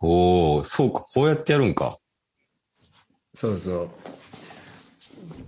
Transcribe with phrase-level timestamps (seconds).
[0.00, 1.96] おおそうか、こうやってやるんか。
[3.34, 3.90] そうそう。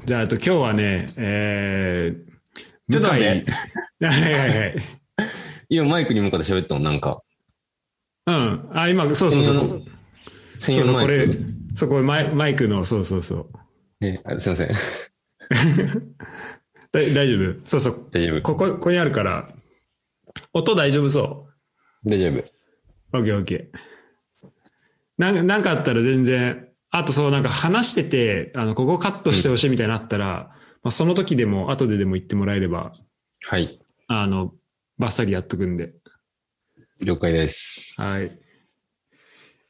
[0.04, 3.50] じゃあ、あと今日はね、えー、ちょっと待って
[4.06, 4.74] はいはいはい。
[5.68, 7.22] 今マイクに向かって喋ったのなんか。
[8.26, 8.70] うん。
[8.72, 9.84] あ、今、そうそうそう。
[10.58, 11.26] 専そうそう、これ
[11.74, 13.50] そこマイマイクの、そうそうそう。
[14.00, 14.68] えあすいません。
[16.92, 17.60] だ大丈夫？
[17.64, 18.08] そうそう。
[18.10, 18.42] 大丈夫。
[18.42, 19.52] ここ、ここにあるから、
[20.52, 21.48] 音大丈夫そ
[22.04, 22.38] 大丈夫。
[22.38, 22.44] う。
[23.12, 23.89] オッケーオッケー。
[25.20, 30.50] なんか、なんかあったら全然、あとそう、なんか話してて、あの、ここカットしてほしいみたいになったら、
[30.82, 32.92] まあ、その時でも、後ででも言ってもらえれば、
[33.46, 33.78] はい。
[34.08, 34.54] あの、
[34.98, 35.92] バッサリやっとくんで。
[37.02, 38.00] 了解です。
[38.00, 38.30] はい。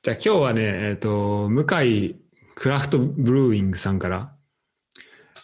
[0.02, 2.14] じゃあ今日はね、えっ、と、向井
[2.54, 4.32] クラフトブルーイングさんから、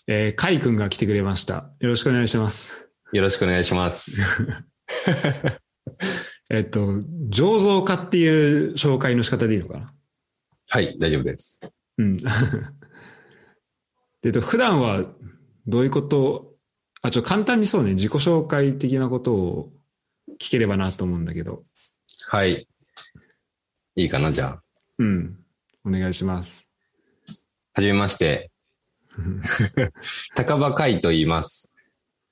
[0.06, 1.68] えー、カイ君が来てくれました。
[1.80, 2.86] よろしくお願いします。
[3.12, 4.22] よろしくお願いします。
[6.48, 9.95] えっ、と、醸造家っていう紹介の仕方でいいのかな？
[10.68, 11.60] はい、大丈夫です。
[11.98, 12.16] うん。
[12.22, 12.26] で
[14.24, 15.04] えっと、普段は
[15.66, 16.54] どういうこと、
[17.02, 19.72] あ、ちょ、簡単にそうね、自己紹介的なことを
[20.40, 21.62] 聞ければなと思うんだけど、
[22.28, 22.66] はい。
[23.94, 24.62] いいかな、じゃあ。
[24.98, 25.38] うん。
[25.84, 26.66] お願いします。
[27.72, 28.50] はじめまして。
[30.34, 31.74] 高場海と言います。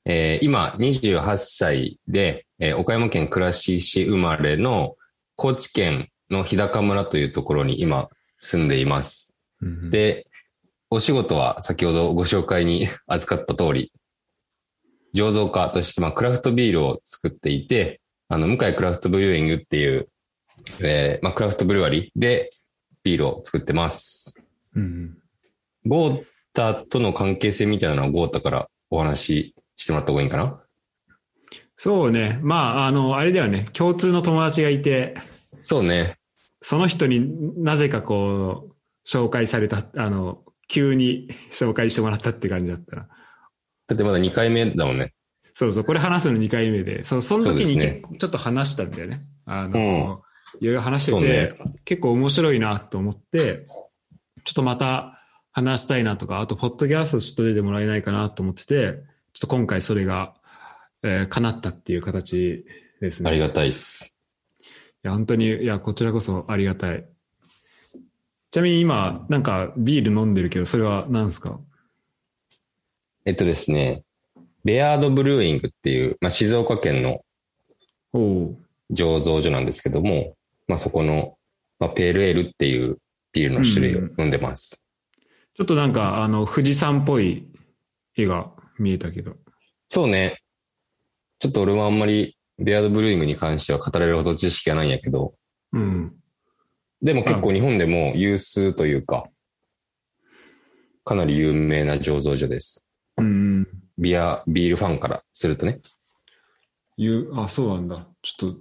[0.05, 4.97] えー今、28歳で、えー岡山県倉敷市生まれの
[5.37, 8.11] 高知県の日高村というところに今
[8.45, 9.35] 住んでいます。
[9.63, 10.27] うんで、
[10.91, 13.93] お仕事は先ほどご紹介に 預かった通り、
[15.15, 20.09] 醸造家として、まあ、クラフトビールを作っていて、あの、向井クラフトブリューイングっていう、
[20.81, 22.51] えーまあ、クラフトブルワリーで
[23.03, 24.35] ビールを作ってます。
[24.75, 25.19] うん
[25.87, 30.61] ゴータとの関係性みたいなのはゴータからお話ししてもらった方がいいかな？
[31.77, 32.39] そうね。
[32.43, 33.67] まあ、あの、あれだよね。
[33.73, 35.17] 共通の友達がいて、
[35.61, 36.19] そうね。
[36.65, 38.75] その人になぜかこう、
[39.07, 43.09] 紹介された、あの、急に紹介してもらったって感じだったら。
[43.87, 45.13] だってまだ2回目だもんね。
[45.53, 49.27] そうそう、これ話すの2回目で、そう、その時にねちょっと話したんだよね。
[49.45, 53.67] あの、うんいろいろ話してて、ね結構面白いなと思って、
[54.45, 55.21] ちょっとまた
[55.53, 60.35] 話したいなとか、あと、ポッドキャストちょっと出てもらえないかなと思ってて、ちょっと今回それが、
[61.03, 62.65] えー叶ったっていう形
[63.01, 63.29] ですね。
[63.29, 64.14] ありがたいっす。
[65.05, 67.05] いや、本当に、いや、こちらこそありがたい。
[68.51, 71.61] ちなみに今、なんかビール飲んでるけど、それは何ですか？
[73.27, 74.05] えっとですね、
[74.65, 77.21] ベアードブルーイングっていう、まあ、静岡県の
[78.15, 80.37] 醸造所なんですけども、
[80.69, 81.37] まあ、そこの、
[81.79, 82.97] まあ、ペールエールっていう
[83.33, 84.85] ビールの種類を飲んでます。
[85.55, 87.47] ちょっとなんか、あの、富士山っぽい
[88.17, 89.35] 絵が見えたけど。
[89.89, 90.41] そうね。
[91.41, 95.35] ちょっと俺はあんまりベアードブルーイングに関しては語れるほど知識がないんやけど、
[95.73, 96.15] うん。
[97.03, 99.29] でも結構日本でも有数というか、
[101.05, 102.87] かなり有名な醸造所です。
[103.19, 103.69] うん。
[103.99, 105.81] ビア、ビールファンからするとね。
[107.35, 108.09] あ、そうなんだ。
[108.23, 108.59] ちょっと、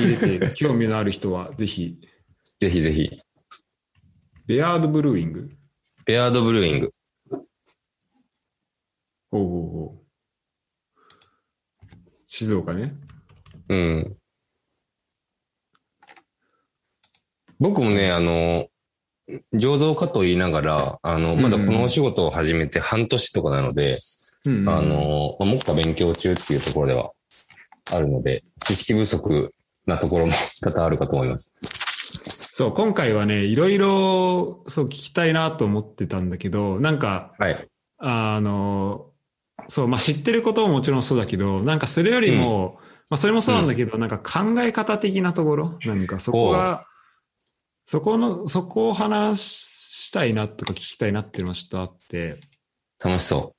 [0.00, 1.96] 入れて、 興味のある人は、ぜひ、
[2.58, 3.18] ぜひぜひ、
[4.46, 5.46] ベアードブルーイング？
[6.04, 6.92] ベアードブルーイング。
[9.30, 10.07] おうおうおう
[12.38, 12.94] 静岡ね。
[13.68, 14.16] うん。
[17.58, 18.68] 僕もね、あの、
[19.54, 23.96] 醸造家と言いながら、あの、まだこのお仕事を始めて半年とかなので、
[24.46, 27.10] うんうんあの、まあ、目下勉強中っていうところでは
[27.90, 29.52] あるので、知識不足
[29.84, 30.32] なところも
[30.62, 31.56] 多々あるかと思います。
[31.60, 37.68] そう、今回はね、いろいろ、そう聞きたいなと思ってたんだけど、なんか、はい。
[37.98, 39.10] あの、
[39.68, 42.78] そう、まあ、知ってることももちろんそうだけど、なんかそれよりも、
[43.10, 46.86] まあ、それもそうなんだけど、なんか考え方的なところ、なんかそこが、
[47.86, 52.38] そこの、そこを話したいなとか聞きたいなっていうのはちょっとあって、
[53.02, 53.54] 楽しそ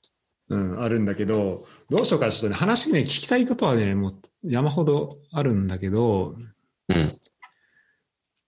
[0.49, 6.35] うん、あるんだけど、どうしようかちょっとね、話ね、聞きたいことはね、もう山ほどあるんだけど、う。
[6.89, 7.19] うん。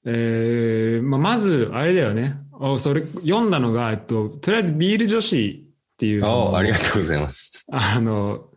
[0.06, 2.38] えーまあ、まず、あれだよね。
[2.60, 5.71] あそれ、読んだのが、えっと、とりあえずビール女子
[6.02, 7.64] っていう、ああ、ありがとうございます。
[7.72, 8.50] あの、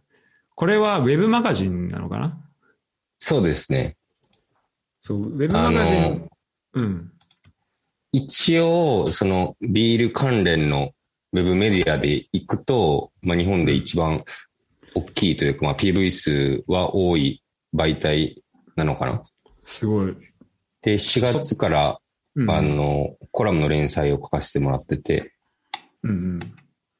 [0.54, 2.40] これはウェブマガジンなのかな？
[3.18, 3.98] そうですね。
[5.02, 6.26] そう、ウェブマガジン。
[6.72, 7.12] うん。
[8.12, 10.92] 一応、そのビール関連の
[11.34, 14.24] ウェブメディアで行くと、まあ、日本で一番
[14.94, 17.42] 大きいというか、まあ、PV 数は多い
[17.74, 18.42] 媒体
[18.74, 19.22] なのかな？
[19.64, 20.16] すごい。
[20.80, 21.98] で、4月から、
[22.36, 25.34] うん、あの、コラムの連載を書かせてもらってて、
[26.02, 26.40] うんうん。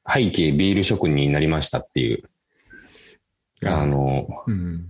[0.07, 2.23] 背景ビール職人になりましたっていう、
[3.65, 4.87] あの、うん。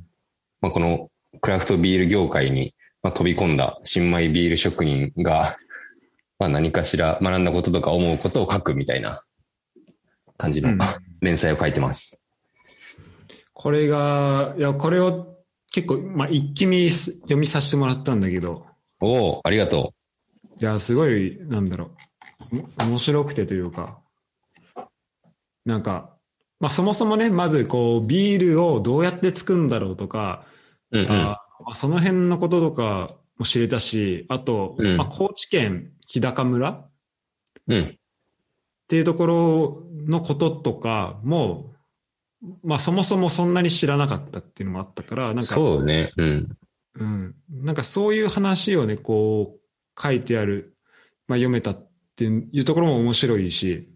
[0.62, 1.10] まあ、この
[1.42, 2.76] クラフトビール業界に
[3.06, 5.58] まあ、飛び込んだ新米ビール職人が、
[6.40, 9.24] まあ何かしら学んだこととか思うことを書くみたいな
[10.38, 10.80] 感じのうん。
[11.22, 12.20] 連載を書いてます。
[13.54, 15.38] これが、いや、これを
[15.72, 18.66] 結構、まあ、一気見す読みさせてもらったんだけど、
[19.00, 19.94] おおありがと
[20.60, 21.92] いや、すごい、なんだろ
[22.54, 24.00] う、お面白くてというか、
[25.66, 26.16] なんか、
[26.60, 30.46] まあ、そもそもね、まず、こう、ビールをどうやって作るんだろうとか、
[30.92, 31.00] う。
[31.00, 31.12] うんうん。
[31.12, 36.92] あまあその辺のこととかも知れたし、あと、うんまあ、高知県日高村っ
[37.68, 37.98] うん。
[38.88, 41.74] ていうところのこととかも、
[42.64, 46.14] まあ、そもそもそんなに知らなかったっていうのもあったから、なんか、そうね。
[46.18, 46.58] うん。
[46.98, 47.36] うん。
[47.50, 50.78] なんかそういう話をね、こう、書いてある、
[51.28, 53.90] まあ読めたっていうところも面白いし、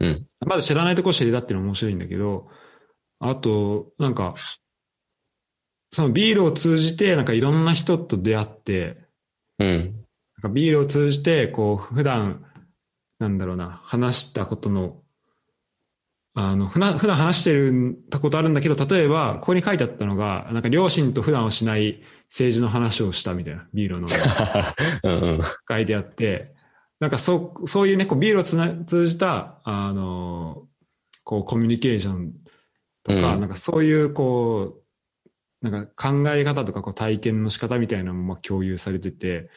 [0.00, 0.26] うん。
[0.46, 2.48] まず知らないところ知れたっていうのも面白いんだけど、
[3.20, 4.34] あと、なんか、
[5.90, 8.98] そのビールを通じて、なんかいろんな人と出会って、
[9.58, 9.68] うん。
[10.36, 12.44] なんかビールを通じて、こう、普段、
[13.18, 15.02] なんだろうな、話したことの、
[16.34, 24.14] あの、普段、普段話してるたことあるんだけど、例えば、ここに書いてあったのが、なんか両親と普段はしない政治の話をしたみたいな、ビールを飲んで
[25.02, 25.42] うんうん。
[25.68, 26.54] 書いてあって、
[27.00, 30.66] なんかそう、そういうね、こうビールをつな通じた、あの、
[31.24, 32.34] こう、コミュニケーション
[33.04, 34.82] とか、うんなんかそういう、こ
[35.62, 39.50] う、なんか考え方とかこう体験の仕方みたいなのもまあ共有されてて、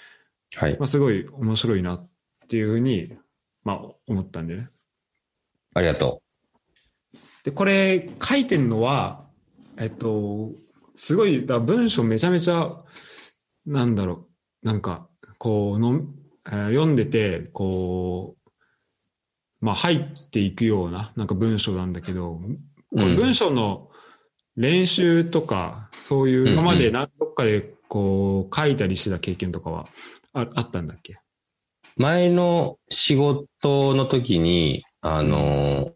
[0.55, 0.77] はい。
[0.77, 2.09] まあ、すごい面白いなっ
[2.47, 3.15] ていうふうに、
[3.63, 4.69] まあ、思ったんでね。
[5.73, 6.21] ありがと
[7.43, 9.25] で、これ書いてんのは、
[9.77, 10.51] えっと、
[10.95, 12.75] すごい、だ文章めちゃめちゃ、
[13.65, 14.27] なんだろ
[14.63, 15.07] う、なんか、
[15.37, 18.51] こうの、えー読んでて、こう、
[19.59, 22.39] まあ入っていくような、なんか文章なんだけど、う。
[22.39, 23.33] これ文うん。
[23.33, 23.89] 章の
[24.55, 29.87] 練習とか、そういう、今まで何どっかでこう書いたりしてた経験とかは
[30.33, 31.17] ああったんだっけ？
[31.97, 35.91] 前の仕事の時に、あのー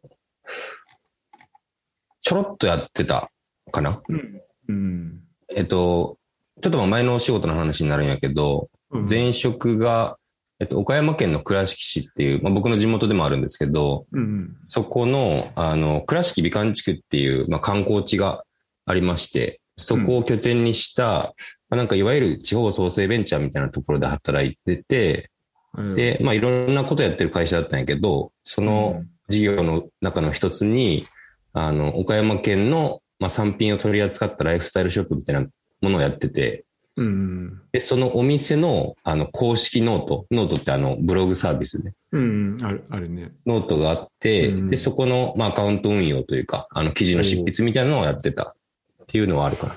[2.22, 3.30] ちょろっとやってた
[3.72, 4.02] かな？
[4.10, 4.42] うん。
[4.68, 5.22] うん。
[5.56, 6.18] えっと、
[6.60, 10.18] ちょっとまあ前のお仕事の話になるんやけど、うん前職が、
[10.60, 14.56] えっと、岡山県の倉敷市っていう、まあ、僕の地元でもあるんですけど、うん。
[14.64, 18.46] そこの、あの、倉敷美観地区っていう、まあ、観光地が
[18.86, 21.34] ありまして、そこを拠点にした、
[21.70, 25.30] まあ、なんかいわゆる地方創生ベンチャーみたいなところで働いてて、
[25.78, 31.06] うん、で、まあいろんなことやってる会社だったんやけど、その事業の中の一つに、
[31.54, 35.48] あの、岡山県の、まあ、産品を取り扱ったライフスタイルショップみたいな
[35.82, 36.65] ものをやってて、
[36.98, 37.62] うん。
[37.74, 42.58] で、そのお店の、あの、公式 note、note ってあの、ブログサービスね、うん。
[42.64, 43.32] ある、あるね。
[43.46, 48.56] ノートがあって、うんで、そこの、まあ、アカウント運用というか、あの、記事の執筆みたいなのをやってた
[49.04, 49.76] っていうのはあるかな。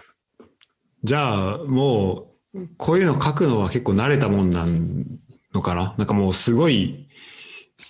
[1.03, 5.05] じゃあ、もう、こういうの書くのは結構慣れたもんなん
[5.53, 5.95] のかな？
[5.99, 7.09] なんかもうすごい、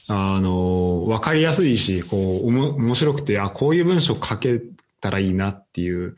[0.09, 4.61] あの、わかりやすいし、こう、おも面白くて、あ、こういう文章書け
[5.01, 6.17] たらいいなっていう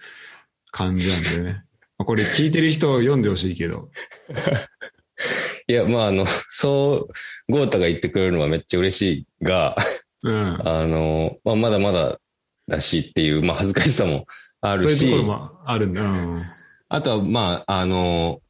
[0.71, 1.65] 感じなんだよね。
[2.01, 3.91] まあこれ聞いてる人読んでほしいけど。
[5.69, 9.03] いや、まあ、あの、そう、ゴータが言ってくれるのはめっちゃ嬉し
[9.43, 9.77] いが、
[10.23, 10.67] うん。
[10.67, 12.19] あの、まあ、まだまだ
[12.67, 14.25] だしっていう、まあ、恥ずかしさも
[14.63, 16.03] あるしそういうところ、もあるんだ。
[16.03, 16.43] うん。
[16.89, 18.41] あとは、まあ、あの、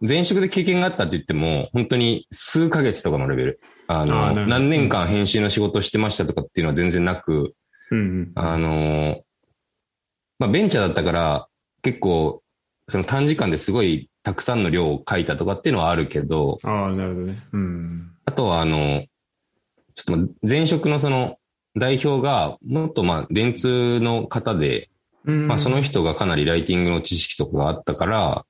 [0.00, 3.58] 前職で経験があったって言っても、本当に数ヶ月とかのレベル。
[3.86, 7.54] あの、あ何年間編集の仕事をしてましたとかっていうのは全然なく、
[7.92, 8.32] うん。
[8.34, 9.22] あの、
[10.40, 11.46] まあ、ベンチャーだったから、
[11.82, 12.42] 結構、
[12.88, 17.38] その短時間ですごいたくさんの量を書いたとかっていうのはあるけど、ああ、なるほどね。
[17.52, 18.10] うん。
[18.24, 19.04] あとは、あの、
[19.94, 21.36] ちょっとまあ前職のその
[21.76, 24.90] 代表が、もっとまあ、電通の方で、
[25.24, 25.48] うん。
[25.48, 28.46] まあ、その人がかなりライティングの知識とかがあったから、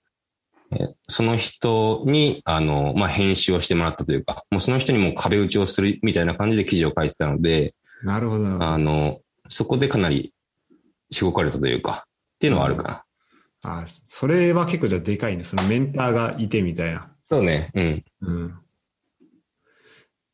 [0.73, 8.67] えその人に、あの、まあ、編集をしてもらったというか、もうその人にも壁打ちをするみたいな感じで記事を書いてたので、なるほどなるほど。
[8.67, 10.35] あの、そこでかなり
[11.11, 13.06] しごかれたというか、っていうのはあるかな。
[13.65, 15.45] あそれは結構じゃあでかいね。
[15.45, 17.11] そのメンターがいてみたいな。
[17.23, 18.05] そうね、うん。
[18.21, 18.55] うん。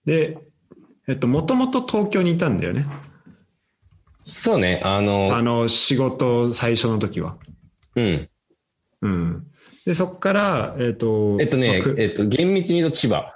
[0.05, 0.39] で、
[1.09, 2.87] えっと、もともと東京にいたんだよね。
[4.23, 7.37] そうね、あの、あの、仕事最初の時は。
[7.97, 8.29] うん。
[9.01, 9.47] うん。
[9.85, 13.35] で、そっから、えっと、えっとねまあ、くえっと、厳密に言うと千葉。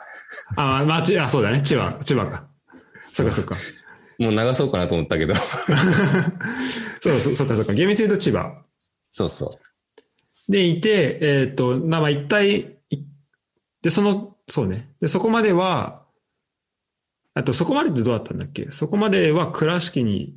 [0.57, 1.63] あ、まあ、ちあ、そうだね。
[1.63, 2.47] 千葉、千葉か。
[3.13, 3.57] そっかそっか。
[4.19, 5.35] もう流そうかなと思ったけど。
[7.01, 7.75] そ うそう、そっかそっか。
[7.75, 8.63] 厳密に言うと千葉。
[9.11, 9.66] そうそう。
[10.49, 12.99] で、いて、えっ、と、まあまあ一体、い
[13.83, 14.91] で、その、そうね。
[15.01, 16.05] で、そこまでは、
[17.35, 18.71] あと、そこまでってどうだったんだっけ？
[18.73, 20.37] そこまでは倉敷に、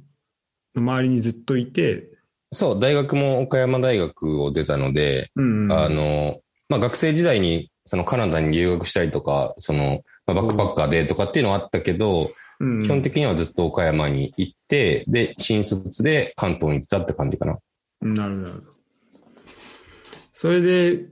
[0.75, 2.09] の周りにずっといて、
[2.51, 5.71] そう、大学も岡山大学を出たので、うんうん。
[5.71, 17.57] あの、まあ学生時代にそのカナダに留学したりとか、その、まあ、バックパッカーでとかっていうのはあったけど、うん基本的にはずっと岡山に行って、で、新卒で関東に行ってたって感じかな。
[18.01, 18.68] なるほど。
[20.39, 21.03] それで、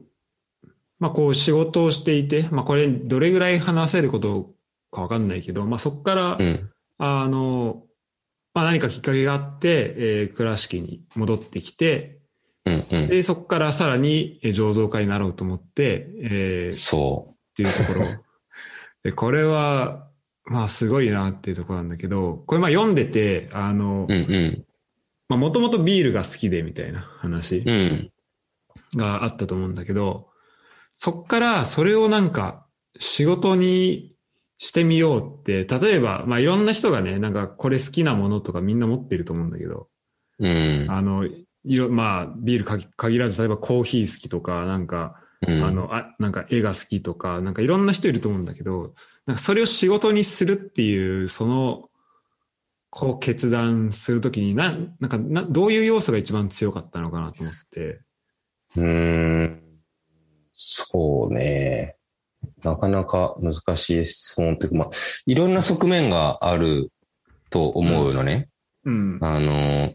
[1.00, 4.52] まあこう仕事をしていて、まあこれどれぐらい話せること
[4.90, 6.70] かわかんないけど、まあそこから、うん。
[6.98, 7.84] あの、
[8.54, 12.20] まあ何かきっかけがあって、えー倉敷に戻ってきて、
[12.64, 13.08] うんうん。
[13.10, 18.08] で、そこからさらにえー醸造家になろうと思って、えーそっていうところ。
[19.04, 20.08] で、これは、
[20.46, 24.14] まあすごいなっていうところなんだけど、これまあ読んでて、あのう。
[24.14, 24.66] う、んうん。
[25.28, 28.12] まあもともとビールが好きでみたいな話うん。
[28.96, 30.30] があったと思うんだけど、
[30.94, 32.66] そっからそれをなんか
[32.98, 34.16] 仕事に
[34.58, 39.90] してみようって、例えば、まあいろんな人がね、なんかこれ好きなものとかみんな持ってると思うんだけど、
[40.40, 40.88] うん。
[40.90, 48.96] あの、いろ、まあビール限らず、例えばコーヒー好きとか、なんか、うんあ、の、あ、なんか絵が好きとか、なんかいろんな人いると思うんだけど、
[49.28, 51.90] なんかそれを仕事にするっていう、その、
[52.90, 58.02] こう決断するときに、な、なんかな、どういう要素が一番強かったのかなと思って。
[58.78, 59.62] うーん。
[60.54, 61.96] そうね。
[62.64, 64.90] なかなか難しい質問というか、まあ、
[65.26, 66.92] いろんな側面がある
[67.50, 68.50] と思うのね。
[68.86, 69.20] うん。
[69.22, 69.94] あの、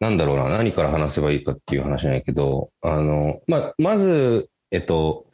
[0.00, 5.26] なんだろうな、何から話せばいいかっていう話なんやけど、あの、まあ、まず、えっと、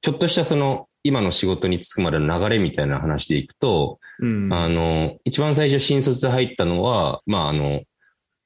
[0.00, 4.52] ちょっとしたその、今の仕事に就くまでの流れみたいな話でいくと、うん。
[4.52, 7.82] あの、一番最初新卒で入ったのは、まあ、あの、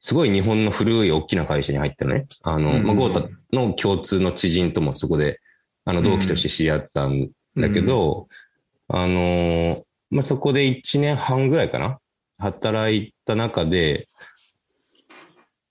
[0.04, 2.26] すごい日本の古い大きな会社に入ったのね。
[2.42, 5.40] あの、うんまあ、ゴータの共通の知人ともそこで、
[5.84, 8.26] あの、同期として知り合ったんだけど、
[8.88, 12.00] あの、まあ、そこで1年半ぐらいかな
[12.36, 14.08] 働いた中で、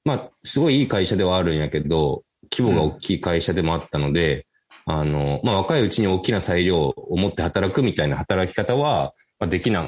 [0.05, 4.47] まあ、すごいいい会社ではあるんやけど、規模が大きい会社でもあったので、
[4.85, 9.83] あの、まあ、若いうちに大きな裁量を持って働くみたいな働き方は、まあ、できな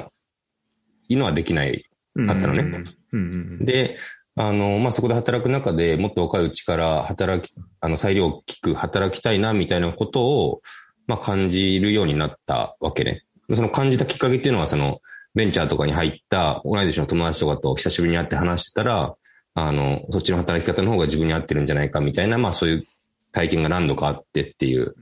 [1.08, 1.16] い。
[1.16, 1.88] のはできない
[2.26, 2.84] かったのね。
[3.12, 3.22] うんう
[3.62, 3.64] ん。
[3.64, 3.96] で、
[4.36, 10.60] あの、まあ、そこで働く中でもっと若いうちから働き、あの、裁量を聞く、働きたいな、みたいなことを、
[11.06, 13.24] まあ、感じるようになったわけね。
[13.52, 15.00] その感じたきっかけっていうのは、その、
[15.34, 19.14] ベンチャーとかに入った同い年の友達とかと久しぶりに会って話してたら、
[19.54, 22.86] あの、そっちの働き方の方が自分に合ってるんじゃないかみたいな、まあそういう
[23.32, 24.94] 体験が何度かあってっていう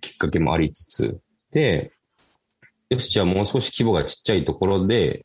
[0.00, 1.18] きっかけもありつつ、
[1.52, 1.92] で、
[2.88, 5.24] よし、じゃあもう少し規模がちっちゃいところで、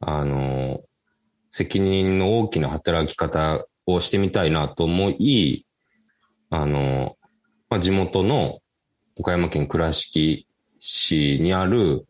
[0.00, 0.80] あの、
[1.56, 5.64] 責任の大きな働き方をしてみたいなと思い、
[6.50, 7.16] あの、
[7.70, 8.58] まあ、地元の
[9.16, 10.46] 岡山県倉敷
[10.80, 12.04] 市にある、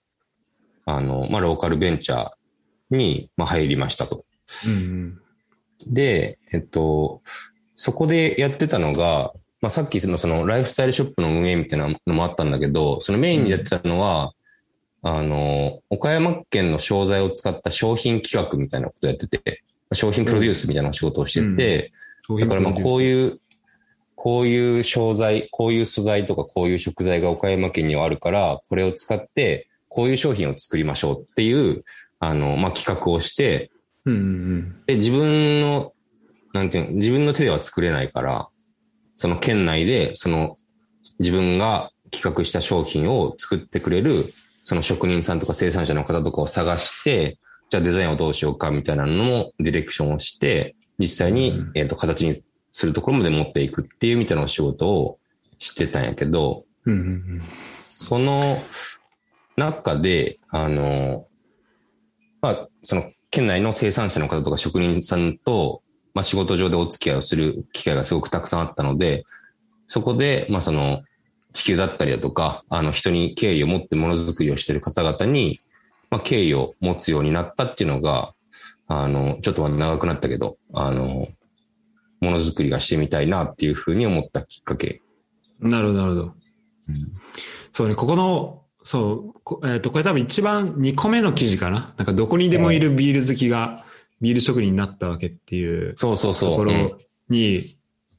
[0.85, 4.25] あの、まあ、ローカルベンチャーに、まあ、入りましたと。
[4.67, 5.21] うん
[5.87, 7.23] で、えっと、
[7.77, 14.33] そこでやってたのが、まあ、さっきそのそのライフスタイルショップの運営みたいなのもあったんだけど、そのメインにやってたのは、
[15.09, 21.93] あの、岡山県の商材を使った商品企画みたいなことをやってて、商品プロデュースみたいな仕事をしてて、
[22.29, 22.41] うん。
[22.41, 23.03] だからまあこうう。
[23.05, 23.41] いう、
[24.17, 31.85] こういう商材、こういう素材とかこういう食材が岡山県にはあるから、これを使って、こういう商品を作りましょうっていう、
[32.19, 33.71] あの、まあ、企画をして、
[34.07, 35.93] うんうんで、自分の、
[36.53, 38.49] なんていうの、自分の手では作れないから、
[39.15, 40.57] その県内で、その、
[41.21, 44.25] 自分が企画した商品を作ってくれる、
[44.69, 47.39] その職人さんとか生産者の方とかを探して、
[47.71, 52.35] じゃあデザインをどうしようかみたいなのもディレクションをして、実際にうん、えっ、と、形に
[52.73, 55.21] するところまで持っていくっていうみたいなお仕事を
[55.61, 56.93] してたんやけど、うん。
[56.93, 57.43] うんうん
[57.89, 58.59] その
[59.57, 61.29] 中で、あの、
[62.43, 65.83] まあ、その県内の生産者の方とか職人さんと、
[66.13, 69.25] まあ、仕事上でお付き合いをする機会がすごくたくさんあったので、
[69.87, 71.03] そこで、まあ、その、
[71.57, 75.61] 地球だったりだとか、あの、人に敬意を持ってものづくりをしている方々に、
[76.11, 78.35] まあ、敬意を持つようになったっていうのが、
[78.89, 81.29] あの、ちょっとは長くなったけど、あの、
[82.21, 85.01] ものづくりがしてみたいなっていうふうに思ったきっかけ。
[85.61, 85.71] うん。
[85.71, 86.23] なるほど、なるほど。
[86.25, 86.35] うん
[87.73, 91.95] そうね、ここの、そう、こえっ、と、これ多分一番2個目の記事かな？
[91.97, 93.85] なんかどこにでもいるビール好きが
[94.21, 96.51] ビール職人になったわけっていうそうそうそう。
[96.51, 96.99] ところうん
[97.29, 97.76] に、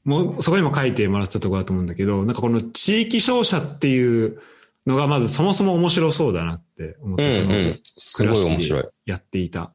[0.08, 4.40] もうそこにも書いてもらったところだと思うんだけど、なんかこの地域商社っていう
[4.86, 7.80] のがまずそもそも面白そうだなって思って、そのうんうん。
[7.84, 8.84] すごい面白い。
[9.04, 9.74] やっていた。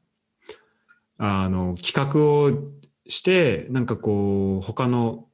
[1.20, 2.50] あの、企画を
[3.08, 5.28] して、なんかこう、他の、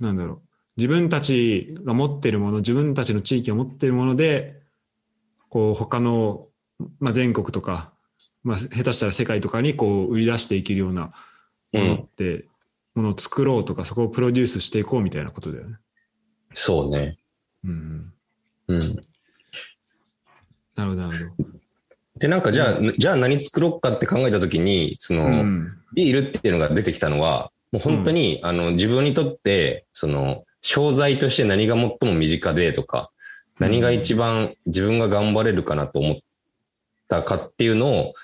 [0.00, 0.40] なんだろう、
[0.78, 4.62] 自分たちが持ってるもの、自分たちの地域が持ってるもので、
[5.50, 6.46] こう、他の、
[6.98, 7.92] まあ、全国とか、
[8.42, 11.10] まあ、下手したら世界とかにこう、売り出していけるような
[11.74, 12.46] ものって、
[12.96, 15.76] ものを作ろうとか、そこをプロデュースしていこうみたいなことだよね。
[16.52, 17.18] そうね。
[17.64, 18.12] うん。
[18.68, 18.80] うん。
[20.74, 21.44] なるほど、なるほ
[22.18, 25.28] で、なんかじゃあ、じゃあ何作ろうかって考えたときに、その、ど。
[25.28, 25.72] うん。
[25.94, 33.10] ビールっていうのが出てきたのは、もう本当に、あの、自分にとって、その、商材として何が最も身近でとか、
[33.58, 36.16] 何が一番自分が頑張れるかなと思っ
[37.08, 38.14] たかっていうのを、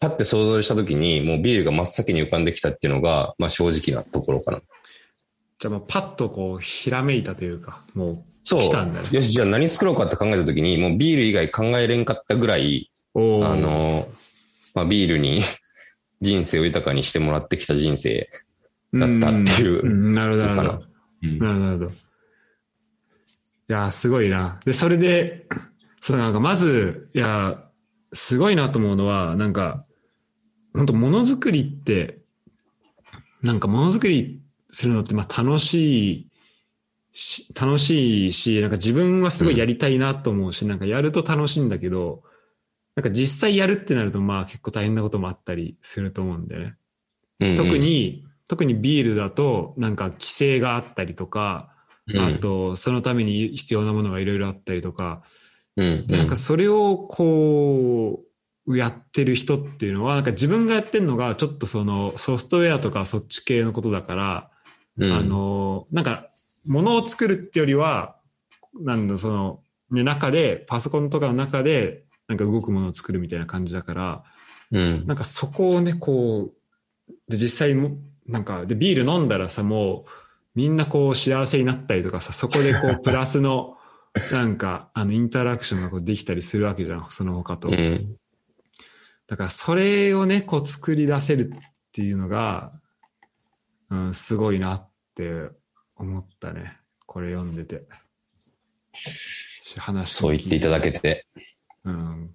[0.00, 4.60] パッて想像したときに、もうビールが真っ先に浮かんできたっていうのが、まあ正直なところかな。
[5.58, 8.60] じゃあもうパッとこう、ひらめいたというか、もう、そう。
[8.60, 14.06] 来たんだねよし、じゃあ何作ろうかって考えたときに、もうビール以外考えれんかったぐらい、あの、
[14.74, 15.40] まあビールに
[16.20, 18.28] 人生を豊かにしてもらってきた人生
[18.92, 20.84] だったっていううんなるほど、なるほかど。
[21.22, 21.90] うんなるほど。
[21.90, 21.92] い
[23.68, 24.60] やー、すごいな。
[24.64, 25.46] で、それで、
[26.00, 27.58] そう、なんか、まず、いやー、
[28.12, 29.85] すごいなと思うのは、なんか、
[30.76, 32.18] 本当ものづくりって、
[33.42, 34.40] なんか、ものづくり
[34.70, 36.30] するのって、まあ、楽しい
[37.12, 42.22] し、楽しいし、なんか自分はすごいやりたいなと思うし、なんかやると楽しいんだけど、
[42.94, 46.76] なんか実際やるってなると、まあ結構大変なこともあったりすると思うんだよね。
[47.40, 47.56] うんうん。
[47.56, 51.72] 特に、特にビールだと、なんか規制があったりとか、
[52.06, 52.20] うん。
[52.20, 55.22] あと、そのために必要なものがいろいろあったりとか、
[55.76, 58.25] うんで、なんかそれをこう、
[58.68, 64.50] やってる人っていうのは、なんか自分がやってるのがちょっとそのソフトウェアとかそっち系のことだから、
[64.98, 66.28] うんあの、なんか、
[66.66, 68.16] ものを作るってよりは、
[68.80, 74.24] なんだ、その、ね、中で、パソコンとかの中で、なんか動くものを作るみたいな感じだから、
[74.72, 75.06] うん。
[75.06, 80.10] なんかそこをね、こう、で、実際も、なんか、で、ビール飲んだらさ、もう、
[80.54, 83.76] みんなこう幸せになったりとかさ、そこでこう、 プラスの、
[84.32, 87.68] なんか、あの、インタラクションがこうできたりするわけじゃん、その他と。
[87.68, 88.16] うん。
[89.26, 91.58] だから、それをね、こう、作り出せるっ
[91.92, 92.72] ていうのが、
[93.90, 95.48] うん、すごいなって
[95.96, 96.78] 思ったね。
[97.06, 97.86] これ読んでて。
[98.92, 101.00] し話そう言っていただけて。
[101.00, 101.26] て、
[101.84, 102.34] うん。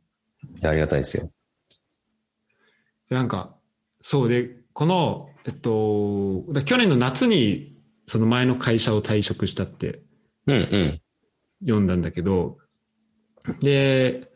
[0.64, 1.32] ありがたいですよ。
[3.10, 3.56] でなんか、
[4.02, 10.02] そうで、この、えっと、だ去年の夏に、その前の会社を退職したって
[10.48, 11.02] うんうん。
[11.62, 12.58] 読んだんだけど、
[13.62, 14.28] で、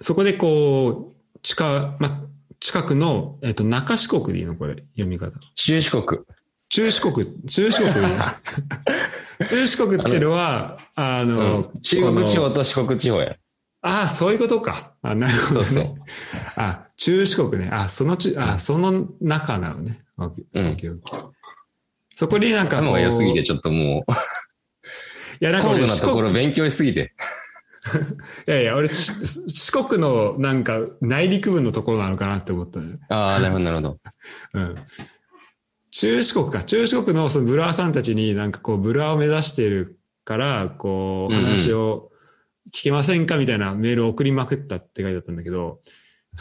[0.00, 1.17] そこでこう、
[1.48, 2.24] 近、ま、
[2.60, 4.54] 近くの、えっと、中四国でいいの？
[4.56, 5.32] これ、読み方。
[5.54, 6.20] 中四国。
[6.68, 7.94] 中四国、中四国
[9.48, 13.36] 中四国っていうのは、あの、うん中国地方と四国地方や。
[13.80, 14.92] ああ、そういうことか。
[15.00, 15.66] あなるほど、ね。
[15.66, 15.94] そうそう
[16.56, 17.70] あ、中四国ね。
[17.72, 20.02] あ、その中、あ、その中なのね。
[20.52, 20.76] うん
[22.14, 22.88] そこになんかこう。
[22.88, 24.12] 頭が良すぎて、いちょっともう、
[25.40, 27.12] や、なんか高度なところ勉強しすぎて。
[28.46, 29.12] いやいや、俺、ち
[29.48, 32.98] 四国のなんか内陸部のところなのかなって思ったのよ。
[33.08, 33.98] ああ、なるほど、なるほど。
[34.54, 34.74] うん。
[35.90, 36.64] 中四国か。
[36.64, 42.10] 中四国のそのブルワーさんたちになんかこう、ブルワーを目指しているから、こう、話を
[42.72, 45.80] 聞けませんかみたいなメールを送りまくったって書いてあったんだけど、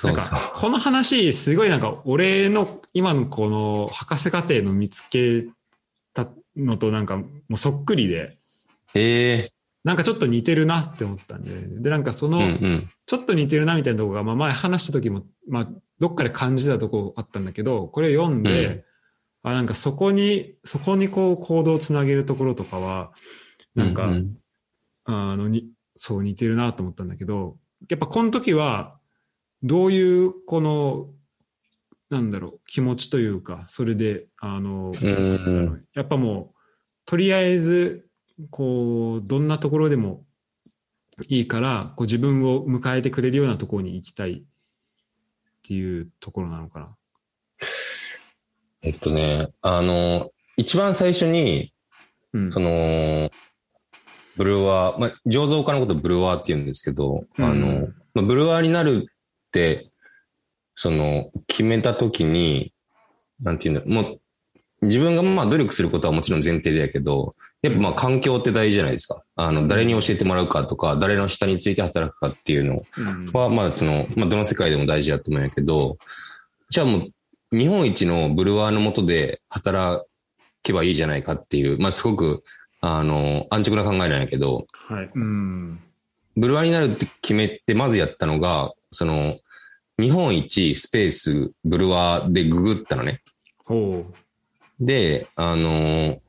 [0.04, 0.52] なんか、。
[0.54, 5.48] この話、すごいなんか、俺の今のこの博士課程の見つけ
[6.14, 8.38] たのとなんか、もうそっくりで、
[8.94, 9.54] へえ。
[9.88, 12.89] なんかちょっと似てるなって思ったんで、で、なんかその、うんうん。
[13.06, 15.69] ちょっと似てるなみたいなとこが、まあ前話した時も、まあ、
[16.00, 18.84] どっかで感じたとこあったんだけど、これ読んで、
[19.43, 19.52] うん。
[19.52, 23.13] あ、なんかそこに、そこにこう行動をつなげるところとかは、
[23.76, 24.38] なんか、ううん。
[25.06, 27.58] あの、に、そう似てるなと思ったんだけど、
[27.89, 29.00] やっぱこの時は、
[29.63, 31.13] どういう、この、
[32.10, 34.91] なんだろう、気持ちというか、それで、あの、
[35.71, 35.86] ん。
[35.93, 36.58] やっぱもう、
[37.06, 38.07] とりあえず、
[38.50, 40.23] こう、どんなところでも
[41.28, 44.43] いいから、こう自分を迎えてくれるようなところに行きたいっ
[45.63, 46.95] ていうところなのかな。
[48.82, 51.73] えっとね、あの、一番最初に、
[52.34, 52.52] うん。
[52.52, 53.30] その、
[54.36, 59.91] ブルワー、まあ、醸造家のことブルワーって言うんですけど、うんあの、まあ、ブルワーになるって、
[60.76, 62.73] その、決めたときに、
[63.41, 64.21] なんていうんだろう、もう、
[64.82, 69.24] 自分がまあ努力することはもちろん前提だけど、やっぱまあ環境って大事じゃないですか。
[69.36, 75.98] あの、誰に教えてもらうかとか、誰の下について働くかっていうのうんは、まあその、まあどの世界でも大事だと思うんやけど、
[76.70, 77.08] じゃあも
[77.52, 80.06] う、日本一のブルワーの下で働
[80.62, 82.44] けばいいじゃないかっていう、まあすごく、
[82.80, 85.10] あの、安直な考えなんやけど、はい。
[85.16, 85.80] うん。
[86.36, 89.40] ブルワーになるって決めて、まずやったのが、その、
[90.00, 93.22] 日本一スペースブルワーでググったのね。
[93.66, 94.06] ほ
[94.80, 96.20] で、あの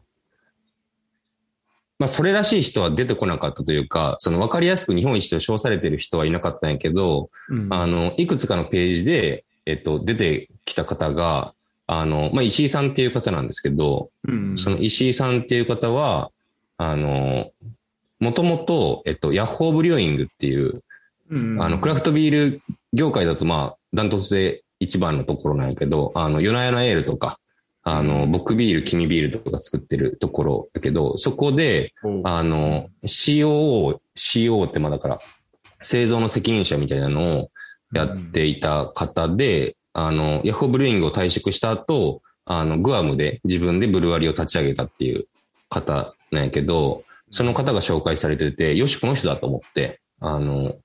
[1.98, 7.54] まあ、それらしい人は出てこなかったというか、その分かりやすく日本一と称されてる人はいなかったんやけど、う。
[7.56, 7.72] うん。
[7.72, 11.54] あの、いくつかのページで、えっと、出てきた方が、
[11.88, 14.56] あの、まあ、石井さんっていう方なんですけど、うん。
[14.56, 16.30] その石井さんっていう方は、
[16.76, 17.50] あの、
[18.20, 20.84] もともと、えっと、ヤッホーブリューイングっていう、
[21.30, 27.40] うん、あの、クラフトビール業界だと、まあ、ダントツで一番のところなんやけど、あの、ヨナヨナエールとか、
[27.90, 35.18] あの、ボックビール、キミビールとか作ってるところだけど、そこで、あの、COO、CO ってまあだから、
[35.80, 37.50] 製造の責任者みたいなのを
[37.94, 45.26] やっていた方で、あの、ヤッホーブルーイングを退職した後、あの、グアムで自分でブルワリーを立ち上げたっていう
[45.70, 50.76] 方なんやけど、その方が紹介されてて、よし、この人だと思って、あの、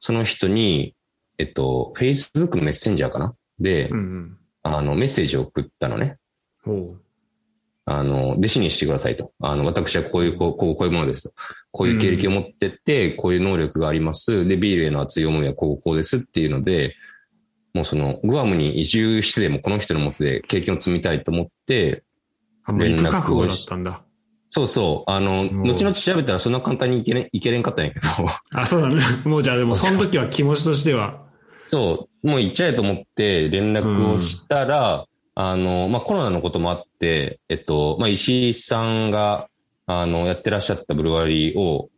[0.00, 0.94] その人に、
[1.38, 3.34] えっと、Facebook のメッセンジャーかな？
[3.58, 4.38] で、うんうん。
[4.62, 6.18] あの、メッセージを送ったのね。
[6.64, 6.96] ほ
[7.86, 9.32] あの、弟子にしてくださいと。
[9.40, 11.34] あの、私はこういう、こう、こういうものですと。
[11.70, 14.46] こういう経歴を持ってって、こういう能力があります。
[14.46, 16.96] で、ビールへの熱い思いはこう、こうですっていうので、
[17.74, 22.04] もうその、グアムに移住してでもこの人のもとで経験を積みたいと思って、う。
[22.64, 24.02] あ、もう行く覚悟だったんだ。
[24.48, 28.06] そうそう、あの、ん後々調べたらそんな簡単にいけれん、いけれんかったんやけど、
[28.54, 29.02] あ、そうなんだ。
[29.28, 31.24] もうじゃあでもその時は気持ちとしては。
[31.66, 39.48] そう、もう行っちゃえと思って連絡をしたら、あの、まあ、コロナのこともあって、えっと、まあ、石井さんが、
[39.86, 41.90] あの、やってらっしゃったブルワリーを、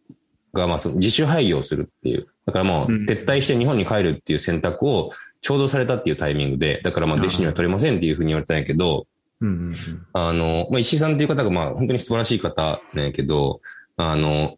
[0.52, 2.26] が、まあ、自主廃業するっていう。
[2.46, 5.10] だからもう、うん撤退して日本に帰るっていう選択を
[5.42, 9.06] ちょうどされたっていうタイミングで、だからまあ、弟子には取れませんっていうふうに言われたんやけど、
[9.40, 9.76] うんうんうん。
[10.14, 13.60] あの、まあ、石井さんっていう方が、まあ、本当に素晴らしい方なんやけど、
[13.96, 14.56] あの、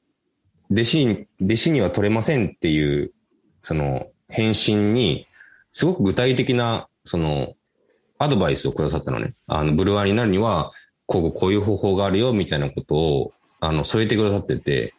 [0.70, 3.12] 弟子に、弟子には取れませんっていう、
[3.62, 5.26] その、返信に、
[5.72, 7.54] すごく具体的な、その、
[8.18, 9.34] アドバイスをくださったのね。
[9.46, 10.72] あの、ブルワリーになるには、
[11.06, 14.94] こう、こういう方法があるよ、みたいなことを、あの、添えてくださってて、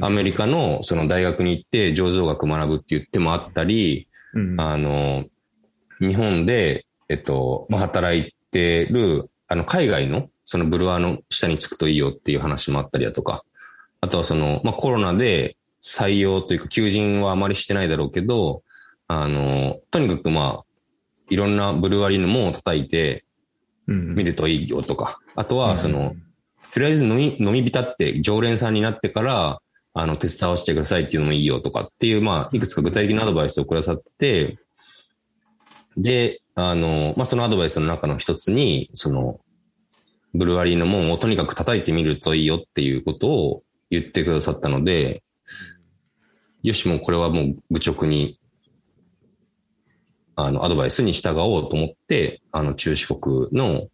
[0.00, 5.24] アメリカの、その大学に行って、醸造学学ぶっていう手もあったり、うんあの、
[6.00, 13.44] 日本で、えっと、まあ、働いてる、あの、海外の、そのブルワーの下につくといいよっていう話もあったりだとか、
[14.00, 18.62] あとはその、まあ、コロナで採用というか、求人はあまりしてないだろうけど、
[19.08, 20.71] あの、とにかくまあ、
[21.32, 23.24] いろんなブルワリーの門を叩いて
[23.86, 24.14] うん。
[24.14, 26.14] みるといいよとか、あとはその、
[26.72, 29.60] とりあえず飲み、飲み浸って常連さんになってから、
[29.94, 34.58] あの、手伝わせてくださいっていうのもいいよとかっていう、まあ、いくつか具体的なアドバイスをくださって、
[35.96, 39.40] で、あの、まあ、そのアドバイスの中の一つに、その、
[40.32, 45.22] ブルワリーの門をとにかく叩いてみるといいよっていうことを言ってくださったので、
[46.62, 48.38] よし、もうこれはもう愚直に、
[50.34, 53.88] あの、アドバイスに従おうと思って、あの、中四国の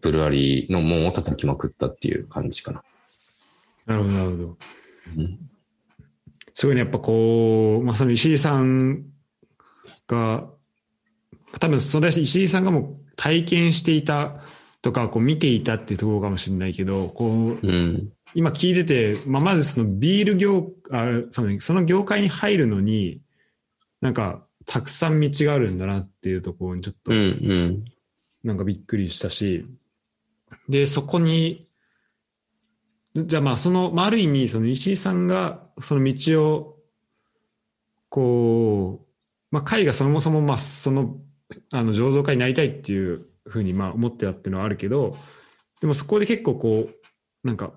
[0.00, 2.82] ブルワリーの門を叩きまくったっていう感じかな。
[3.86, 4.56] なるほど、なるほど
[5.16, 5.38] うん。
[6.54, 9.04] すごいね、やっぱこう、まあその石井さん
[10.06, 10.48] が、
[11.58, 14.40] 多分それは石井さんがもう体験していた
[14.82, 18.12] とか、こう見ていたっていうところかもしれないけど、こう、うん。
[18.34, 23.20] 今聞いてて、まあ、まずそのビール業、あそのその業界に入るのに、
[24.00, 27.10] なんか、たくさん道があるんだなっていうところにちょっと。
[28.44, 29.64] なんかびっくりしたし、
[30.68, 31.66] で、そこに、
[33.14, 36.78] じゃあまあその、まあ、ある意味、その石井さんがその道を、
[38.10, 39.06] こう、
[39.50, 41.16] まあ会がそもそもまあその、
[41.72, 45.16] あの醸造家になりたいっていうふうにまあ思ってたっていうのはあるけど、
[45.80, 47.72] でもそこで結構こう、なんか、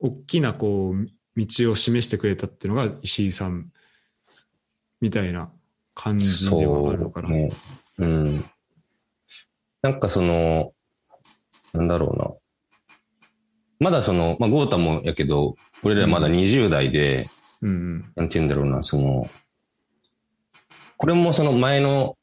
[0.00, 3.70] 大きなこう、道を示してくれたっていうのが石井さん
[5.00, 5.50] みたいな
[5.94, 7.28] 感じではあるのかな。
[7.30, 7.50] ね。
[7.98, 8.44] うん。
[9.82, 10.72] なんかその、
[11.72, 12.32] なんだろうな。
[13.80, 17.28] まだその、まあ、ゴータもやけど、俺らまだ20代で、
[17.60, 18.12] うんうん。
[18.16, 19.28] なんて言うんだろうな、その、
[20.96, 22.16] これもその前の、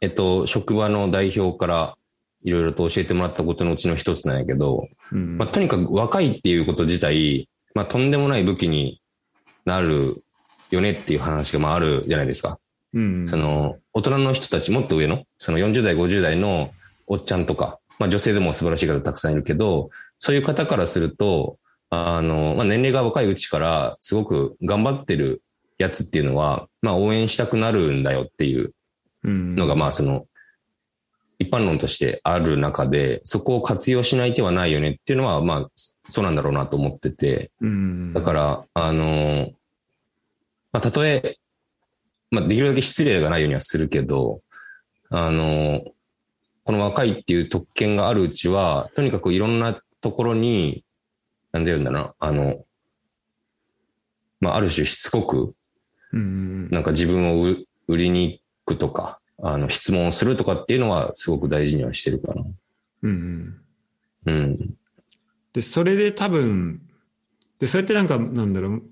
[0.00, 1.96] えっと、職場の代表から
[2.44, 9.00] いろいろと教えてもらったことのうちの一つなんやけど、うんまあ、とにかく若いっていうこと自体、まあ、とんでもない武器に
[9.64, 10.22] なる
[10.70, 12.58] よねっていう話がまああるじゃないですか。
[12.94, 13.28] うん。
[13.28, 16.72] その、大人の人たち、もっと上の、その40代、50代の
[17.06, 21.58] おっちゃんとか、まあ女性でも素晴らしい方たくさんいるけど、そういう方からすると、
[21.90, 25.42] あの、まあ年齢が若いうちからすごく頑張ってる
[25.78, 28.72] やつっていうのは、まあ応援したくなるんだよっていう
[29.24, 29.56] うん。
[29.56, 30.26] のが、まあその、
[31.38, 35.68] 一般論としてある中で、そこを活用しない手はないよねっていうのは、まあ、
[36.08, 38.12] そうなんだろうなと思ってて、うん。
[38.12, 39.50] だから、あの
[40.72, 41.38] まあ、たとえ、
[42.32, 44.40] まあ、できるだけ失礼がないようにはするけど、
[45.10, 45.84] あの
[46.64, 50.84] この若いっていう特権があるうちは、とにかくいろんなところに、
[51.52, 52.64] なんで言うんだな、あの、
[54.40, 55.54] まあ、ある種しつこく、
[56.12, 62.42] うんなんか自分を売売りに行くとか、あの、質問をするとかっていうのはすごく大事にはしてるかな。
[63.02, 63.56] うん
[64.26, 64.34] うん。
[64.34, 64.74] うん。
[65.52, 66.80] で、それで多分、
[67.58, 68.82] で、それってなんか、なんだろう、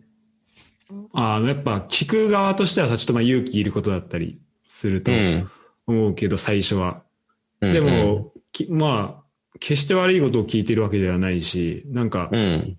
[1.13, 5.51] あの、やっぱ聞く側としてはさ、ちょっとまあ勇気いることだったりするとうん。
[5.87, 7.03] 思うけど、最初は。
[7.61, 12.79] うんで、も、きまあ、決して悪いことを聞いてるわけではないし、なんかう、ん。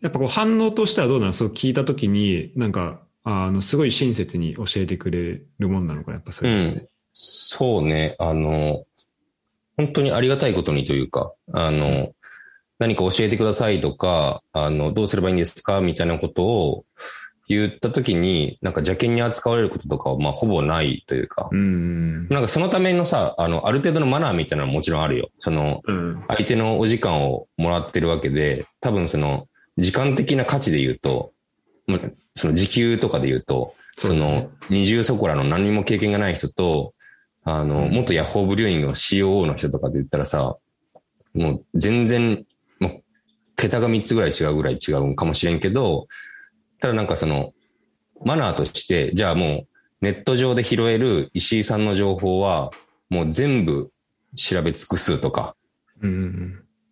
[0.00, 1.32] やっぱこう反応としてはどうなの？
[1.34, 6.88] そう聞いたときに、なんか、あの、すごい親切に教えてくれるもんなのかな、やっぱそれって。
[7.12, 8.16] そうね。
[8.18, 8.86] あの、
[9.76, 12.12] 本当にありがたいことにというか、あの、
[12.78, 15.80] 何か教えてくださいとか、あの、どうすればいいんですか？
[15.82, 16.84] みたいなことを
[17.48, 22.28] 言ったときに、なんか邪険に扱われることとかは、まあ、ほぼないというか、うん。
[22.28, 25.30] なんかそのためのさ、あの、ある程度のマナーみたいなのはもちろんあるよ。
[25.38, 26.24] その、うん。
[26.28, 31.32] 相手のお時間をもらってるわけで、多分その、時間的な価値で言うと、
[31.86, 32.00] まあ
[32.34, 36.94] その時給とかで言うと、その、二重そこらの何にも経験がない人と、
[37.44, 40.56] あの、うん元ヤッホーブリューイングの COO の人とかで言ったらさ、
[41.34, 42.44] もう全然、
[42.78, 43.02] もう、
[43.56, 46.06] 桁が3つぐらい違うぐらい違うかもしれんけど、
[46.80, 47.52] ただなんかその、
[48.24, 49.68] マナーとして、じゃあもう、
[50.00, 52.70] ネット上で拾える石井さんの情報は、
[53.10, 53.90] もう全部
[54.36, 55.56] 調べ尽くすとか、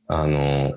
[0.08, 0.74] あの、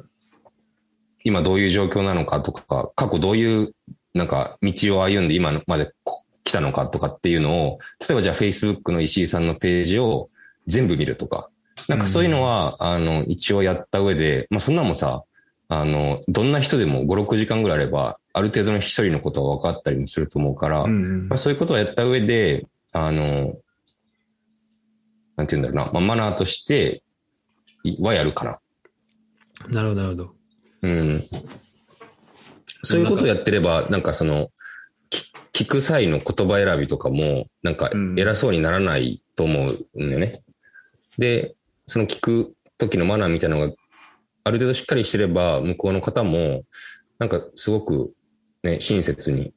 [1.23, 3.73] 今どういう状況なのかとか、過去どういう、
[4.13, 10.29] なんか、道を歩んで今までこ来たのかとかっていうのを、例えばじゃあ Facebook の石井さんのページを
[10.65, 11.49] 全部見るとか、
[11.87, 15.23] なんかそういうのは、あの、一応やった上で、まあそんなもんさ、
[15.67, 20.91] あの、どんな人でも5、6時間ぐらいあれば、ある程度の一人のことは分かったりもすると思うから、うん。
[20.91, 23.55] うんまあ、そういうことをやった上で、あの、
[25.35, 27.03] なんて言うんだろうな、まあ、マナーとして
[27.99, 28.59] はやるかな。
[29.67, 29.71] うん。
[29.71, 30.35] なるほど、なるほど。
[30.81, 31.23] うん。
[32.83, 34.49] そういうことをやってれば、なんかその、
[35.09, 35.31] き
[35.65, 40.41] 聞く際の言葉選びとかも、なんかうん偉そうにならないと思うんだよね。
[41.17, 41.55] で、
[41.87, 43.75] その聞く時のマナーみたいなのが
[44.43, 46.63] ある程度しっかりしてれば、向こうの方も、
[47.17, 48.13] なんかすごく
[48.63, 49.53] ね、親切に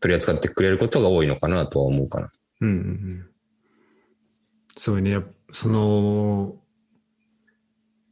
[0.00, 2.30] 取り扱ってくれることが多いのかなとは思うかな。
[2.60, 3.26] うんうんうん。
[4.76, 5.18] そうね、
[5.52, 6.56] その、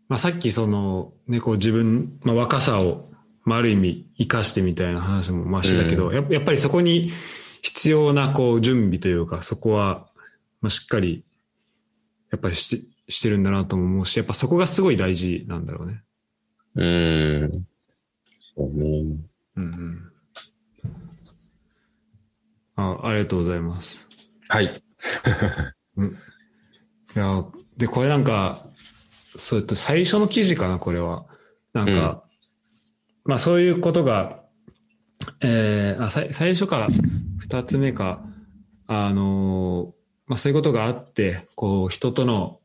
[0.08, 3.10] まあ、さっきその、ね、こう自分、まあ、若さを、
[3.44, 7.10] まあ、ある意味生かしてみたいな話もまあしてたけど、うやっぱやっぱりそこに
[7.62, 10.06] 必要なこう準備というか、そこは、
[10.60, 11.24] まあ、しっかり、
[12.30, 16.02] やっぱりして、してるんだなとも思うし、やっぱそこがすごい大事なんだろうね。
[16.74, 17.52] うーん。
[18.56, 19.16] そうね。
[19.56, 20.12] うんうん。
[22.76, 24.08] あ、ありがとうございます。
[24.48, 24.66] はい。
[27.16, 27.44] いや、
[27.76, 28.66] で、これなんか、
[29.36, 31.26] そうと、最初の記事かな、これは。
[31.72, 32.24] なんか、
[33.24, 34.44] まあそういうことが、
[35.40, 36.86] えー、あさい最初か、
[37.38, 38.24] 二つ目か、
[38.86, 42.60] あのーまあそういうことがあって、こう、人との、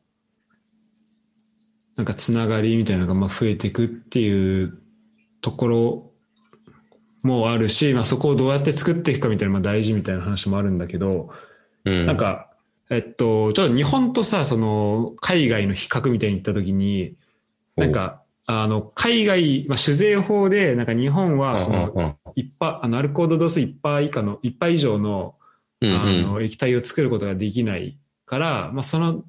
[1.94, 4.82] なんかつながりみたいなのがまあ増えていくっていう
[5.40, 6.11] ところ
[7.22, 11.30] もあるし、まあそこをどうやって作っていくかみたいな、まあ大事みたいな話もあるんだけど、
[11.84, 12.06] うん。
[12.06, 12.50] なん、か、
[12.90, 17.16] えっと、ちょっと日本とさ、その、海外の比較みたいに言ったときに、
[17.76, 25.34] なんか、あの、海外、まあ、酒税法で、なんか日本は、その、うん一杯、あの、アルコール度数1杯以下の、1杯以上の、
[25.82, 29.22] うんあの、液体を作ることができないから、まあ、その、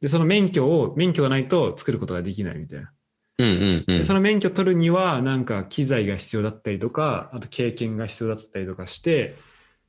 [0.00, 2.92] で、その免許を、免許がないと作ることができないみたいな。
[3.42, 9.36] うんうんうんでその免許取るには、なんか機材が必要だったりとか、あと経験が必要だったりとかして、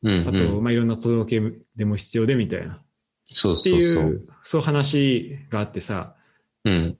[0.03, 2.81] うんうんあと、まあ、いろんな届けでも必要でみたいな。
[3.25, 4.03] そうっていそうそう。
[4.13, 6.15] う、そう話があってさ、
[6.65, 6.97] うん。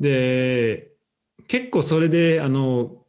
[0.00, 0.90] で、
[1.46, 3.04] 結構それで、あの、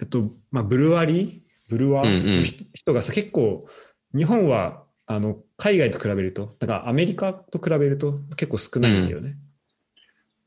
[0.00, 1.40] えっと、まあ、ブルワリー？
[1.68, 3.64] ブルワうんうんーの人人がさ、結構、
[4.12, 9.36] 日本は、あの、海外と比べると、だからアメリカと比べると結構少ないんだよね。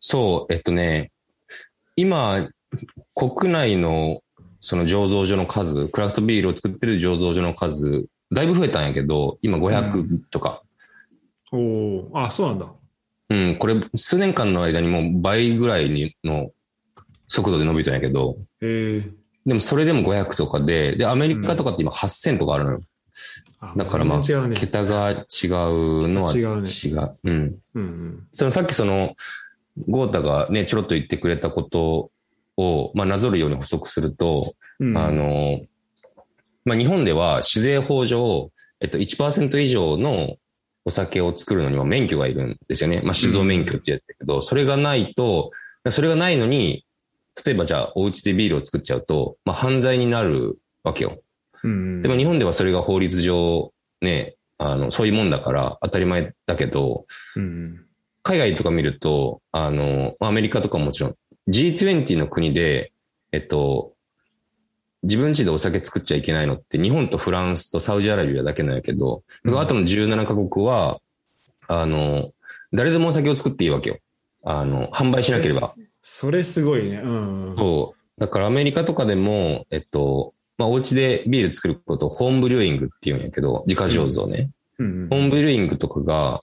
[0.01, 1.12] そう、えっとね、
[1.95, 2.49] 今、
[3.15, 4.21] 国内の
[4.62, 10.63] その醸造所の数、クラフトビールを作ってる醸造所の数、だいぶ増えたんやけど、今500とか。
[11.51, 12.67] おおあ、そうなんだ。
[13.29, 16.51] うん、これ数年間の間にもう倍ぐらいにの
[17.27, 22.82] 速度で伸びたんやけど、ええでもそれでも500とかで、で、アメリカとかって今8000とかあるのよ。
[23.60, 24.56] あだからまあ、ね。
[24.56, 25.25] 桁が違う
[26.08, 27.13] のは違うね違う。
[27.23, 27.56] うん。
[27.73, 28.27] うんうん。
[28.32, 29.15] そのさっきその、
[29.88, 32.12] ゴータがね、ちょろっと言ってくれたこと
[32.58, 35.60] を、まあ、なぞるように補足すると、うん、あの、
[36.66, 40.36] まあ、日本では酒税法上、えっと、1%以上の
[40.86, 43.02] お酒を作るのには免許がいるんですよね。
[43.04, 45.52] まあ、酒造免許ってやったけど、それがないと、
[45.90, 46.86] それがないのに、
[47.46, 51.22] 例えばじゃあ、お家でビールを作っちゃうと、まあ、犯罪になるわけよ。
[51.64, 57.06] うんうん、でも日本ではそれが法律上、ね、あの、そういうもんだから当たり前だけど、
[57.36, 57.86] うん
[58.24, 61.16] 海外とか見ると、あの、アメリカとかもちろん、
[61.50, 62.94] G20 の国で、
[63.32, 63.94] えっと、
[65.04, 71.00] 自分家でお酒作っちゃいけないのって日本とフランスとサウジアラビアだけなんやけど、うんあとの17カ国は、
[71.68, 72.32] あの、
[72.72, 73.98] 誰でもお酒を作っていいわけよ。
[74.44, 75.74] あの、販売しなければ。
[76.02, 77.02] それすごいね。
[77.04, 77.10] う
[77.54, 77.56] ん。
[77.58, 78.20] そう。
[78.20, 84.52] だからアメリカとかでも、えっと、まあ、お家でビール作ることをホームブリューイングって言うんやけど、自家醸造ね。
[84.80, 86.42] うんホームブリューイングとかが、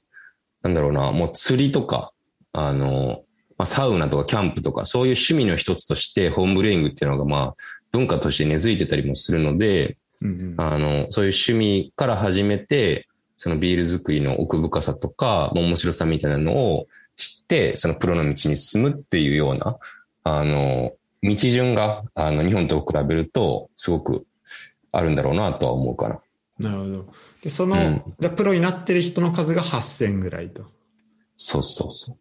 [0.63, 2.13] なんだろうな、もう釣りとか、
[2.53, 3.23] あの、
[3.57, 7.55] まあ、サウナとかキャンプとか、そういう趣味の一つとして、ホームブリューイングっていうのが、まあ、
[7.93, 19.79] 文化として根付いてたりもするので、うんうんあの、そういう趣味から始めて、そのビール作りの奥深さとか、面白さみたいなのを知って、そのプロの道に進むっていうような、
[20.25, 20.93] あの、
[21.23, 24.27] 道順が、あの、日本と比べると、すごく
[24.93, 26.21] あるんだろうなとは思うかな。
[26.59, 27.07] なるほど。
[27.43, 30.65] で、その、うんじゃあプロになってる人の数が8000ぐらいと。
[31.37, 32.19] そうそうそう。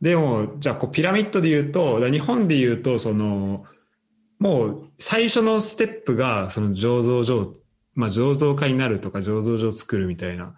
[0.00, 3.64] でも、じゃあこうピラミッドで言うと、日本で言うと、その、
[4.38, 7.54] もう最初のステップが、その醸造所、
[7.94, 10.54] まあ醸造家になるとか醸造所を作るみたいな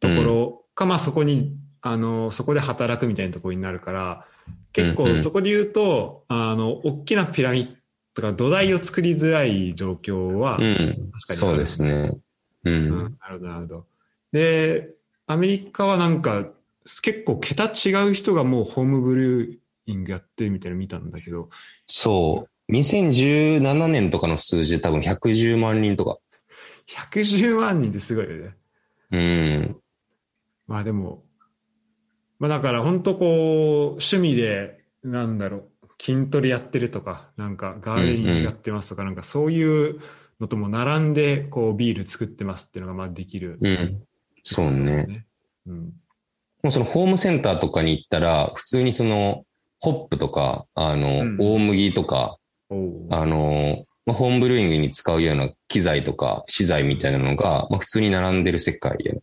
[0.00, 4.26] ところか、まあそこに、あの、そこで働くみたいなところになるから、
[4.72, 7.76] 結うんうん構そこで言うと、あの、大きなピラミッド
[8.14, 11.10] とか土台を作りづらい状況は、うん。
[11.12, 12.18] 確かにそうですね。
[12.64, 12.88] ううんん。
[13.20, 13.86] なるほど、なるほど。
[14.32, 14.90] で、
[15.26, 16.50] アメリカはなんか、
[17.02, 21.48] 結構桁違う人がもうホームブルーイングやってるみたいなの見たんだけど、
[21.86, 22.72] そう。
[22.72, 26.18] 2017年とかの数字で多分110万人とか。
[26.86, 28.56] 110万人ってすごいよね。
[29.10, 29.76] うん。
[30.66, 31.24] まあでも、
[32.38, 40.00] まあだから本当こう、趣味で、なんだろう、筋トレやってるとか、なんかガーデニングやってますとか、なんかそういう
[40.40, 43.58] のとも並んで、こうビール作ってますっていうのがまあできる。
[43.60, 44.02] うん。
[44.42, 45.26] そうね。
[45.66, 45.76] うん。
[46.62, 49.44] もうそのホームセンターとかに行ったら、普通にその、
[49.80, 52.38] ホップとか、あの、うん大麦とか、
[52.70, 52.74] あ
[53.26, 59.20] の、まあ、ホームブルーイングに使うような機材とか資材みたいなのが、まあ、普通に並んでる世界で。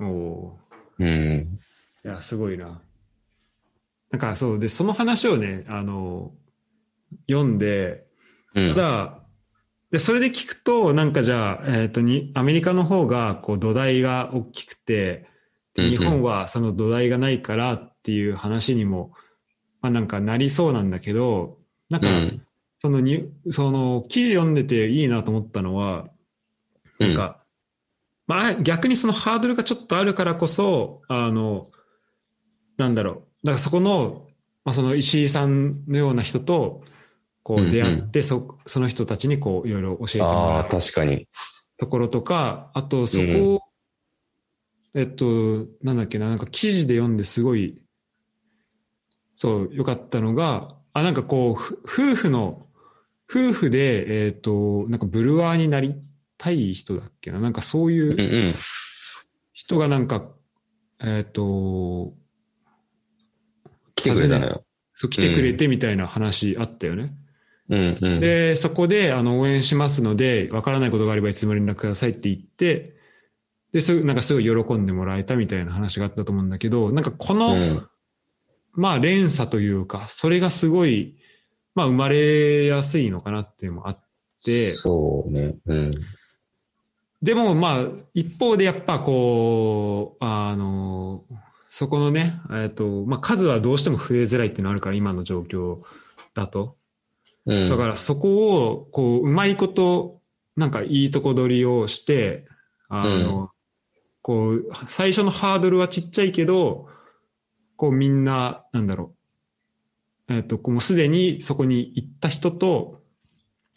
[0.00, 0.62] おう
[0.98, 1.58] うん。
[2.04, 2.82] いや、すごいな。
[4.10, 6.32] なんかそう、で、その話をね、あの、
[7.28, 8.04] 読んで、
[8.54, 8.74] うん。
[9.92, 15.26] で、それで聞くと、なんかじゃあ、えっ、と、に、アメリカの方が、こう、土台が大きくて、
[15.76, 19.12] 日本はその土台がないからっていう話にも、
[19.80, 21.58] まあなんかなりそうなんだけど、
[21.90, 22.42] なんか、うん。
[22.80, 26.08] そのに、その記事読んでていいなと思ったのは、
[26.98, 27.42] なんか、
[28.26, 31.68] まあ逆にそのハードルがちょっとあるからこそ、あの、
[32.76, 33.10] なんだろ
[33.44, 33.46] う。
[33.46, 34.26] だからそこの、
[34.64, 36.82] まあその石井さんのような人と、
[37.42, 41.28] こうんううん出会って、そ、その人たちにこういろいろ教えてもああ、らう確かに。
[41.76, 43.60] ところとか、あとそこを、
[44.94, 47.80] えっと、なんだっけな、なんか記事で読んですごい、
[49.36, 52.66] そう、良かったのが、あ、なんかこう、ふ夫婦の、
[53.28, 55.96] 夫婦で、えっと、なんかブルワーになり
[56.36, 58.54] たい人だっけな、なんかそういううんうん。
[59.52, 60.28] 人がなんか、
[61.00, 62.12] えっと、
[63.94, 64.64] 来てくれたのよ。
[64.94, 67.14] そう来てくれてみたいな話あったよね。
[67.68, 68.20] うんうん。
[68.20, 72.96] で、そこで、あの、応援しますので、わからないことがあればいつでも連絡くださいって言って、
[73.72, 77.88] で、なんかすごい喜んでもらえたみたいな話があったと思うんだけど、なんかこの、うん。
[78.74, 81.16] まあ連鎖というか、それがすごい、
[81.74, 84.04] まあ生まれやすいのかなっていうのもあっ
[84.44, 85.56] て、そうね。
[85.66, 85.90] うん。
[87.22, 91.24] でもまあ一方でやっぱこう、あの、
[91.68, 95.78] そこのね、えっと、まあ数はどうしても増えづらいっていうのがあるから、今の状況
[96.34, 96.76] だと。
[97.46, 97.68] うん。
[97.68, 100.20] だからそこを、こう、うまいこと、
[100.56, 102.46] なんかいいとこ取りをして、
[102.88, 103.50] あの、
[104.20, 106.88] こう、最初のハードルはちっちゃいけど、
[107.76, 109.14] こうみんな、なんだろ
[110.28, 110.34] う。
[110.34, 113.02] えっ、と、こうもうすでにそこに行った人と、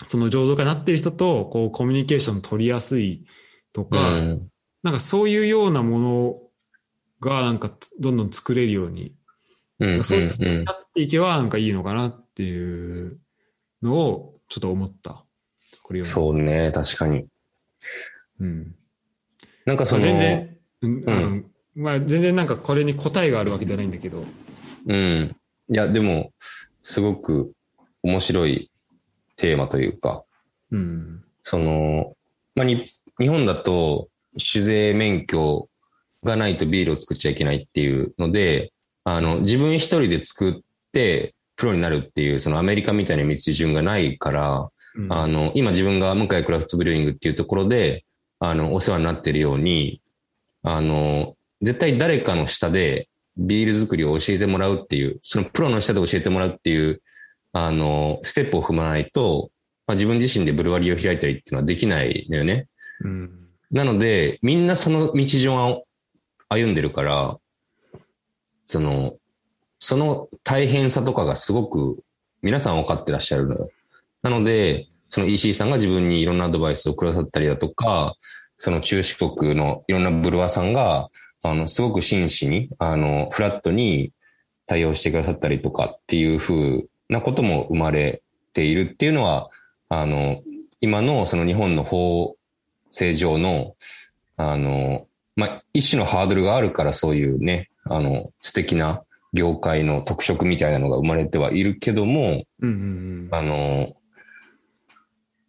[0.08, 3.26] その醸造家になってる人と、こうコミュニケーション取りやすい
[3.74, 4.48] とうか、ん。
[4.84, 6.42] なんかそういうようなもの
[7.22, 9.16] が、なんかどんどん作れるように
[9.80, 10.04] うん。
[10.04, 13.20] そううんうんやっていけばなんかいいのかなっていう
[13.82, 15.24] のをちょっと思った。
[15.84, 16.04] これを。
[16.04, 16.72] そうね。
[16.74, 17.26] 確かに。
[18.40, 18.76] うん。
[19.66, 21.42] なんかその、全然、うんうんあの
[21.76, 24.24] まあ全然なんかこれに答えがあるわけじゃないんだけど。
[24.88, 25.36] うん。
[25.70, 26.32] いや、でも、
[26.84, 27.52] すごく
[28.02, 28.72] 面白い
[29.36, 30.24] テーマというか、
[30.72, 31.24] うん。
[31.44, 32.16] その、
[32.56, 32.84] まあ、に、
[33.20, 35.70] 日本だと、酒税免許
[36.24, 38.72] がないとビールを作っちゃいけないっていうので、
[39.04, 40.54] あの、自分一人で作っ
[40.92, 48.06] て、プロになるっていう、そのアメリカみたいな道順がないから、うんあの、今自分が向井クラフトブリューイングっていうところで、
[48.40, 50.02] あの、お世話になってるように、
[50.64, 57.02] あの、絶対誰かの下で、ビール作りを教えてもらうっていう、そのプロの下で教えてもらうっていう、
[57.52, 59.52] あの、ステップを踏まないと、
[59.88, 62.68] まあ、自分自身でブルワリーを開いたりっていうのはできないのよね。
[63.02, 63.50] うん。
[63.72, 65.84] なので、みんなその道順を
[66.50, 67.38] 歩んでるから、
[68.66, 69.18] その、
[69.88, 72.04] その大変さとかがすごく
[72.42, 73.70] 皆さん分かってらっしゃるのよ。
[74.24, 78.16] なので、その EC さんが自分にいろんなアドバイスをくださったりだとか、
[78.58, 81.10] その中四国のいろんなブルワーさんが、
[81.44, 84.12] あの、すごく真摯に、あの、フラットに
[84.66, 88.24] 対応してくださったりとかっていう風なことも生まれ
[88.54, 89.52] ているっていうのは、
[89.90, 90.42] あの、
[90.82, 92.38] 今のその日本の法
[92.90, 93.76] 制上の、
[94.36, 95.06] あの、
[95.36, 99.04] まあ、一種のハードルがあるからそういうね、あの、素敵な
[99.36, 103.94] 業界の特色みたいなのが生まれてはいるけども、うんうんあの、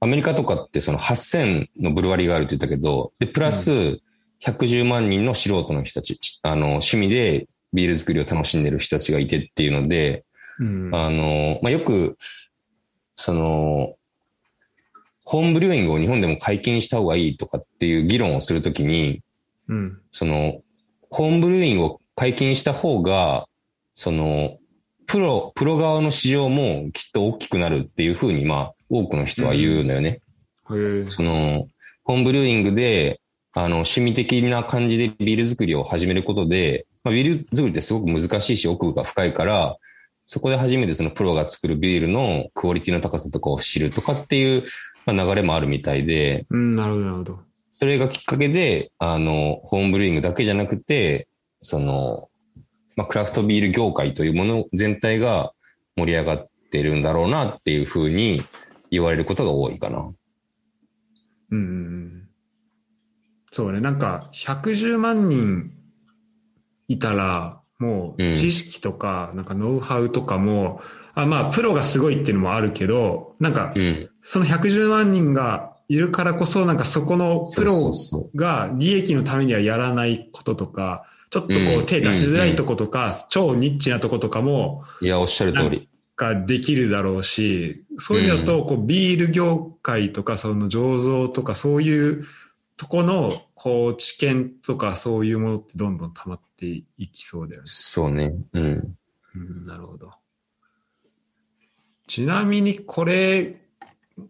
[0.00, 4.00] アメリカとかってその8000のブルワリーがあるって言ったけど、で、プラス
[4.44, 10.24] 110万人の素人の人たち、あの、趣味でビール作りを楽しんでる人たちがいてっていうので、
[10.58, 10.86] うん。
[10.88, 10.94] うん。
[10.94, 12.18] あの、まあ、よく、
[13.14, 13.94] その、
[15.24, 19.22] ホームブリューイングを日本でも解禁した方がいいとかっていう議論をするときに、
[19.68, 20.00] うん。
[20.10, 20.60] その、
[21.10, 23.46] ホームブリューイングを解禁した方が、
[23.96, 24.58] その、
[25.06, 30.20] プロ、プロ側の市場もきっと大きくなるっていうふうに、まあ、多くの人は言うのよね。
[30.70, 31.06] へえ。
[31.08, 31.66] その、
[32.04, 33.20] ホームブリューイングで、
[33.52, 39.76] あの、趣味的な感じでビール作りを始めることで、まあ、ビール作りってすごく難しいし、奥が深いから、
[40.26, 44.64] そこで初めてそのプロが作るビールのクオリティの高さとかを知るとかっていう、
[45.06, 47.38] まあ、流れもあるみたいで、うん、なるほど、なるほど。
[47.72, 51.28] それがきっかけで、あの、ホームブリューイングだけじゃなくて、
[51.62, 52.28] その、
[52.96, 55.52] まあ、クラフトビール業界というもの全体が
[55.96, 58.42] 盛り上がってるんだろうなっていうふうに
[58.90, 59.98] 言われることが多いかな。
[61.50, 62.28] うんうんうん。
[63.52, 65.72] そうね、なんか、110万人
[66.88, 70.80] いたら、もうんう知識とか、なんかノウハウとかも、
[71.14, 74.10] あまあ、プロがすごいっていうのもあるけど、なんかう、ん。
[74.22, 77.92] その110万人がいるからこそ、なんかそこのプロ
[78.34, 85.04] が利益のためにはやらないこととか、ちょっとこうんう手出しづらいとことか、超ニッチなとことかも、う。
[85.04, 85.88] いや、おっしゃる通り。
[86.16, 92.24] ができるだろうし、そういう意味だと、こう、ビール業界とか、その醸造とか、そういう
[92.76, 97.66] とこの、こう、知見とか、そういうものってどんどん溜まっていきそうだよね。
[97.66, 98.32] そうね。
[98.52, 98.96] うん。
[99.34, 100.12] うん、なるほど。
[102.06, 103.60] ちなみに、これ、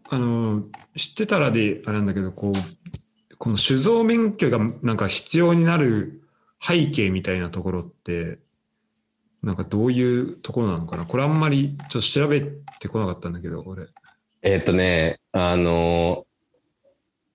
[0.09, 0.63] あの、
[0.95, 6.26] 知ってたらで、あれなんだけど、こう、この酒造免許がなんか必要になる
[6.61, 8.39] 背景みたいなところって、
[9.43, 11.05] なんかどういうところなのかな？
[11.05, 13.87] これあんまりちょっと調べてこなかったんだけど、俺。
[14.41, 16.27] えーっとね、あのー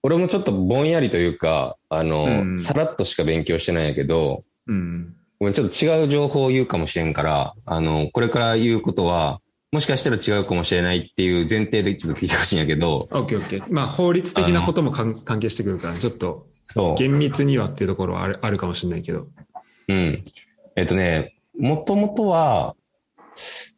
[0.05, 5.15] 俺もちょっとぼんやりというか、あのーうんさらっとしか勉強してないんやけど、うん。
[5.39, 13.65] ごめん、ちょっと違う情報を言うかもしれんから、あの、これから言うことは、もしかしたら違うかもしれないっていう前提でちょっと聞いてほしいんやけど、オッケーオッケー。
[13.71, 16.95] まあ、法律的なことも関係してくるから、ちょっとそう。
[16.95, 19.29] 厳密にはっていうところはあるあるかもしれないけど。
[19.89, 20.25] うん。
[20.77, 22.75] えっとね、もともとは、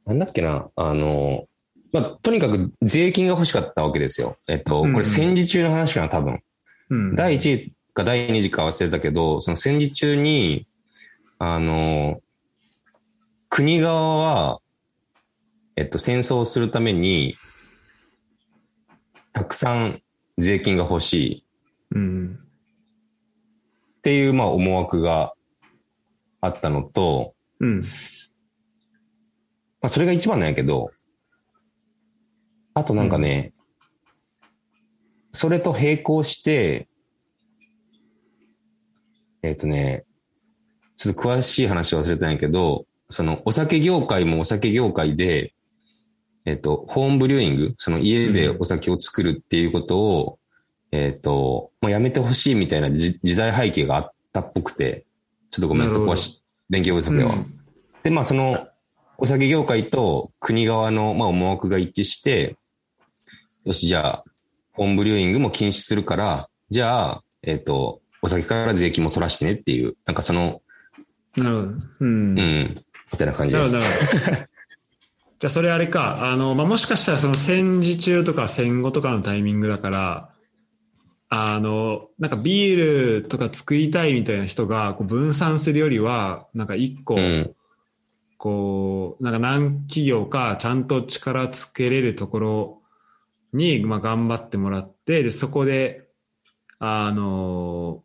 [0.07, 1.47] なんだっけな、あの、
[1.93, 4.37] まあ、とにかく税金が欲しかったわけですよ。
[4.49, 6.41] えっと、これ戦時中の話かな、多分。
[6.91, 7.17] うん。
[7.17, 10.67] 第1次か第2次か忘れたけど、その戦時中に、
[11.39, 12.21] あの、
[13.49, 14.61] 国側は、
[15.77, 17.37] えっと、戦争をするために、
[19.33, 20.01] たくさん
[20.39, 21.45] 税金が欲しい
[21.93, 22.44] うん。
[24.05, 25.33] っていう、まあ、思惑が
[26.43, 27.79] あったのと、うん。
[27.79, 27.87] ま
[29.87, 30.91] あ、それが一番なんやけど、
[32.75, 33.55] あとなんかね、
[35.33, 36.87] それと並行して、
[39.43, 40.05] えっ、とね、
[40.99, 45.55] ちょっと詳しい話は忘れたんやけど、そのお酒業界もお酒業界で、
[46.45, 50.39] えっ、と、ホームブリューイング、その家でお酒を作るっていうことを、
[50.97, 55.07] えっ、と、もうやめてほしいみたいなじ時代背景があったっぽくて、
[55.51, 56.41] ちょっとごめん、そこはし
[56.71, 57.35] 勉強不足では。
[58.05, 58.69] で、まあ、その、
[59.19, 62.57] お酒業界と国側の、まあ、思惑が一致して、
[63.65, 64.25] よし、じゃあ、
[64.75, 70.63] ホームブリューイングも禁止するから、じゃあ、えっ、と、お酒から税金も取らしてねっていう、なんかその、
[71.37, 71.69] なるほど。
[72.03, 72.39] うん。
[72.39, 73.73] うん、みたいな感じです。
[73.73, 74.47] なるほど。
[75.41, 76.31] じゃあ、それあれか。
[76.31, 80.34] あの、まあ、もしかしたらその戦時中とか戦後とかのタイミングだから、
[81.29, 87.55] あの、なんかビールとか作りたいみたいな人がこう分散するよりは、なんか一個、うん、
[88.37, 92.83] こう、なんか何企業かちゃんと力つけれるところ
[93.53, 96.09] に、まあ、頑張ってもらって、で、そこで、
[96.79, 98.03] あの、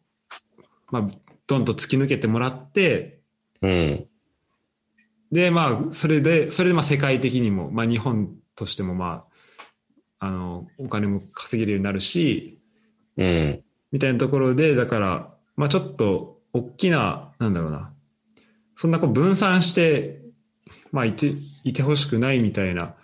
[0.91, 1.07] まあ、
[1.45, 3.20] どんと突き抜けてもらって、
[3.61, 4.07] うん、
[5.32, 9.26] で、まあ、それで、それでまあ世界的にも、まあ日本としてもま
[10.20, 12.59] あ、あの、お金も稼げるようになるし、
[13.20, 13.63] うん。
[13.91, 17.93] みたいなところで、だから、まあちょっと、大きな、なんだろうな、
[18.76, 20.22] そんなこう分散して、
[20.91, 22.95] まあいて、いてほしくないみたいな。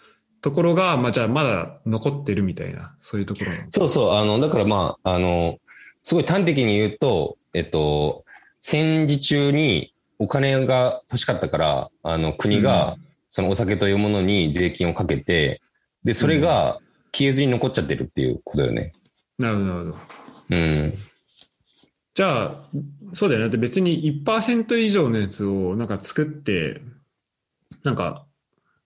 [0.42, 5.58] ところが、まあじゃあまだ残ってるみたいな、そういうところそうそう、あの、だからまあ、あの、
[6.04, 8.26] すごい端的に言うと、えっと、
[8.62, 12.96] 戦時中にお金が欲しかったから、あの、国が、
[13.32, 15.62] そのお酒というものに税金をかけて、
[16.04, 16.80] で、それが
[17.12, 18.94] 消えずに残っちゃってるっていうことよね。
[19.38, 19.98] なるほど、なるほど。
[20.50, 20.94] うん。
[22.14, 22.70] じゃあ、
[23.14, 23.46] そうだよね。
[23.46, 26.82] だって別に1%以上のやつをなんか作って、
[27.84, 28.26] なんか、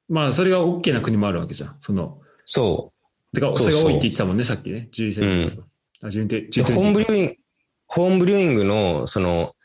[0.08, 1.78] まあそれが OK な国もあるわけじゃん。
[1.80, 2.92] その、そ
[3.34, 4.90] てか、それが多いって言ってたもんね、さっきね。
[4.92, 5.22] 11世
[5.52, 5.64] 紀
[6.02, 6.50] あ、10で、う。
[6.50, 7.36] で10ホームブリューイング、
[7.88, 9.56] ホームブリューイングの、その、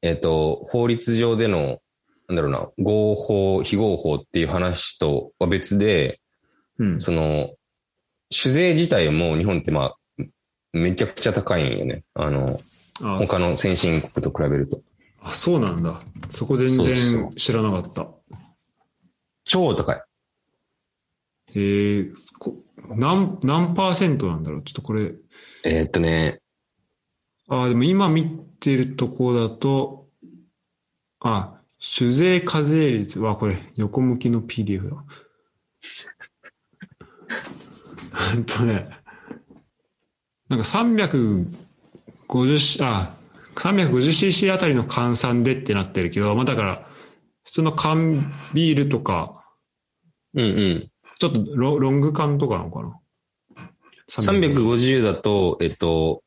[0.00, 1.80] えっと、法律上での、
[2.28, 6.20] なんだろうな、合法、非合法っていう話とは別で、
[6.78, 7.00] うん。
[7.00, 7.54] その、
[8.30, 10.22] 酒税自体も日本ってまあ、
[10.72, 12.04] めちゃくちゃ高いんよね。
[12.14, 12.60] あの、
[13.02, 14.80] あ他の先進国と比べると。
[15.20, 15.98] あ、そうなんだ。
[16.30, 18.08] そこ全然知らなかった。
[19.44, 20.02] 超高い。
[21.56, 22.56] へえこ
[22.88, 24.62] 何、何パーセントなんだろう？
[24.62, 25.12] ちょっとこれ。
[25.64, 26.40] えーっとね、
[27.48, 28.28] あ、でも今見
[28.60, 30.08] てるとこだと、
[31.20, 33.20] あ、酒税課税率。
[33.20, 34.96] わ、これ横向きの PDF だ。
[38.14, 38.88] ほんとね。
[40.48, 41.46] なんか350、
[42.82, 43.14] あ、
[43.56, 46.86] 350cc あたりの換算でってなってるけど、まあだから、
[47.44, 49.44] 普通の缶ビールとか、
[50.34, 50.90] うんうん。
[51.18, 52.98] ちょっとロロング缶とかなのかな
[54.10, 56.22] ？350だと、えっと、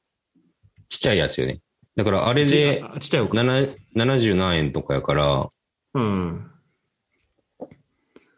[0.90, 1.60] ちっちゃいやつよね。
[1.96, 3.38] だからあれであちっちゃいおか。
[3.38, 5.50] 7 70何円とかやから、
[5.94, 6.52] うん。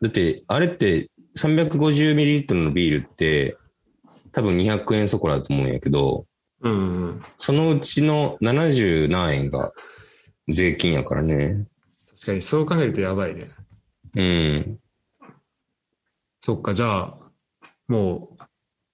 [0.01, 3.57] だって、あれって3 5 0トルのビールって、
[4.31, 6.25] 多分200円そこらだと思うんやけど、
[6.61, 7.23] うんうん。
[7.37, 9.71] そのうちの70何円が
[10.47, 11.65] 税金やからね。
[12.15, 13.47] 確かにそう考えるとやばいね。
[14.17, 14.79] うん。
[16.41, 17.17] そっか、じゃあ、
[17.87, 18.37] も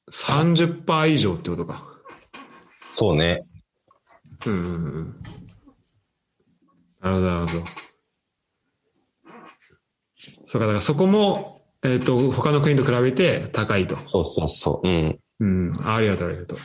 [0.08, 1.84] う30%以上ってことか。
[2.94, 3.38] そうね。
[4.46, 4.68] うんうんう
[5.00, 5.16] ん。
[7.02, 7.64] なるほど、なるほど。
[10.46, 11.55] そうか、だからそこも、
[11.86, 13.98] えっ、と、他の国と比べて高いと。
[14.08, 14.88] そうそうそう。
[14.88, 15.20] うん。
[15.40, 15.74] うん。
[15.84, 16.60] あありがとう、ありがとう。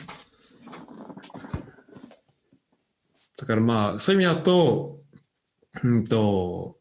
[3.37, 4.99] だからまあ、そういう意味だと、
[5.83, 6.77] うんと、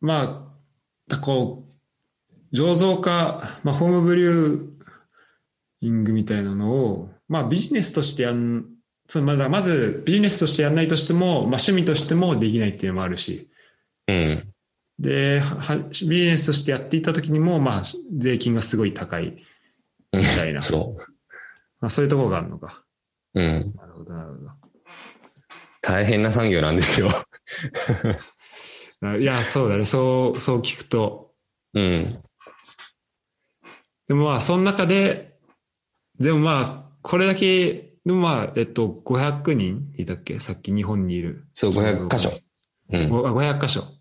[0.00, 0.50] ま
[1.10, 1.66] あ、こ
[2.52, 4.70] う、醸造家、まあ、ホームブリュー
[5.82, 8.66] イングみたいなのを、まあ、ビジネスとしてやん、
[9.08, 13.48] そうまだまずビジネスとしてやんないとしても、まあ、趣味としてもできないっていうのもあるし、
[14.08, 14.49] うん。
[15.00, 17.82] で、はビジネスとしてやっていた時にも、まあ、
[18.16, 19.42] 税金がすごい高い。
[20.12, 20.96] みたいなそ
[21.80, 22.84] まあ、そういうところがあるのか。
[23.34, 23.40] う。
[23.40, 23.72] うん。
[23.74, 24.50] なるほど、なるほど。
[25.80, 27.08] 大変な産業なんですよ。
[29.00, 29.86] あ いや、そうだね。
[29.86, 31.32] そう、そう聞くと。
[31.72, 32.14] うん。
[34.08, 35.38] でもまあ、その中で、
[36.18, 40.40] でもまあ、これだけ、でもまあ、えっと、500人いたっけ？
[40.40, 41.46] さっき日本にいる。
[41.54, 42.38] そう、500箇所。
[42.90, 43.08] うん。
[43.08, 43.99] ごあ500箇所。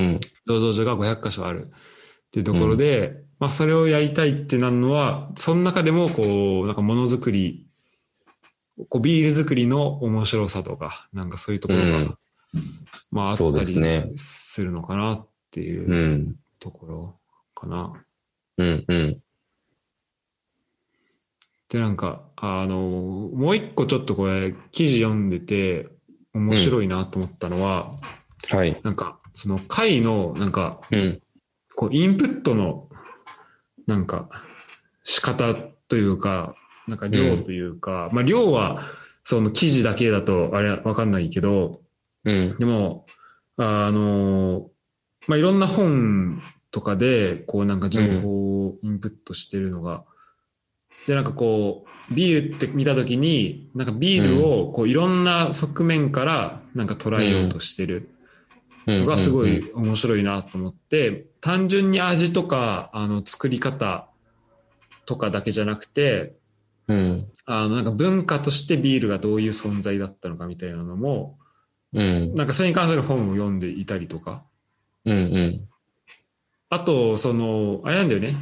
[0.00, 0.20] うん。
[0.48, 1.66] 醸造所が500箇所ある。
[1.66, 7.66] っていうところで、まあ、それをやりたいってなるのは、その中でも、こう、なんかものづくり、
[8.88, 12.18] こう、ビール作りの面白さとか、なんかそういうところが、うん
[13.10, 17.14] まあ、あったりするのかなっていううんところ
[17.54, 17.92] かな。
[18.58, 18.84] うん。
[18.86, 19.20] うん。
[21.68, 25.88] で、なんか、あの、もう一個ちょっとこれ、記事読んでて、
[26.34, 27.92] 面白いなと思ったのは、
[28.48, 28.78] はい。
[28.82, 31.22] なんか、その会の、なんか、うん。
[31.74, 32.90] こう、インプットの、
[33.86, 34.28] なんか、
[35.04, 36.54] 仕方というか、
[36.86, 38.82] なんか量というか、まあ量は、
[39.24, 41.80] その記事だけだと、あれわかんないけど、
[42.24, 42.58] うん。
[42.58, 43.06] でも、
[43.56, 44.68] あの、
[45.26, 50.04] まあいろんな本とかで、こうなんか情報をインプットしてるのが、
[51.06, 58.10] で、なんかこう、ビールって見たときに、なんかビールをこういろんな側面からなんか捉えようとしてる。
[58.86, 58.98] うん。
[59.00, 64.08] のがすごい面白いなと思って、単純に味とか、あの、作り方
[65.06, 66.34] とかだけじゃなくて、
[66.88, 67.26] うん。
[67.44, 71.38] あの、なんか文化としてビールがどういう存在だったのかみたいなのも、
[71.92, 72.34] うん。
[72.34, 74.44] なんかそれに関する本を読んでいたりとか、
[75.04, 75.16] うん。
[75.16, 75.68] うん。
[76.68, 78.36] あと、その、あれなんだよね。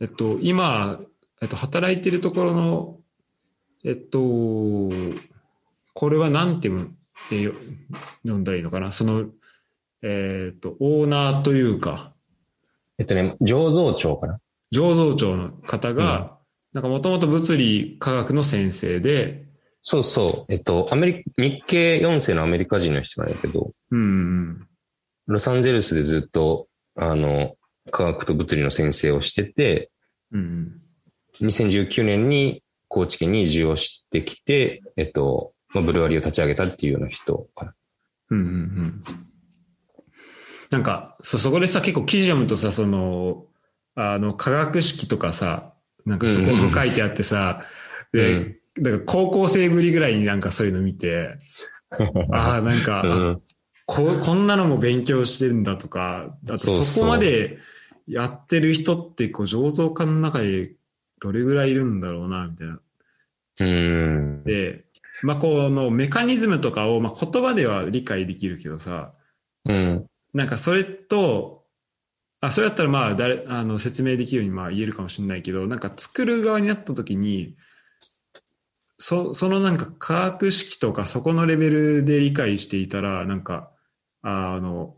[0.00, 1.00] えっと、今、
[1.40, 2.98] えっと、働いてるところの、
[3.84, 4.18] えっと、
[5.92, 6.90] これはなんていう
[7.28, 7.52] てよ
[8.22, 8.92] 読んだらいいのかな？
[8.92, 9.24] その、
[10.02, 12.12] えっ、と、オーナーというか、
[12.98, 14.40] えっとね、醸造長かな？
[14.72, 16.38] 醸造長の方が、
[16.72, 19.44] なんかもともと物理科学の先生で、
[19.86, 20.52] そうそう。
[20.52, 24.68] えっと、アメリ日系4世のアメリカ人の人なんだけど、うんうん
[25.26, 27.54] ロサンゼルスでずっと、あの、
[27.90, 29.90] 科学と物理の先生をしてて、
[30.32, 31.46] うん、うん。
[31.46, 37.74] 2019年に高知県に移住をしてきて、えっと、まあ、ブルワリーを立ち上げたっていうような人かな。
[38.30, 39.02] うんうんうん
[40.70, 43.44] なんか、そ、そこでさ、結構記事読むとさ、その、
[43.94, 45.72] あの、化学式とかさ、
[46.04, 47.60] なんかそこに書いてあってさ、
[48.12, 51.36] で、だから高校生ぶりぐらいになんかそういうの見て、
[52.32, 53.42] ああ、なんか、うん
[53.86, 57.58] こう、こんなのも勉強してるんだとか、あとそこまで
[58.06, 60.72] やってる人って、こう、醸造家の中で
[61.20, 62.80] どれぐらいいるんだろうな、みたいな。
[63.60, 64.44] うん。
[64.44, 64.84] で、
[65.24, 69.12] まあ、このメカニズムとかを、まあ、言葉では理解できるけどさ、
[69.64, 70.06] うん。
[70.34, 71.64] なんかそれと、
[72.42, 77.56] あ、それだったらまあ、誰、あの、説明できるようにまあ言えるかもしれないけど、なんか作る側になった時に、
[78.98, 83.70] そ、そのなんか科学式とかそこのレベルで理解していたら、なんか、
[84.20, 84.94] あの、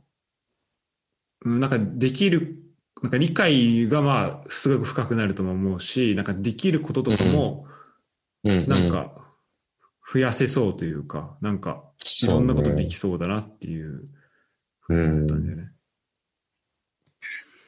[1.44, 2.56] うんなんかできる、
[3.00, 7.60] なんか理解がまあ、すごく深くなるとも思うし、なんかできることとかも、
[8.42, 8.66] うん。
[8.66, 9.25] なんか、
[10.12, 11.82] 増やせそうというか、なんか、
[12.22, 14.08] いろんなことできそうだなっていう、
[14.88, 15.70] うん思ったんだよね。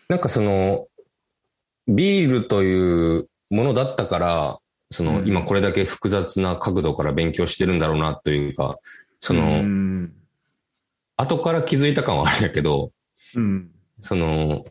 [0.08, 0.86] なんかその、
[1.88, 4.58] ビールというものだったから、
[4.90, 8.78] その、うん今これだけ複雑な角度から勉強してるんだろうなというか、
[9.20, 10.12] その、うん。
[11.16, 12.92] 後から気づいた感はあるんだけど、
[13.34, 13.70] うん。
[14.00, 14.62] その、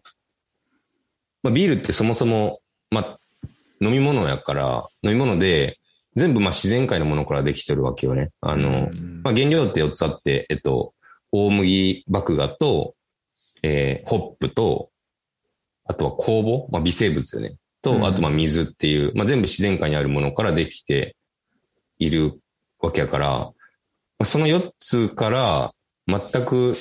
[1.44, 3.20] まあ、ビールってそもそも、まあ、
[3.82, 5.80] 飲み物やから、飲み物で、
[6.18, 8.32] 全部まあ自然界のものからできてるわけよね。
[8.42, 10.94] あの、うんまあ、原料って4つあって、えっと、
[11.32, 12.94] 大麦麦芽と、
[13.64, 14.90] えーホップと、
[15.86, 17.56] あとは酵母、まあ、微生物よね。
[17.82, 21.16] と、うんあとまあ水っていう、まあ、全部自然界にあるものからできて
[22.00, 22.40] いる
[22.80, 23.54] わけやから、ま
[24.20, 25.74] あ、その4つから
[26.08, 26.76] 全く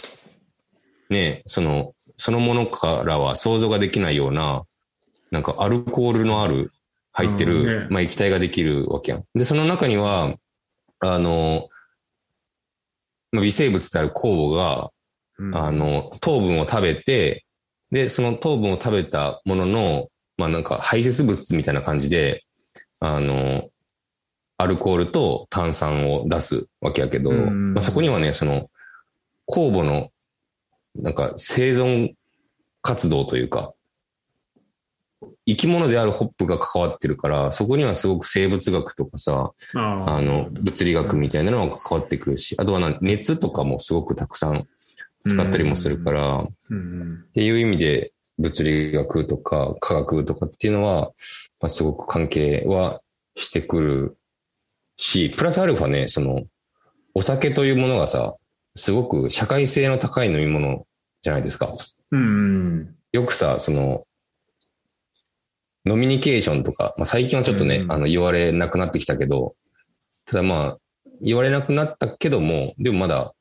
[1.11, 4.65] ね、その、そのものからは想像ができないような、
[5.31, 6.73] なんかアルコールのある、
[7.17, 7.87] 入ってる、うんね。
[7.91, 9.25] まあ液体ができるわけやん。
[9.35, 10.35] で、その中には、
[11.01, 11.69] あの、
[13.33, 14.91] まあ、微生物である酵母が、
[15.39, 15.57] うん。
[15.57, 17.45] あの、糖分を食べて、
[17.91, 22.45] で、その糖分を食べたものの、まあなんか排泄物みたいな感じで、
[23.01, 23.71] あの、
[24.59, 27.75] アルコールと炭酸を出すわけやけど、うん。
[27.75, 28.69] まあ、そこにはね、その、
[29.49, 30.11] 酵母の、
[30.95, 32.13] なんか生存
[32.83, 33.73] 活動というか、
[35.49, 44.67] 生き物であるホップが関わってるから、そこにはすごく生物学とかさ、ああの、物理学みたいなのが関わってくるし、あとはな熱とかもすごくたくさん
[45.25, 47.25] 使ったりもするから、っうん。
[47.33, 51.13] ていう意味で物理学とか科学とかっていうのは、
[51.61, 53.01] まあ、すごく関係は
[53.37, 54.17] してくる
[54.97, 56.43] し、プラスアルファね、その、
[57.15, 58.35] お酒というものがさ、
[58.75, 60.87] すごく社会性の高い飲み物
[61.23, 61.73] じゃないですか。
[62.11, 62.25] うんう
[62.81, 62.95] ん。
[63.13, 64.05] よくさ、その、
[65.87, 69.55] ノミニケーションとか、まあ、最近はちょっとね、うんあの、言われなくなってきたけど、
[70.27, 70.79] ただまあ、
[71.23, 73.33] 言われなくなったけども、でもまだ、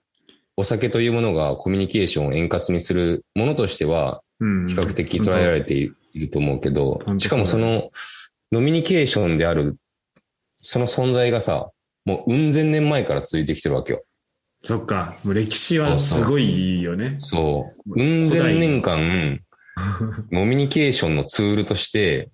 [0.56, 7.90] お酒というものがコミュニケーションを円滑にするものとしては、うん比較的捉えられていると思うけど本、当しかもその、
[8.52, 9.78] ノミニケーションである、
[10.62, 11.72] その存在がさ、
[12.06, 14.04] もう、うん千年前から続いてきてるわけよ。
[14.64, 15.16] そっか。
[15.24, 17.16] もう歴史はすごいいいよね。
[17.18, 18.00] そう。
[18.00, 19.40] うん千年間、
[20.32, 22.30] ノミニケーションのツールとして、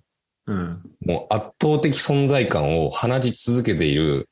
[0.52, 0.82] うん。
[1.06, 4.30] もう圧倒的存在感を放ち続けている、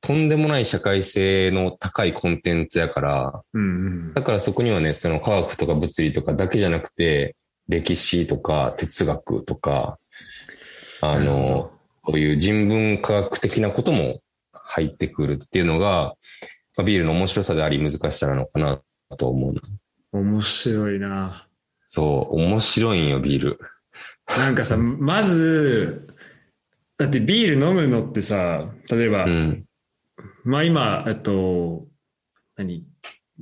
[0.00, 3.66] とんでもない社会性の高いコンテンツやから、うんう
[4.10, 4.14] ん。
[4.14, 7.36] だからそこにはね、その科学とか物理とかだけじゃなくて、
[7.68, 9.98] 歴史とか哲学とか、
[11.02, 14.20] あのど、こういう人文科学的なことも
[14.52, 16.14] 入ってくるっていうのが、
[16.76, 18.80] まあビールの面白さであり難しさなのかな
[19.16, 19.60] と思うな。
[20.12, 21.46] 面白いな。
[21.86, 23.60] そう、面白いんよ、ビール。
[24.28, 26.08] なんかさ、まず、
[26.98, 29.64] だってビール飲むのってさ、例えば、うん。
[30.44, 31.86] まあ今、えっと、
[32.56, 32.86] 何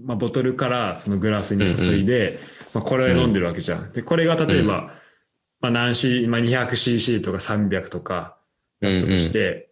[0.03, 2.39] まあボトルからそのグラスに注いで、
[2.73, 3.93] まあこれを飲んでるわけじゃん。
[3.93, 4.95] で、これが例えば、
[5.61, 8.39] まあ何 C、まあ 200cc とか300とか
[8.81, 9.71] うん、うんだとして、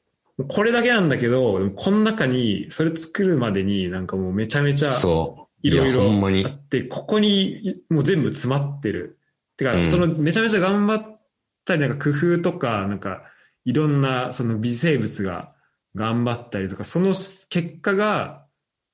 [0.48, 5.66] これだけなんだけど、この中に、それ作るまでになんかもうめちゃめちゃそう。
[5.66, 9.18] いろいろあって、ここにもう全部詰まってる。
[9.59, 9.88] てか、うん。
[9.88, 11.20] そのめちゃめちゃ頑張っ
[11.66, 13.24] たり、なんか工夫とか、なんか
[13.66, 15.52] いろんなその微生物が
[15.94, 18.46] 頑張ったりとか、その結果が、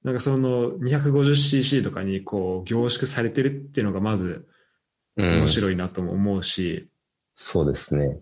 [0.02, 4.48] なんかその 250cc とかにこう凝縮されてるっていうのがまず
[5.16, 5.38] うん。
[5.38, 6.88] 面白いなとも思うし、
[7.36, 8.20] そうですね。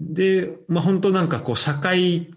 [0.00, 2.30] で、まあ本当なんかこう社会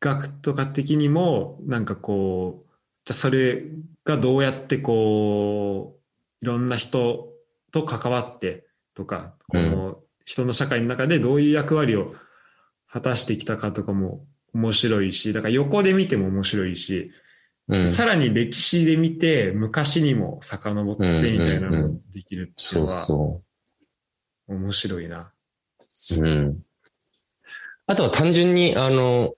[0.00, 2.66] 学とか的にもなんかこう、
[3.04, 3.64] じゃあそれ
[4.04, 7.33] がどうやってこう、いろんな人
[7.74, 8.64] と関わって
[8.94, 12.14] とか、この人の社会の中でどういう役割を
[12.88, 17.10] 果たしてきたかとかも面白いし、だから横で見ても面白いし、
[17.66, 17.88] うん。
[17.88, 23.42] さらに歴史で見て昔にも遡ってみたいなのもできるっていうそうのはそ
[24.46, 25.32] 面白いな。
[26.20, 26.20] う。
[26.22, 26.58] うん。
[27.86, 29.34] あとは単純に、あの、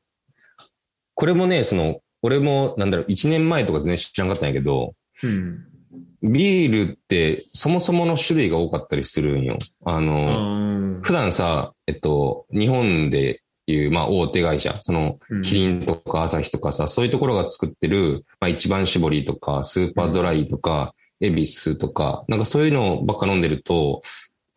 [1.15, 5.76] これもね、その、俺も、なんだろう、1年前とか全然知らなかったんやけど、うん。
[6.23, 9.59] ビールってそもそもの種類が多かったりするんよ。
[9.85, 11.01] あの、うん。
[11.03, 15.43] 普段さ、えっと、日本でいう、まあ、大手会社、その、うん。
[15.43, 24.03] キリンとか朝日とかさ、そういうところが作ってる、まあ、一番搾りとか、スーパードライとか、エビスとか、なんかそういうのばっか飲んでると、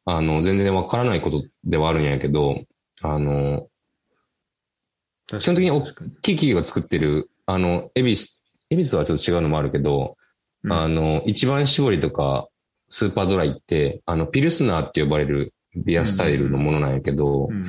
[0.05, 2.63] あの、全然わからないことではあるんやけど、
[3.01, 3.67] あの、
[5.27, 6.11] 基基本的にお確かに。
[6.21, 10.17] キキが作ってる、あの、エビス、エビスはちょっと違うのもあるけど、
[10.63, 12.47] うんあの、一番搾りとか、
[12.89, 17.65] スーパードライって、あの、ピルスナーって呼ばれるビアスタイルのものなんやけど、うん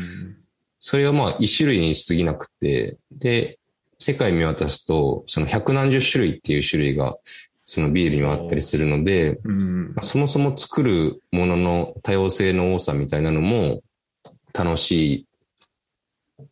[0.81, 3.59] それはまあ一種類にしすぎなくて、で、
[3.99, 7.17] 世界見渡すと、その百何十種類っていう種類が、
[7.67, 13.83] そのビールにはあったりするので、うんまあそもそも作るものの多様性の多さみたいなのも
[14.55, 15.27] 楽しい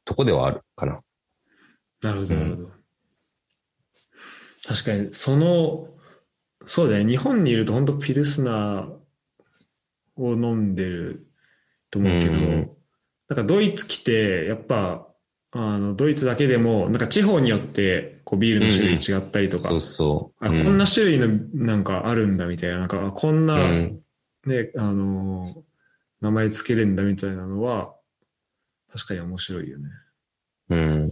[0.04, 1.00] とこではあるかな。
[2.02, 2.70] なるほど、なるほど。
[4.66, 5.88] 確かに、その、
[6.68, 11.26] そうだね、日本にいると本当ピルスナーを飲んでる
[11.90, 12.70] と思うけど、うん
[13.28, 15.06] なんかドイツ来て、やっぱ、
[15.52, 20.46] あの、ドイツだけでも、なんか地方によって、こうビールの種類違ったりとか、そうそう。
[20.46, 24.00] あ、こんな種類のなんかあるんだみたいな、なんか、あこんな、うん
[24.46, 25.62] ね、あのー
[26.20, 27.94] 名前つけれんだみたいなのは、
[28.90, 29.88] 確かに面白いよね。
[30.70, 31.10] うん。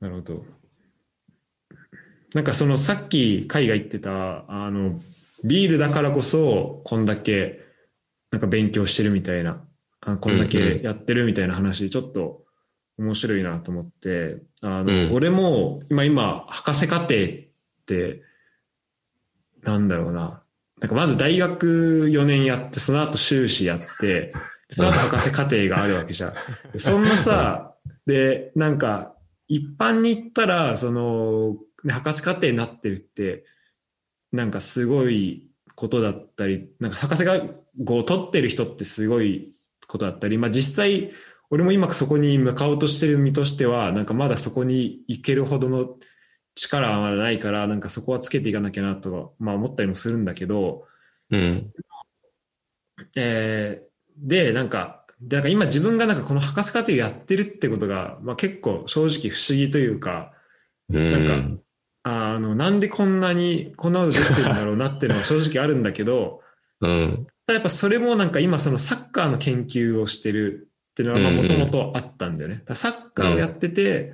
[0.00, 0.44] なるほど。
[2.36, 5.00] なんかそのさっき海外行ってた、あの、
[5.42, 7.60] ビールだからこそ、こんだけ、
[8.30, 9.64] なんか勉強してるみたいな、
[10.02, 12.44] あこんだけやってるみたいな話、ちょっと
[12.98, 17.16] 面白いなと思って、あの、うん俺も、今今、博士課程っ
[17.86, 18.20] て、
[19.62, 20.42] なんだろうな。
[20.78, 24.34] なんかまず大学4年やって、その後修士やって、
[24.68, 26.34] その後博士課程があるわけじゃん。
[26.74, 27.72] でそんなさ、
[28.04, 29.15] で、なんか、
[29.48, 33.44] 一般に言ったら、その、ね博士課程になってるって、
[34.32, 37.24] なんかすごいことだったり、なんか博士
[37.82, 39.54] 号を取ってる人ってすごい
[39.86, 41.12] ことだったり、まあ実際、
[41.50, 45.96] 俺も今そこに向かおうとしてる身としては、なんかまだそこに行けるほどの
[46.54, 50.86] 力はまだないから、なんかそこはつけていかなきゃなとか、まあ思ったりもするんだけど、
[51.30, 51.72] うん。
[53.16, 53.86] えー
[54.18, 60.32] で、なんか、で、なんか今自分がなんかこの博士課程やってるってことが、まあ結構正直不思議というか、
[60.90, 61.26] うん。
[61.28, 61.60] なん
[62.08, 66.40] あの、なんでこんなに、こんなことできてるんだろうなっていうのは 正直あるんだけど、
[66.80, 67.26] うん。
[67.46, 72.62] ただやっぱそれもなんか今そのサッカーの研究をしてるっていうのはもともとあったんだよね。
[72.74, 74.12] サッカーをやってて、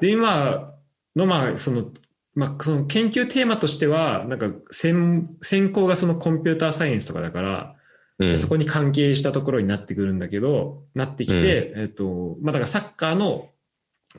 [0.00, 0.74] で、今
[1.16, 1.90] のまあその、
[2.34, 7.74] まあその研究テーマとしては、なんか専、専攻がそのコンピューターサイエンスとかだから、
[8.18, 8.38] うん。
[8.38, 13.50] そこに関係したところになってくるんだけど、なってきて、えっと、まあ、だからサッカーの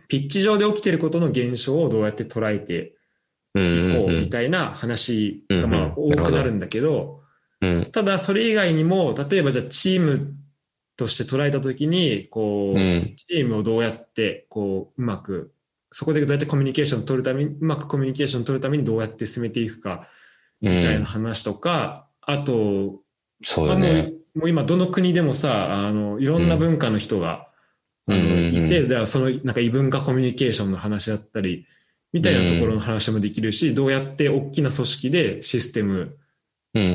[0.07, 2.93] ピッチ上で起きてることの現象をどうやって捉えて
[3.55, 3.89] うん。
[3.89, 7.21] いこううんみたいな話がまあうんうん多くなるんだけど、
[7.61, 7.89] うん。
[7.91, 10.35] ただそれ以外にも、例えばじゃあチーム
[10.95, 13.15] として捉えたときに、こう、うん。
[13.15, 15.53] チームをどうやって、こう、うまく、
[15.91, 20.07] そこでどうやってコミュニケーションを取るために、うまくコミュニケーションを取るためにどうやって進めていくか、
[20.61, 23.01] みみたいな話とか、あと、
[23.41, 23.93] そうだね。
[23.93, 27.47] まあもう今どの国でもさ、あの、いろんな文化の人が、
[28.07, 31.67] うんいて、じゃあそのなんか異文化コミュニケーションの話だったり、
[32.11, 36.15] みたいなところの話もできるし、どうやって大きな組織でシステム
[36.73, 36.85] うんう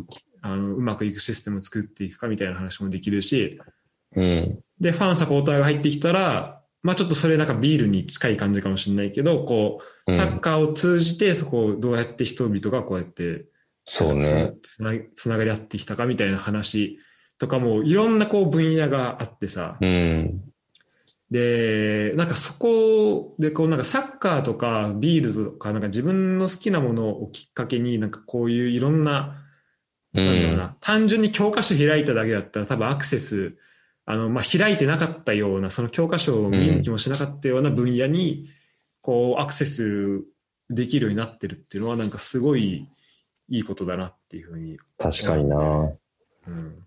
[0.00, 0.06] ん。
[0.42, 3.60] あのうまくいくシステムを作っていくかみたいな話もできるし、
[4.14, 4.58] うん。
[4.80, 13.46] で、ファンサポーターが入ってきたら、まあちょっとそれなんかビールに近い感じかもしれないけど、こう、うんサッカーを通じてそこをどうやって人々がこうやって
[13.84, 14.54] そうね。
[14.62, 16.98] つつなつながり合ってきたかみたいな話
[17.38, 20.40] とかもいろんなこう分野があってさ、うん。
[21.30, 29.44] で、なんかそこでこうなんかサッカーとかビールとかなんか自分の好きなものをきっかけになんかこういういろんな、
[30.14, 30.18] う。
[30.18, 33.56] なんだろうんな、単純に教科書開いただけだったら多分アクセス、
[34.06, 38.48] あの、まあ、開いてなかったような、その教科書を見向きもしなかったような分野に、
[39.00, 40.22] こうアクセス
[40.70, 42.88] できるようになってるっていうのはなんかすごい
[43.48, 44.78] いいことだなっていうふうに。
[44.98, 45.92] 確かにな。
[46.46, 46.78] うん。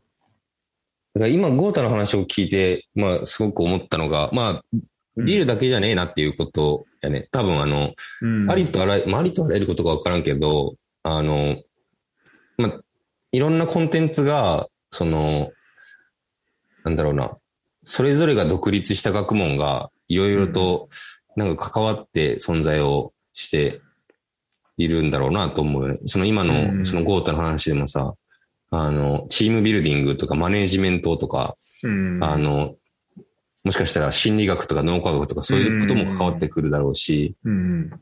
[1.18, 4.78] だから今、ゴータの話を聞いて、まあ、すごく思ったのが、まあ、
[5.18, 7.28] ビールだけじゃねえなっていうことやね。
[7.32, 11.58] 多分あの、うん、ありとあらゆる、まあ、ありとあらゆることかわからんけど、あの、
[12.58, 12.82] まあ、
[13.32, 15.52] いろんなコンテンツが、その、
[16.84, 17.38] なんだろうな、
[17.84, 20.90] それぞれが独立した学問が、いろいろと、
[21.36, 23.82] なんか関わって存在をして
[24.78, 26.00] いるんだろうなと思うよね。
[26.06, 28.14] その今うの、んそのゴータの話でもさ、
[28.70, 32.76] あの、チームビルディングとかマネージメントとか、うん、あの、
[33.64, 38.00] もしかしたら心理学とか脳科学とかそういうことも関わってくるだろうし、うん、だか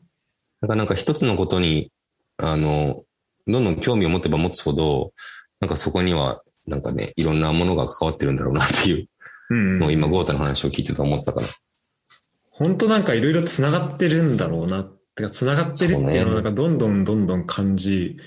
[0.68, 1.90] らなんか一つのことに、
[2.36, 3.02] あの、
[3.46, 5.12] どんどん興味を持てば持つほど、
[5.60, 9.08] なんかそこには、なんかね、いろんなものが関わってるんだろうなっていう
[9.50, 11.46] うん、のを今、ゴータの話を聞いてて思ったから。
[12.50, 14.88] 本当なんかいろいろ繋がってるんだろうな。
[15.16, 18.18] てか繋がってるっていうのはなんかどんどんどんどん感じ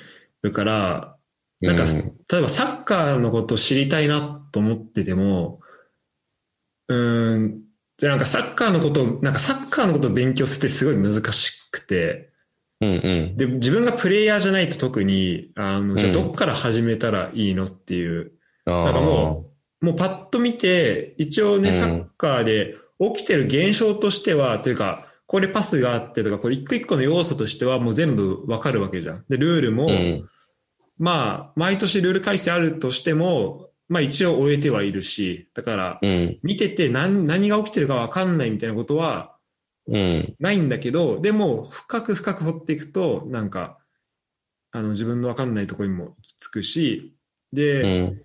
[0.42, 1.16] るから、
[1.62, 1.90] なんか、うん。
[2.32, 5.60] 例えばサッカーのことを知りたいなと思ってても、
[6.88, 7.62] うーん、
[7.98, 12.32] で、なんかサッカーのことを、なんかサッカーのことを勉強するってすごい難しくて、
[12.82, 12.94] うんう
[13.34, 13.38] ん。
[13.38, 16.14] で、自分がプレイヤーじゃないと特に、あの、じゃあうん。
[16.14, 18.32] どっから始めたらいいのっていう、
[18.66, 21.76] あなんかももうパッと見て、一応ね、うん。
[21.76, 29.26] サッカーで起きてる現象としては、というか、これパスがあってとか、これ一個一個の要素としてはもう全部わかるわけじゃん。
[29.30, 30.30] で、ルールも、うん。
[30.98, 36.40] まあ、毎年ルール改正あるとしても、まあ一応終えてはいるし、だから、うん。
[36.42, 39.36] 見てて何何が起きてるかわかんないみたいなことは
[39.88, 40.36] うん。
[40.40, 43.78] ないんだけど、でも、深く深く掘っていくと、なんか、
[44.72, 47.16] あの、自分のわかんないところにも行き着くし、
[47.54, 48.22] で、うん。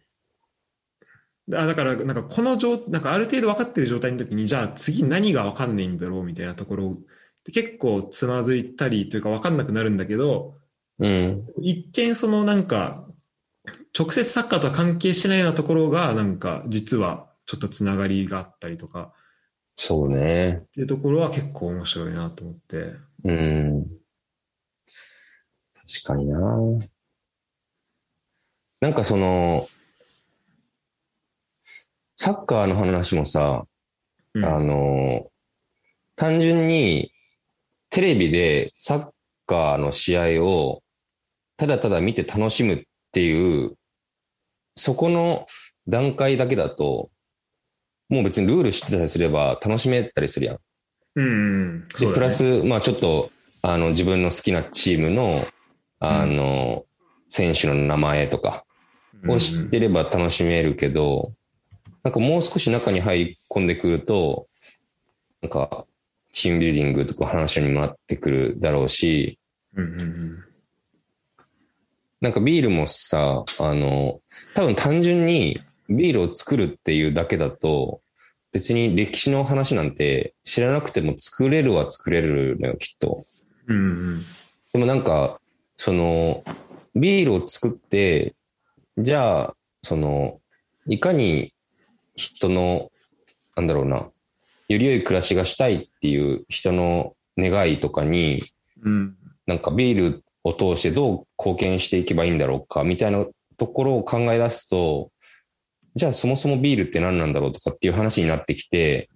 [1.53, 6.99] あだから、なんかこの状、なんかある程度分かってる状態の時に、じゃあ次何が分かんないんだろうみたいなところ
[7.45, 10.57] で結構つまずいたりというか分かんなくなるんだけど、
[10.99, 11.47] うん。
[11.61, 13.07] 一見そのなんか、
[13.99, 19.13] 直接サッカーとは関係してないようなところが、なんか実はちょっとつながりがあったりとか
[19.77, 20.63] そうね。
[20.63, 22.93] っていうところは結構面白いなと思って。
[23.25, 23.87] うん。
[25.75, 26.39] 確かにな。
[28.81, 29.67] なんかその、
[32.25, 33.67] サッカーの話もさ、
[34.33, 35.27] うんあの、
[36.17, 37.13] 単純に
[37.91, 39.09] テレビでサッ
[39.45, 40.81] カーの試合を
[41.59, 43.75] ただただ見て楽しむっていう、
[44.75, 45.45] そこの
[45.87, 47.11] 段階だけだと、
[48.09, 50.59] もう別にルール知ってたりすれば楽しめたりするやん。
[51.17, 51.81] うんうん。
[51.81, 55.47] ねプラ、ス、まあちょっと、あの、自分の好きなチームの、
[56.01, 56.87] あの、
[57.29, 58.65] 選手の名前とか
[59.29, 61.35] を知ってれば楽しめるけど、
[62.05, 64.47] なんかもう少し中に入り込んでくると、
[65.41, 65.87] なんか、
[66.33, 69.39] チームビルディングとか話にもなってくるだろうし、
[69.75, 70.45] うんうんうん
[72.21, 74.23] なんかビールもさ、あの、
[74.55, 78.01] 多分単純にビールを作るっていうだけだと、
[78.51, 83.27] 別に歴史の話なんて知らなくても作れるは作れるのよ、きっと。
[83.67, 83.81] うんう
[84.13, 84.23] ん
[84.73, 85.39] でもなんか、
[85.77, 86.43] その、
[86.95, 88.35] ビールを作って、
[88.97, 90.41] じゃあ、その、
[90.87, 91.54] いかに
[92.17, 92.91] 人の、
[93.57, 94.13] なんだろうな、よ
[94.69, 98.43] り良い暮らしがしたいっていう人の願いとかに、
[98.83, 105.11] うんなんかビールを通してどう貢献していけばいいんだろうか、みたいなところを考え出すと、
[105.95, 109.09] じゃあそもそもビールって何なんだろうとかっていう話になってきて、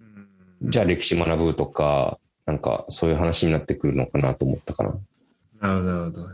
[0.61, 0.69] うん。
[0.69, 4.97] じゃあ歴史学ぶとか、なんかそういう話になってくるのかなと思ったかな。
[5.61, 6.27] なるほど、なるほど。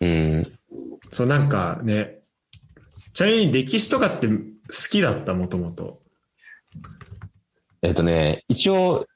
[0.00, 0.46] うん。
[1.10, 2.18] そう、なんかね、
[3.14, 4.34] ちなみに歴史とかって好
[4.90, 6.00] きだった、もともと。
[7.86, 9.06] えっとね、一応、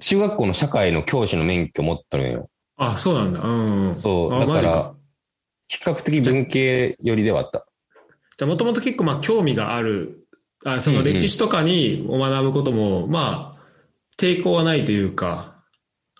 [0.00, 2.48] 中学校の社会の教師の免許持ったのよ。
[2.78, 3.40] あ、そうなんだ。
[3.40, 4.00] うん、うん。
[4.00, 4.94] そう、あだから
[5.68, 7.66] 比較的文系寄りではあった。
[8.38, 10.26] じゃあ、もともと結構、まあ、興味がある、
[10.64, 13.60] あその歴史とかに学ぶことも、まあ、
[14.16, 15.62] 抵抗はないというか、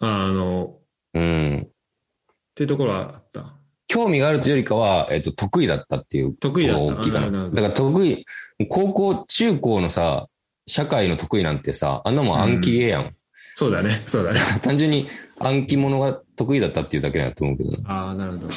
[0.00, 0.76] あの、
[1.14, 1.66] うん。
[1.66, 3.54] っていうところはあった。
[3.88, 6.34] 興味があるというよりかは、えっと、得意だったっていう。
[6.34, 7.48] 得意だった大きいかな。
[7.48, 8.26] だから得意、
[8.68, 10.28] 高校、中高のさ、
[10.70, 13.14] 社会の得意なんてさ、あんなもん暗記ゲーやん。
[13.54, 14.40] そうだね、そうだね。
[14.62, 15.08] 単純に
[15.38, 17.90] 暗記物が得意だったっていうだけだと思うけどな。
[17.90, 18.48] ああ、なるほど。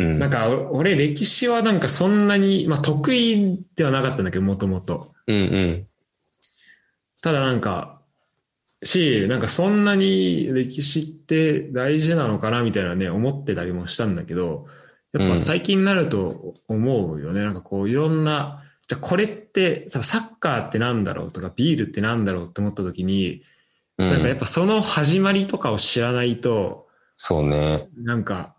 [0.00, 0.18] うん。
[0.18, 5.12] なんか、お俺、歴史はなんかそんなに、まあ、得意ではなかったんだけど、もともと。
[5.26, 5.86] うんうん。
[7.22, 8.02] ただなんか、
[8.82, 14.66] し、なんかそんなに歴史って大事なのかなみたいなね、思ってたりもしたんだけど、
[15.12, 17.44] やっぱ最近になると思うよね。
[17.44, 23.42] なんかこういろんな、じゃあこれって、さサッカーってなんだろうとか、ビールってなんだろうって思った時に、
[23.98, 27.88] うん、なんかやっぱその始まりとかを知らないと、そうね。
[27.96, 28.56] なんか、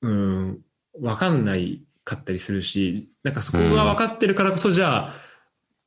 [0.00, 0.60] うん、
[1.00, 5.14] わかんないかったりするし、なんかそこが分かってるからこそ、じゃあ、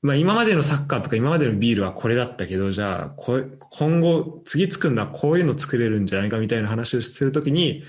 [0.02, 7.84] まあ今までのサッカーとか今までのビールはこれだったけど、じゃあ、これ今後、次作るのはこういうの作れるんじゃないかみたいな話をするときに、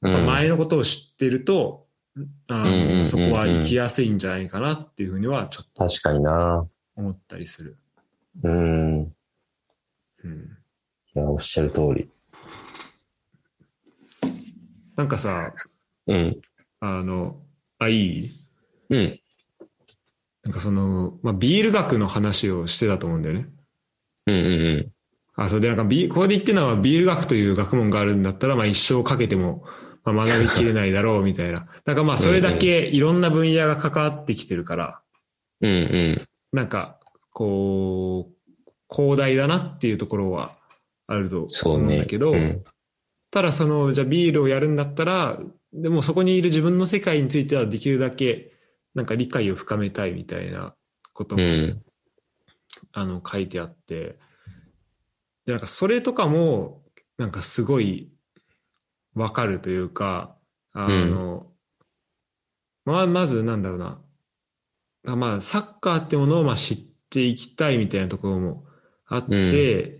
[0.00, 1.81] うんまあ前のことを知ってると、
[2.48, 6.66] あそこは生きやすいんじゃないかなっていうふうにはちょっと確かにな。
[6.94, 7.78] 思ったりする。
[8.42, 9.00] うん。
[10.24, 10.58] うん、
[11.14, 12.10] いや、おっしゃる通り。
[14.94, 15.52] なんかさ、
[16.06, 16.40] うん。
[16.80, 17.40] あの、
[17.78, 18.30] あ、いい？
[18.90, 19.20] うん。
[20.44, 23.48] なんかその、まあ、ビール学の話をしてたと思うんだよね。
[24.26, 24.92] うんうんうん。
[25.34, 29.64] あ、それでなんかビ、ここで言ってるのはビール学という学問があるんだったら、まあ一生かけても、
[30.04, 31.66] まあ、学びきれないだろうみたいな。
[31.84, 35.00] だからまあそれだけいろんな分野が関わってきてるから、
[35.60, 36.28] うんうん。
[36.52, 36.98] なんか、
[37.30, 40.56] こう、広大だなっていうところは
[41.06, 41.46] あると。
[41.64, 42.64] 思うんだけど、うん。
[43.30, 45.38] ただその、じゃあビールをやるんだったら、
[45.72, 48.52] でもそこにいる自分の世界についてはできるだけ、
[48.94, 50.74] なんか理解を深めたいみたいな
[51.14, 51.82] ことも、うん。
[52.92, 54.18] あの、書いてあって、
[55.46, 56.82] で、なんかそれとかも、
[57.16, 58.10] なんかすごい
[59.14, 60.36] わかるというか、
[60.72, 61.46] あの、
[62.84, 64.00] まあ、まずなんだろうな。
[65.06, 66.78] あまあ、サッカーってものをまあ知っ
[67.10, 68.64] ていきたいみたいなところも
[69.06, 69.98] あって、うんで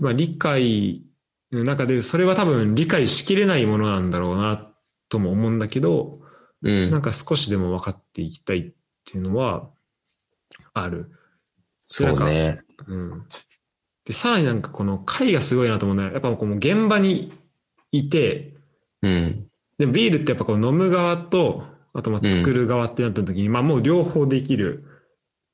[0.00, 1.02] まあ理解
[1.50, 4.70] の中で、それは多分理解しきれないものなんだろうな
[5.08, 6.20] とも思うんだけど、
[6.62, 6.90] うん。
[6.90, 8.72] なんか少しでも分かっていきたいっ
[9.04, 9.70] ていうのは
[10.74, 11.10] ある。
[11.86, 12.58] そうね。
[12.86, 13.26] うん。
[14.04, 17.32] で、さらになんかこの回がすごいなと思うのは、やっぱこの現場に
[17.92, 18.54] いて、
[19.02, 19.46] うん。
[19.78, 24.84] でもビールってやっぱこう飲む側と、あとまあ作る側ってなった時に、まあもう両方できる。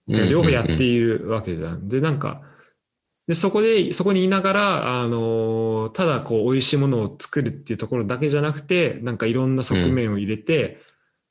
[0.06, 1.88] で両方やっているわけじゃん。
[1.88, 2.42] で、なんか、
[3.26, 10.80] で、そこで、そこにいながら、あのーただこう美味しいものを作るっていうところだけじゃなくて、なんかいろんな側面を入れて、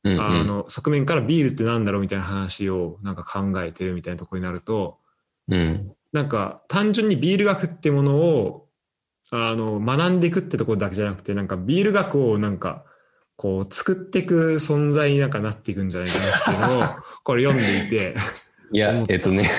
[0.04, 0.22] うんうん。
[0.22, 5.00] あの、側面からビールってなんだろうみたいな話をなんか考えてるみたいなところになると、
[5.48, 5.94] うん。
[6.12, 8.63] なんか単純にビール学ってものを
[9.36, 12.86] あの学んでいくってところだけじゃなくてなんかビール学をなんか
[13.36, 16.88] こう作っていく存在になんかなっていくんじゃないかなっていうのを
[17.26, 18.16] これ読んでいて
[18.72, 19.50] いやえっとね、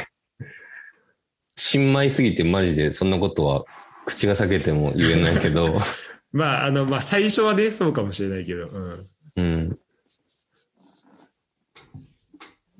[1.56, 3.64] 新米すぎてマジでそんなことは
[4.06, 5.80] 口が裂けても言えないけど、
[6.32, 9.06] まああのまあ最初はねそうかもしれないけど、うん、
[9.36, 9.78] うん。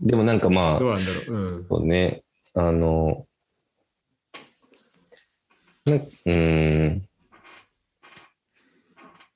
[0.00, 2.24] でもなんかまあどう、なんだろう、うん、そうね、
[2.54, 3.26] あの、
[5.86, 7.08] なうーん。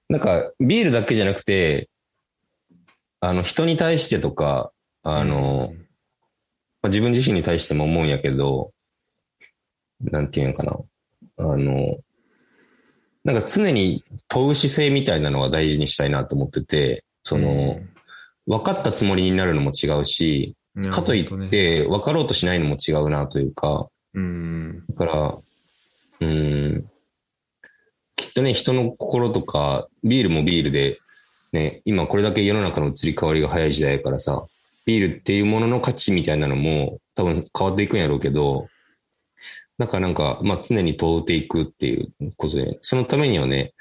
[0.08, 1.90] なんか、ビールだけじゃなくて、
[3.20, 4.72] あの、人に対してとか、
[5.02, 5.74] あの、
[6.80, 8.70] まあ、自分自身に対しても思うんやけど、
[10.00, 10.78] なんていうのかな。
[11.38, 11.98] あの、
[13.24, 17.80] なんか常に問う姿勢みたいなのは大事にしたいなと思ってて、その、
[18.46, 24.84] 分かったつもりになるのも違うし、うんかといっ、て分かろうとしないのも違うなというか、うん。
[24.88, 25.38] だから、
[26.20, 26.90] うーん、
[28.16, 30.98] きっとね、人の心とか、ビールもビールで、
[31.52, 34.44] ね、今これだけ世の中の移り変わりが早い時代やからさ、
[34.84, 38.68] ビールっていうものの価値みたいなのも多分変わっていくんやろうけど、
[39.78, 43.74] なんかなんか、まあ常に問うていくっていうことで、そのためにはね、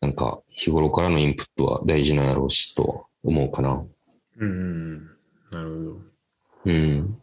[0.00, 3.84] なんか日頃からのインプットは大事なんやろうしと思うかな。
[4.38, 4.98] うんうん、
[5.52, 5.98] なるほど
[6.64, 7.18] うん。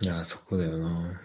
[0.00, 1.20] いやそこだよな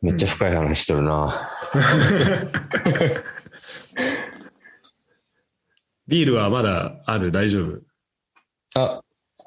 [0.00, 1.50] めっちゃ深い話しとるな。
[6.06, 7.30] ビールはまだある？
[7.32, 7.82] 大丈夫？
[8.74, 9.02] あ、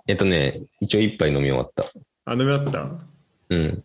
[0.07, 1.83] えっとね、一応一杯飲み終わった。
[2.25, 2.81] あ飲み終わった？
[3.49, 3.83] うん。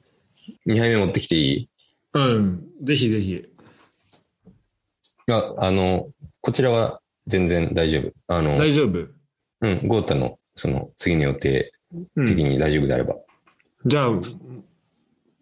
[0.66, 1.68] 2杯目持ってきていい？
[2.14, 3.44] うんぜひぜひ
[5.30, 6.08] あ、あの、
[6.40, 8.12] こちらは全然大丈夫。
[8.34, 9.08] あの、大丈夫？
[9.62, 11.72] うん、ゴータの、その、次の予定
[12.16, 13.14] うん的に大丈夫であれば。
[13.86, 14.10] じゃあ、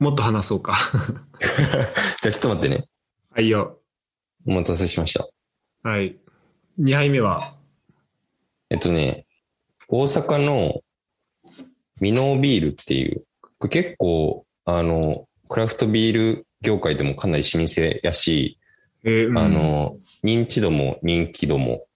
[0.04, 0.76] もっと話そうか。
[2.20, 2.84] じゃあちょっと待ってね。
[3.30, 3.80] はいよ。
[4.46, 5.26] お待たせしました。
[5.82, 6.18] はい。
[6.78, 7.56] 2杯目は、
[8.68, 9.26] えっとね、
[9.88, 10.82] 大阪の
[12.00, 13.24] ミノービールっていう、
[13.58, 18.58] これ結構、あの、クラフトビール業界でもかなり老舗やし、
[19.04, 21.86] えーうんあ、の、認知度も人気度も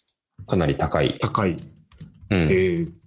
[0.47, 1.19] かなり高い。
[1.21, 1.51] 高い。
[1.51, 1.59] うん。
[2.31, 2.98] えー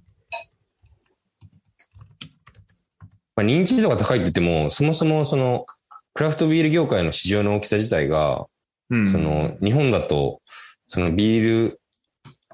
[3.35, 5.65] まあ、認知度が高いって言っても、そもそもその、
[6.13, 8.45] クラフトビール業界の市場の大きさ自体が、
[8.89, 10.41] うんその、日本だと、
[10.87, 11.81] そのビール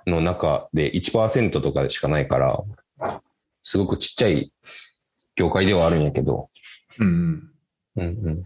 [0.05, 2.63] の中で1%とかでしかないから、
[3.63, 4.51] すごくちっちゃい
[5.36, 6.49] 業界ではあるんやけど、
[6.99, 7.51] うん。
[7.95, 8.43] うんうん。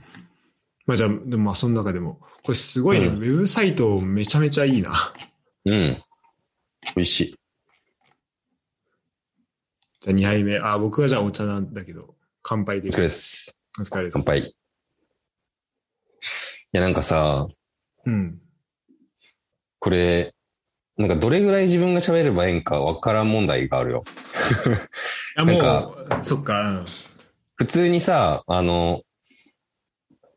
[0.86, 5.14] まあじゃあ、でもまあその中でも、これすごいね、うんウェブサイトめちゃめちゃいいな。
[5.66, 6.04] うん。
[6.96, 7.36] 美味しい。
[10.02, 10.58] じゃあ2杯目。
[10.60, 13.58] あ、僕はじゃあお茶なんだけど、乾杯でお疲れです。
[13.80, 14.14] お疲れです。
[14.14, 14.40] 乾杯。
[14.40, 14.54] い
[16.72, 17.48] や、なんかさ、
[18.06, 18.40] うん。
[19.80, 20.34] これ、
[20.98, 24.04] なんかどれぐらい自分が喋ればええんかわからん問題があるよ。
[25.36, 25.80] あ、なんもか
[26.22, 26.84] う、そっか。
[27.56, 29.02] 普通にさ、あの、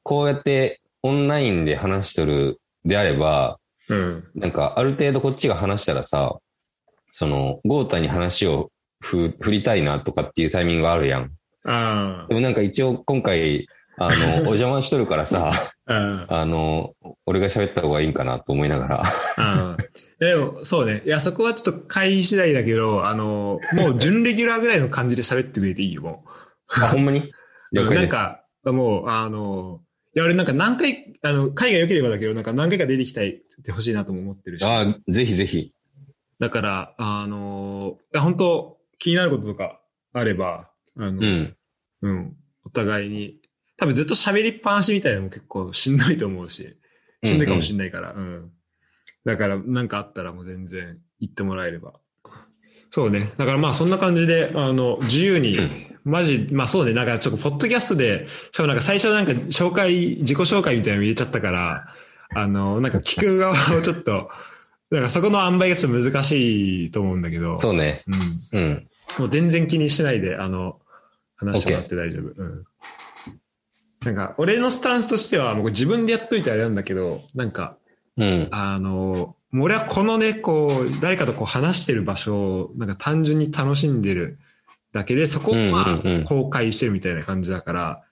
[0.02, 3.98] こうやってオンラインで話しとるであれば、うん。
[3.98, 4.30] うん。
[4.34, 6.38] なんかある程度こっちが話したらさ、
[7.12, 11.30] その、ゴータに話をふ振りたいなとかっていうタイミングがあるやん。
[11.64, 15.50] あでもなんか一応今回、あの、お邪魔しとるからさ、
[15.86, 16.94] あ、 ああの、
[17.26, 19.02] 俺が喋った方がいいんかなと思いながら。
[19.02, 19.06] あ、
[19.38, 19.76] ああ。
[20.18, 21.02] でも、そうね。
[21.06, 26.24] いや、そこはちょっと会議次第だけど、あの、もう準レギュラーぐらいの感じで喋ってくれていいよ、も
[26.68, 27.20] あ、ほんまに？
[27.20, 27.30] う。
[27.72, 28.14] 了解です。
[28.14, 29.80] なんか、もう、あの、
[30.14, 34.64] いや、俺なんか何回、あの、会が良ければだけど、なんか何回か出てきたいってほしいなとも思ってるし。
[34.64, 35.72] あぜひぜひ。
[36.40, 39.80] だから、あの、本当気になることとか
[40.12, 41.56] あれば、あの、うん。
[42.02, 42.36] うん。
[42.64, 43.40] お互いに。
[43.76, 46.76] 多分ずっと喋りっぱなしみたいなのも結構しんどいと思うし。
[47.24, 48.12] しんどいかもしんないから。
[48.12, 48.50] うん、
[49.24, 51.94] だから、なんかあったらもう全然言ってもらえれば。
[52.90, 53.32] そうね。
[53.38, 55.58] だからまあそんな感じで、あの、自由に、
[56.04, 56.92] マジ、まあそうね。
[56.92, 61.88] なんかちょっとポッドキャストで、しかもなんか最初なんか紹介、自己紹介みたいなの入れちゃったから、
[62.36, 64.30] あの、なんか聞く側をちょっと、
[64.90, 67.58] なんかそこの塩梅がちょっと難しいと思うんだけど。
[67.58, 68.04] そうね。
[68.52, 68.60] うん。
[68.60, 68.88] うん。
[69.18, 70.78] もう全然気にしないで、あの、
[71.36, 72.42] 話してもらって大丈夫。
[72.42, 72.64] うん。
[74.04, 77.78] なんか、俺のスタンスとしては、もう自分でやっといてあれなんだけど、なんか、
[78.16, 78.48] うん。
[78.50, 84.38] あの、俺はこのね、こう、誰かとこう話してる場所を、なんか単純に楽しんでる
[84.92, 88.02] だけで、そこをまあうんうんうん、公開してるみたいな感じだから、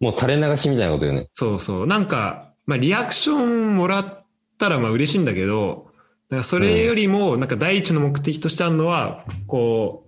[0.00, 1.28] もう垂れ流しみたいなことよね。
[1.34, 1.86] そうそう。
[1.86, 4.26] なんか、まあ、リアクションもらっ
[4.58, 5.90] たらまあ嬉しいんだけど、
[6.28, 10.05] なんかそれよりも、なんか第一の目的としてあるのは、こう、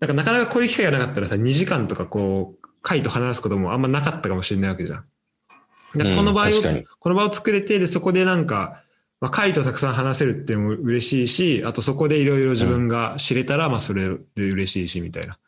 [0.00, 5.04] なんかなかなかこういう機会がなかったらさ、2時間とかこう、会と話すこともあんまなかったかもしれないわけじゃん。
[5.92, 8.82] この場合を確かに、この場を作れて、で、そこでなんか、
[9.20, 15.38] まあ、会とたくさん話せるっても嬉しいし、あとそこでいろいろ自分が知れたら、まあそれで嬉しいし、みたいな。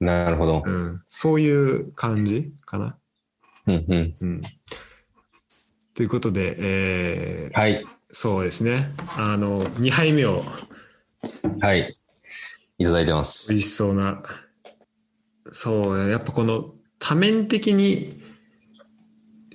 [0.00, 0.70] なるほどう。
[0.70, 1.02] ん。
[1.06, 2.96] そういう感じかな。
[3.66, 4.14] うんうん。
[4.20, 4.40] うん。
[5.94, 7.84] ということで、えー、はい。
[8.12, 8.90] そうですね。
[9.16, 10.44] あの、2杯目を
[11.60, 11.97] はい。
[12.78, 13.56] いただいてます美。
[13.56, 14.22] 味しそうな。
[15.50, 18.22] そう、やっぱこの多面的に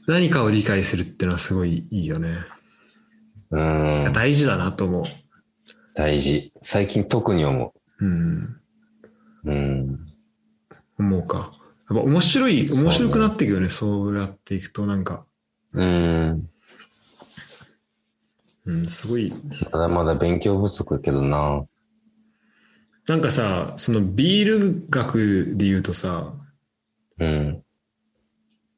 [0.07, 2.37] 何かを理解するっていうのはすごいいいよね。
[3.51, 4.13] うん。
[4.13, 5.05] 大事だなと思
[5.95, 6.51] 大事。
[6.61, 8.05] 最近特に思う。
[8.05, 8.57] うん。
[9.45, 9.51] う。
[9.51, 9.99] うん。
[10.99, 11.53] 思うか。
[11.89, 13.69] やっぱ面白い、面白くなっていくよね。
[13.69, 15.25] そうやっていくとなんか。
[15.73, 16.49] うん。
[18.65, 19.31] うん、すごい。
[19.71, 21.65] まだまだ勉強不足けどな。
[23.07, 26.33] なんかさ、そのビール学で言うとさ、
[27.19, 27.63] うん。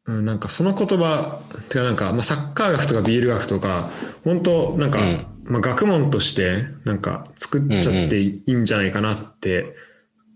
[0.07, 3.89] うん、なんかその言葉、てかなんか、まあ、サッカー学とかビール学とか、
[4.23, 9.73] 本当なんか、うんまあ、学問として、なんか作っちゃっていいんじゃないかなって、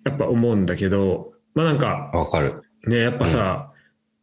[0.06, 2.64] やっぱ思うんだけど、まあなんか、わかる。
[2.88, 3.72] ね、やっぱさ、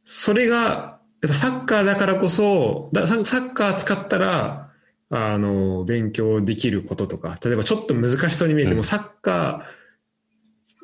[0.04, 4.65] それが、やっぱサッカーだからこそ、だササッカー使ったら、
[5.10, 9.64] あの、勉強できることとか、例えばちょっと難しそうに見えても、うんサッカ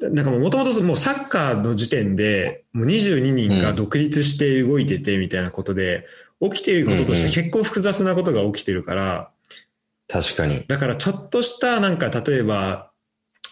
[0.01, 6.07] ー、なんかもともともうサッカーの時点で、もう22人が独立して動いててみたいなことで、
[6.41, 9.31] 起きていることとして結構複雑なことが起きてるから、
[10.09, 10.65] 確かに。
[10.69, 12.91] だからちょっとしたなんか例えば、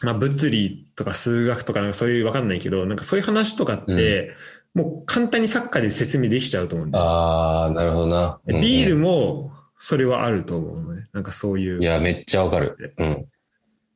[0.02, 4.34] まあ物理とか数学とかなんかそういうわかんないけど、なんかそういう話とかって、
[4.74, 7.04] もう簡単にサッカーで説明できちゃうと思うんだよ。
[7.04, 8.40] ああ、なるほどな。
[8.46, 11.08] ビールもそれはあると思うのね。
[11.14, 11.80] なんかそういう。
[11.80, 12.76] いや、めっちゃわかる。
[12.98, 13.26] うん。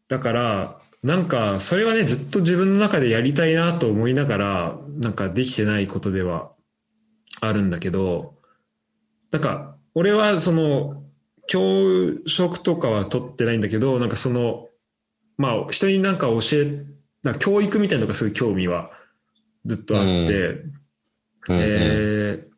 [0.09, 6.53] だから、なんかそれはね、ずっと自分の中でやりたいなと思いながら、なんかできてないことでは
[7.43, 8.37] あるんだけど、
[9.31, 11.03] なんか俺はその、
[11.47, 11.61] 教
[12.27, 14.69] 職とかは取ってないんだけど、なんかその、
[15.37, 16.83] まあ人になんか教え、
[17.23, 18.91] な教育みたいなのがすごい興味は
[19.67, 20.73] ずっとあって、うん
[21.49, 22.55] うんえー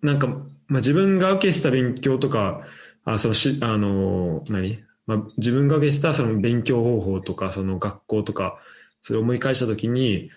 [0.00, 0.28] なんか、
[0.68, 2.60] まあ、自分が受けてた勉強とか、
[3.04, 4.84] あそのし、あの、何？
[5.06, 8.58] まあ、自分が受けてたその勉強方法とか、その学校とか、
[9.00, 10.30] それを思い返したときに、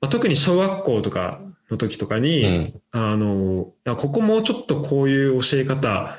[0.00, 1.40] まあ、特に小学校とか
[1.70, 2.80] の時とかに、うん。
[2.92, 6.16] あの、あここもうちょっとこういう教え方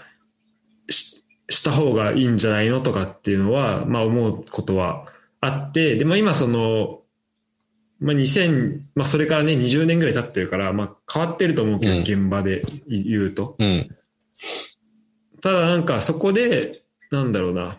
[0.90, 5.06] しした方がいいんじゃないのとかっていうのは、まあ思うことは
[5.40, 7.04] あって、でも今その、
[8.00, 13.56] まあ2000、まあそれからね、20年ぐらい経ってるから、まあ変わってると思うけど、うん現場で言うと。
[13.60, 13.88] うん。
[15.42, 17.78] ただなんかそこで、なんだろうな。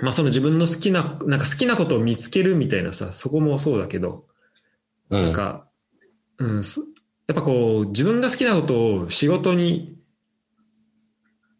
[0.00, 4.26] まあその自分の好きな、なんか好きなことを見つけるみたいなさ、そこもそうだけど、
[5.10, 5.22] うん。
[5.22, 5.68] なんか、
[6.38, 6.80] うん、す
[7.28, 9.96] やっぱこう、自分が好きなことを仕事に、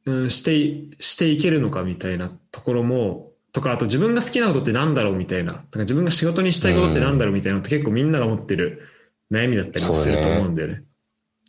[0.04, 8.82] うん、してい、していけるのかみたいなところも、とか、あと自分が好きなことってなんだろうみたいな、なんか自分が仕事にしたいことってなんだろうみたいなのって結構みんなが持ってる
[9.30, 10.84] 悩みだったりもすると思うんだよね。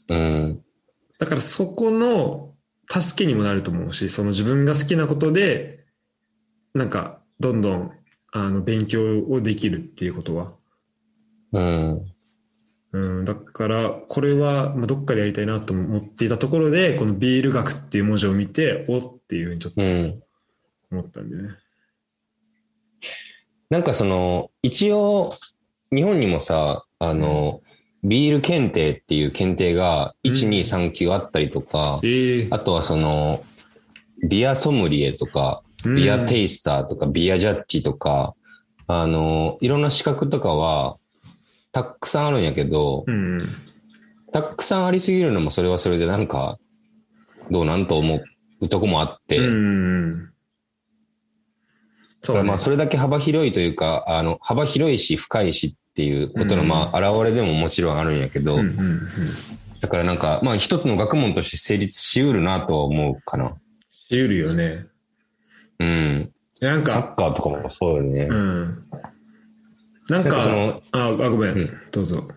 [0.09, 0.63] うん。
[1.19, 2.53] だからそこの
[2.89, 5.85] 助けにもなると思うし、その自分が好きなことで、
[6.73, 7.91] なんか、どんどん、
[8.31, 10.53] あの、勉強をできるっていうことは。
[11.53, 12.13] うん。
[12.91, 20.23] うん、だから、これは、まあ、どっかでやりたいなと思っていたところで、このビール学っていう文字を見て、おっていうふうにちょっとうん。
[20.91, 21.49] 思ったんでね。
[23.69, 25.33] なんかその、一応、
[25.93, 27.61] 日本にもさ、あの、
[28.03, 30.51] ビール検定っていう検定が、1、うん。
[30.53, 33.39] 2、3級あったりとか、ええあとはその、
[34.27, 35.95] ビアソムリエとか、うん。
[35.95, 38.35] ビアテイスターとか、ビアジャッジとか、
[38.87, 40.97] あの、いろんな資格とかは、
[41.71, 43.55] たくさんあるんやけど、うんうん。
[44.31, 46.57] たくさんありすぎるのもそれはそれでなんか、
[47.49, 48.21] どうなんと思
[48.61, 50.32] うとこもあって、うんうん。
[52.23, 58.57] そうだねまあそれだけ幅広いというか、あの、幅広いし深いしっていうことのうんまあ現れでももちろんあるんやけど。
[59.81, 63.53] だからなんか、まあ一つの学問として成立しうるなとは思うかな。
[63.89, 64.85] しうるよね。
[65.79, 66.31] うん。
[66.61, 68.27] なんか、サッカーとかもそうよね。
[68.31, 68.65] うん。
[70.09, 71.51] なんなんかそか、の、あ、あ、ごめん。
[71.51, 72.27] うんどうぞ。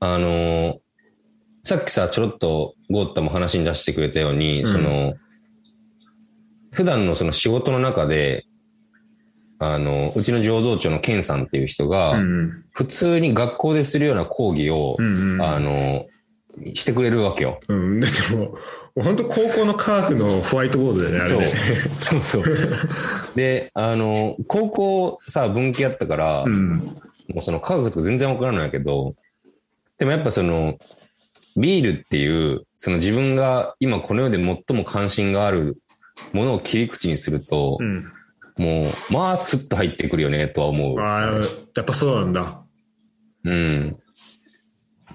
[0.00, 0.78] あのー
[1.66, 5.14] さっきさ、ちょろっとゴーッタも話に出してくれたように、うんその、
[6.74, 8.46] 普段のその仕事の中で、
[9.58, 15.34] あの、うちの醸造長のケンさんっていう人が、うん普通に学校でするような講義を、うん。
[15.34, 16.06] うんあの、
[16.74, 17.60] してくれるわけよ。
[17.68, 18.00] うん。
[18.00, 18.56] だっても
[18.96, 21.52] う、本当高校の科学のホワイトボードだよね、あれね。
[21.98, 22.44] そうそう。
[23.36, 26.78] で、あの、高校さ、文系やったから、うん。
[27.28, 29.14] もうその科学とか全然わからないけど、
[29.98, 30.78] でもやっぱその、
[31.56, 35.78] ビールっていう、その自分が今この世で最も関心がある
[36.32, 38.12] ものを切り口にすると、うん。
[38.56, 41.00] もう、まあ、スッと入ってくるよね、とは思う。
[41.00, 41.40] ああ、
[41.76, 42.62] やっぱそうなんだ。
[43.44, 43.96] うん。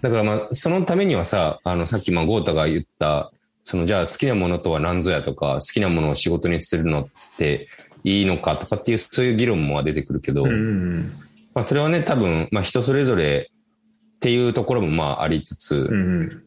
[0.02, 3.32] だからまあ、そのためにはさ、あの、さっきまあ、ゴータが言った、
[3.64, 7.08] その、じゃあ好きなものとは何ぞやとか、好きなものを仕事にするのっ
[7.38, 7.68] て
[8.04, 11.14] いいのかとかっていう、そういう議論も出てくるけど、うんうん
[11.54, 15.86] まあ、それはね、多分、まあ、人それぞれっていうところもまあ、ありつつ、うん。
[15.86, 16.44] うんうん。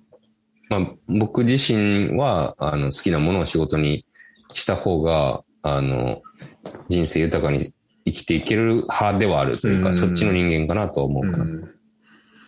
[0.68, 4.04] まあ、僕自身は、あの、好きなものを仕事に
[4.54, 6.22] した方が、あの、
[6.88, 7.72] 人生豊かに
[8.04, 11.44] 生きていける派ではあるというか、うんそっちの人間かなとは思うかな。
[11.44, 11.68] うん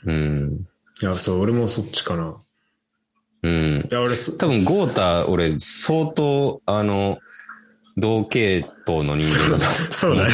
[0.07, 0.67] うん。
[1.01, 2.37] いや、そう、俺もそっちかな。
[3.43, 3.89] うん。
[3.91, 7.19] いや、俺す、多分、ゴータ、俺、相当、あの、
[7.97, 9.95] 同系統の人間だと。
[9.95, 10.33] そうだね。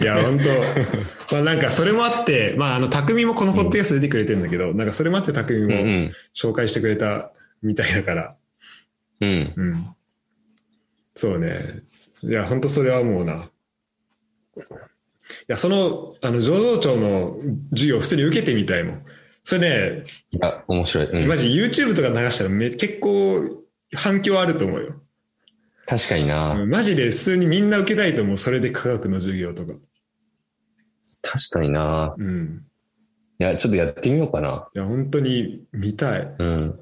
[0.00, 0.44] いや、本当
[1.34, 6.12] まあなんかそれもあって、まああの、匠もこのポッドキャスト出てくれてるんだけど、なんかそれもあって匠もうんうん。
[6.34, 8.34] 紹介してくれたみたいだから、
[9.20, 9.52] うん。
[9.56, 9.86] うん。
[11.14, 11.60] そうね。
[12.22, 13.50] いや、本当それはもうな。
[14.56, 14.60] い
[15.46, 17.36] や、その、あの、醸造長の
[17.70, 19.02] 授業普通に受けてみたいもん。
[19.42, 21.06] それね、いや、面白い。
[21.22, 23.62] うんマジ YouTube とか流したらめ結構
[23.94, 24.94] 反響あると思うよ。
[25.86, 26.54] 確かにな。
[26.54, 28.38] うんマジで普通にみんな受けたいと思う。
[28.38, 29.74] それで科学の授業とか。
[31.22, 32.14] 確かにな。
[32.16, 32.64] うん。
[33.38, 34.68] いや、ちょっとやってみようかな。
[34.74, 36.34] いや、本当に見たい。
[36.38, 36.78] うん。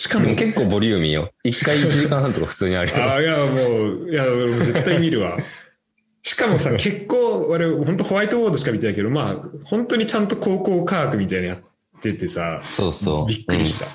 [0.00, 1.30] しかも、結構ボリューミーよ。
[1.44, 3.12] 一回1時間半とか普通にあるよ。
[3.12, 5.36] あいや、もう、いや、俺も絶対見るわ。
[6.24, 13.26] しかもさ、結構、俺、本当ホワイトボードしか見てないけど、まあ、本当にちゃんと高校科学みたいなのやっててさ、そうそう。
[13.26, 13.88] びっくりした。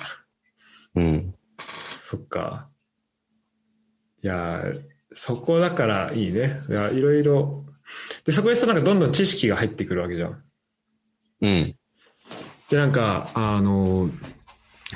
[0.94, 1.04] うん。
[1.04, 1.34] うん。
[2.00, 2.68] そっか。
[4.22, 4.62] いや、
[5.10, 6.60] そこだからいいね。
[6.68, 7.64] いや、いろいろ。
[8.24, 10.42] で、そこでさ、なんかどんどん知識が入ってくるわけじゃん。
[11.40, 11.76] うん。
[12.70, 14.08] で、なんか、あの、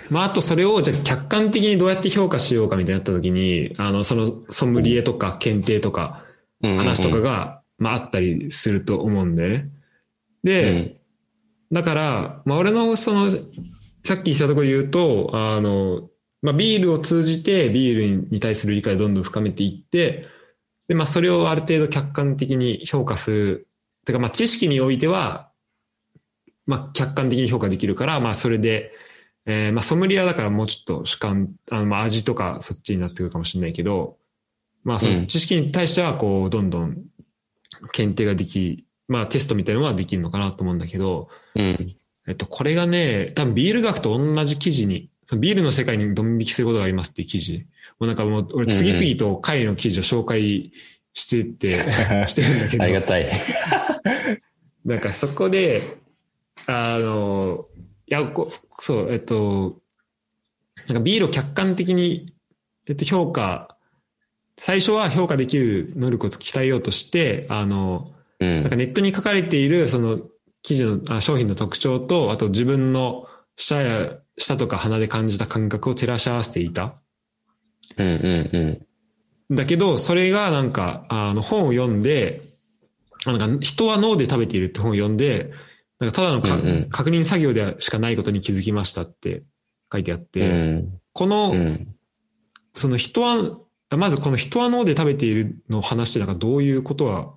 [0.08, 6.24] まあ、あとそれを、じゃあ客観的にどうやって評価しようかみたいになった時に、あの、そのソムリエとか検定とか
[6.62, 6.76] うん。
[6.76, 9.68] 話とかが、まあ、あったりすると思うんだよね。
[10.42, 11.00] で、
[11.72, 13.30] だから、まあ、俺のその、
[14.04, 16.08] さっき言ったところで言うと、あの、
[16.42, 20.26] まあ、ビールを通じてビールに対する理解をどんどん深めていって、
[20.88, 23.68] で、まあ、それをある程度客観的に評価する。
[24.04, 25.50] てか、まあ、知識においては、
[26.66, 28.92] まあ、客観的に評価できるから、まあ、それで、
[29.46, 34.16] えーまあ、ソムリエはだからもうちょっと主観、あの、まあ、味とかそっちになってくるかもしれないけど、
[34.84, 36.98] まあ、その知識に対しては、こう、どんどん
[37.92, 41.96] 検定ができまあテストみたいなのはできるのかなと思うんだけど、うん。
[42.28, 47.66] えっと、これがね、多分ビール学と同じ記事に、そのビールの世界にドン引きすることがありますっていう記事。
[47.98, 50.70] もうなんかもう、俺次々と会の記事を紹介
[51.12, 51.80] してって、
[52.28, 52.84] してるんだけど。
[52.84, 53.28] ありがたい。
[54.86, 55.98] なんかそこで、
[56.66, 57.80] あの、い
[58.10, 59.80] や、こそう、えっと、
[60.88, 62.34] なんかビールを客観的に、
[62.88, 63.76] えっと、評価、
[64.58, 68.76] 最初は評価できる能力を鍛えようとして、あの、うんなんか。
[68.76, 70.18] ネットに書かれているその
[70.62, 73.26] 記事のあ商品の特徴と、あと自分の
[73.56, 76.96] 舌や、舌とか鼻で感じた感覚を照らし合わせていた。
[77.96, 78.86] うんうん
[79.48, 79.56] うん。
[79.56, 82.42] だけど、それがなんか、あの本を読んで、
[83.26, 85.52] あなんか人は脳で食べているって本を読んで、
[86.00, 89.42] なんかただのか、うんうん確認作業でしかないことに気づきましたって
[89.92, 91.00] 書いてあって、うん。
[91.12, 91.94] この、うん。
[92.74, 93.58] その人は、
[93.96, 97.34] まずこの人は脳で食べているの話ってなんかどういうことは、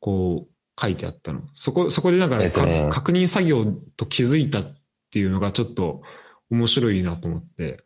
[0.00, 1.42] こう、書いてあったの？
[1.54, 3.64] そこ、そこでなんか,か、えっとね確認作業
[3.96, 4.76] と気づいたっ
[5.10, 6.02] ていうのがちょっと
[6.50, 7.82] 面白いなと思って。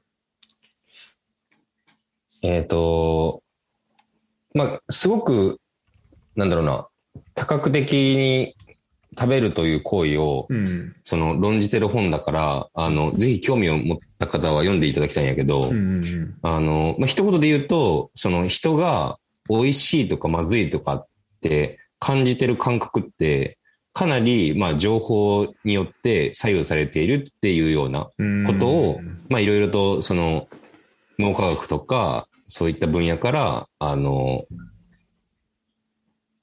[2.42, 3.42] えっ、と、
[4.54, 5.60] まあ、すごく、
[6.36, 6.88] なんだろうな、
[7.34, 8.54] 多角的に
[9.18, 10.94] 食べるという行為を、うん。
[11.02, 16.36] その論じてる本だから、あの、ぜひ興味を持った方は読んでいただきたいんやけど、うん。
[16.42, 19.18] あの、まあ、一言で言うと、その人が
[19.48, 21.06] 美味しいとかまずいとかっ
[21.40, 23.58] て感じてる感覚って、
[23.92, 30.48] かなり、まあ、情報によって左右されているっていうようなうんことを、まあ、いろいろと、その、
[31.18, 34.44] 脳科学とか、そういった分野から、あの、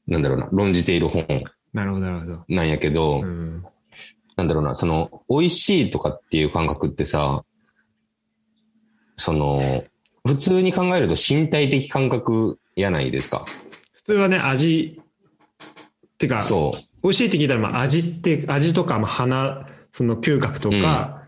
[0.08, 1.26] なんだろうな、論じている本
[1.78, 2.44] なるほど、なるほど。
[2.50, 3.64] なんやけど、うん。
[4.36, 7.44] なんだろうな、その、美味しいとかっていう感覚ってさ、
[9.16, 9.84] その、
[10.26, 13.46] 普通に考えると身体的感覚やないですか。
[13.94, 15.00] 普通はね、味、
[16.18, 16.74] てか、そ
[17.04, 21.28] 美味しいって聞いたら、まあ、味って、味とか、まあ、鼻、その嗅覚とか、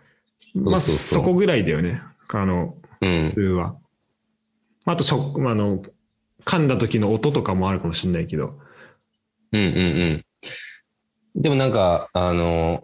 [0.55, 2.01] まあ、そこぐらいだよね。
[2.33, 3.07] あの、う。
[3.07, 3.35] うん普。
[3.35, 3.75] 通は。
[4.83, 5.83] まあ、あと食、まああの、
[6.43, 8.59] 噛んだ時の音とかもあるかもしれないけど。
[9.51, 9.79] うんうんう
[10.15, 10.25] ん。
[11.35, 12.83] でもなんか、あの、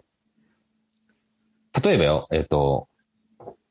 [1.84, 2.88] 例えばよ、えっと、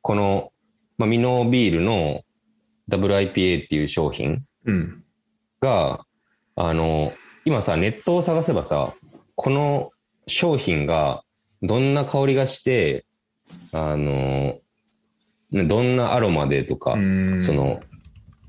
[0.02, 0.52] この、
[0.98, 2.22] まあ、ミノービールの
[2.90, 5.04] WIPA っていう商品うん。
[5.60, 6.06] が、
[6.56, 7.14] あの、
[7.46, 8.94] 今さ、ネットを探せばさ、
[9.36, 9.92] この
[10.28, 11.24] 商品が
[11.62, 13.06] どんな香りがして、
[13.72, 14.58] あの、
[15.52, 17.80] どんなアロマでとか、うんそ、の、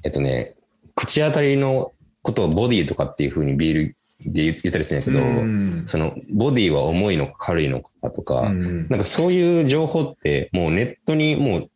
[0.05, 0.57] えっとね、
[0.94, 1.93] 口当たりの
[2.23, 3.95] ことをボディとかっていう風にビール
[4.27, 11.70] で言言ったりするんやけど、うんその、ボディは重いのか軽いのかとか、うんなんかそういう情報ってもうネットにもう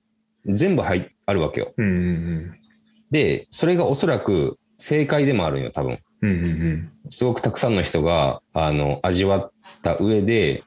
[0.47, 1.73] 全部入っあるわけよ。
[1.77, 2.55] うんうん
[3.11, 5.99] で、それがおそらく正解でもあるんよ、多分。
[6.23, 9.53] うんうんうんすごくたくさんの人が、あの、味わっ
[9.83, 10.63] た上で、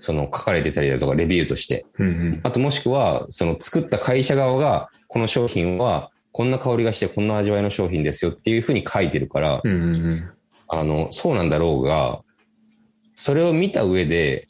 [0.00, 1.86] その書かれてたりだとか、レビューとして。
[1.98, 10.30] うんうんあともしくは、その作った会社側が、この商品は、こんな香りがして、こんな味わいの商品ですよっていうふうに書いてるから、うんうんうん
[10.68, 12.20] あの、そうなんだろうが、
[13.14, 14.48] それを見た上で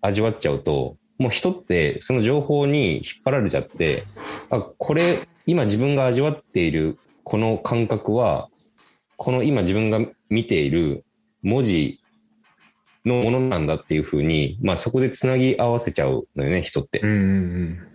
[0.00, 4.04] 味わっちゃうと、もう人ってその情報に引っ張られちゃって、
[4.50, 8.48] あ、これ、今自分が味わっているこの感覚は、
[9.16, 11.04] この今自分が見ている
[11.42, 12.00] 文字
[13.04, 17.06] のものなんだっていうふうに、まあそこでつなぎ合わせちゃうのよね、人ってう。
[17.06, 17.88] んうん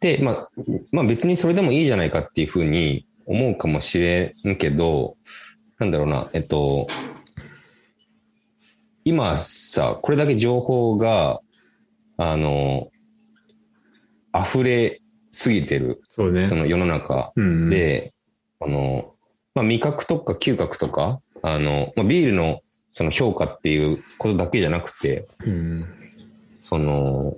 [0.00, 0.48] で、まあ、
[0.92, 5.16] まあ別にそれでもいいじゃないかっていうふうに思うかもしれんけど、
[5.78, 6.86] なんだろうな、えっと、
[9.04, 11.40] 今さ、これだけ情報が、
[12.16, 12.88] あの、
[14.34, 16.54] 溢れすぎてる、そうねそ。
[16.54, 18.14] の世の中うんうん、で、
[18.60, 19.14] あの、
[19.54, 22.60] まあ味覚とか嗅覚とか、あの、まあビールの
[22.92, 25.84] その評価っていうことだけじゃなくて、うん
[26.60, 27.36] その、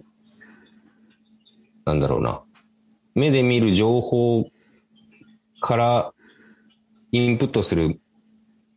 [1.85, 2.43] なんだろうな。
[3.15, 4.49] 目で見る情報
[5.61, 6.13] から
[7.11, 7.99] インプットする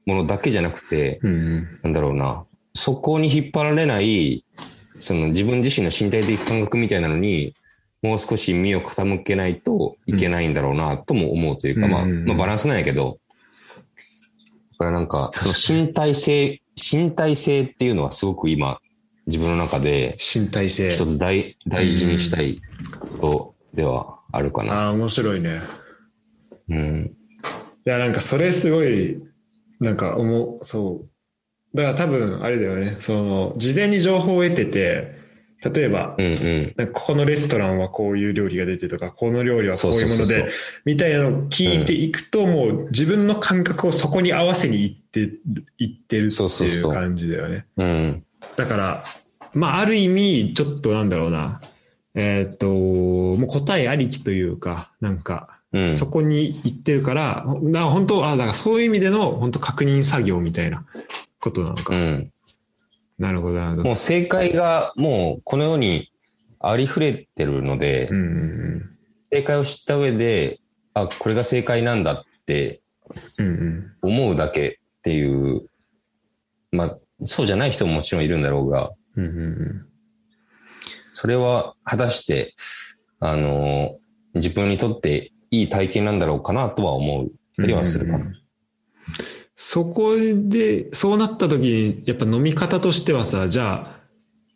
[0.10, 2.45] ものだけじゃなくて、うんうんなんだろうな。
[2.73, 4.44] そこに引っ張られない、
[4.99, 7.53] その自分自身の身体的感覚みたいなのに、
[8.02, 13.19] もう少し身を傾けないといけないんだろうな、とも思うというか、まあ、うんうんうんまあバランスなんやけど、
[14.72, 18.80] だからなんか、その身体性、身体性っていうのはすごく今、
[19.27, 20.91] 自分の中で身体性。
[20.91, 22.57] 一つ大大事にしたい
[23.19, 24.86] ことではあるかな。
[24.86, 25.61] ああ、面白いね。
[26.69, 27.11] うん。
[27.86, 29.22] いや、なんかそれすごい、
[29.80, 31.06] なんか思う、そ
[31.73, 31.77] う。
[31.77, 35.19] だから多分、あれだよね、その、事前に情報を得てて、
[35.61, 36.88] 例えば、うんうん。
[36.93, 40.49] ここのレストランはこういう料理が出てとか、この料理はこういうもので、
[40.85, 45.30] みたいなのを聞いていくと、もう自分の感覚をそこに合わせにいって、
[45.77, 47.65] いってるってそうそうそういう感じだよね。
[47.76, 48.23] うん。
[48.56, 49.03] だから、
[49.53, 51.61] まあ、ある意味、ちょっとなんだろうな。
[52.15, 55.94] えーっと、もう答えありきというか、なんか、うん。
[55.96, 60.86] そこに行ってるから、だから本当、あ、だからそういう意味での本当確認作業みたいな
[61.40, 61.96] ことなのか。
[61.96, 62.32] うん。
[63.18, 63.84] なるほど、なるほど。
[63.84, 66.12] もう正解がもうこの世に
[66.60, 68.90] ありふれてるので、うんうん
[69.32, 70.60] 正解を知った上で、
[70.96, 72.82] あ、これが正解なんだって。
[74.02, 75.70] 思うだけっていう、
[76.72, 79.86] まあ、そうじゃない人ももちろんいるんだろうが、うん。
[81.14, 82.56] それは果たして、
[83.20, 83.98] あの、
[84.36, 87.31] 自分にとっていい体験なんだろうかなとは思う。
[87.61, 88.17] たりはするかな。
[88.17, 88.35] うんうんうん。
[89.55, 93.99] そこで、そうなった時に、やっぱ飲み方としてはさ、じゃあ、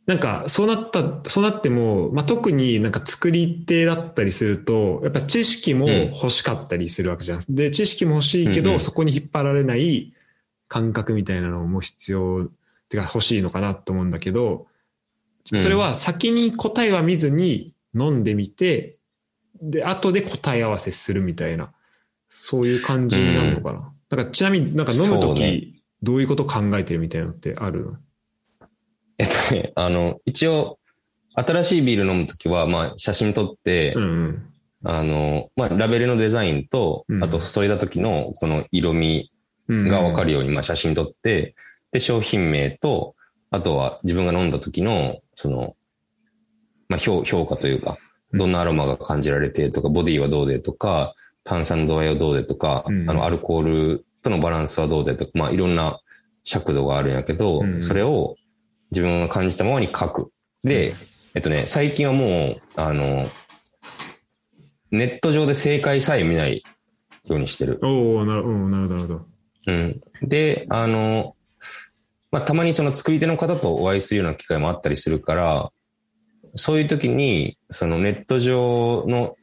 [0.06, 7.42] なんか、そうなった、そうなっても、まあ、特になんか作り手だったりすると、やっぱ知識も欲しかったりするわけじゃん。
[7.50, 8.80] で、知識も欲しいけど、うんうん。
[8.80, 10.14] そこに引っ張られない
[10.68, 12.50] 感覚みたいなのも必要、
[12.90, 14.68] てか欲しいのかなと思うんだけど、
[15.52, 15.60] うん。
[15.60, 19.00] それは先に答えは見ずに飲んでみて、
[19.70, 21.72] で、後で答え合わせするみたいな、
[22.30, 23.94] そういう感じになるのかな。
[24.10, 25.60] なんかちなみになんか飲むとそうね。
[25.60, 27.86] き、どういうこと考えてるみたいなのってある？
[27.86, 27.98] の
[29.18, 30.80] えっとね、あの、一応、
[31.36, 34.54] 新しいビール飲むときは、まあ、写真撮って、うんうん。
[34.84, 37.24] あの、まあ、ラベルのデザインと、うん。
[37.24, 39.32] あと、注いだ時の、この色味
[39.70, 39.88] うん。
[39.88, 41.56] がわかるように、まあ、写真撮って、
[41.92, 43.16] で、商品名と、
[43.50, 45.76] あとは自分が飲んだ時の、その、
[46.90, 47.98] まあ、評評価というか、
[48.34, 56.00] どんなアロマが感じられてとか、ボディはどうでとか、炭酸度合いはどうでとか、うんあの、アルコールとのバランスはどうでとか、まあ、いろんな
[56.44, 58.36] 尺度があるんやけど、うんそれを
[58.92, 60.32] 自分が感じたままに書く。
[60.64, 60.94] で、
[61.34, 63.28] えっとね、最近はもう、あの、
[64.92, 66.64] ネット上で正解さえ見ない
[67.26, 67.80] ようにしてる。
[67.82, 69.26] おおなるほど、なるほど。
[69.66, 70.02] うん。
[70.22, 71.36] で、あの、
[72.32, 75.72] まあ、たまにその作り手の方とお会いするような機会もあったりするから、
[76.56, 79.36] そういう時に、そのネット上の、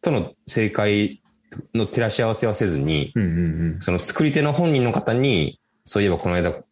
[0.00, 1.22] との正解
[1.74, 3.26] の照らし合わせはせずに、うんう
[3.76, 6.64] んその作り手の本人の方に、そういえばこの間こ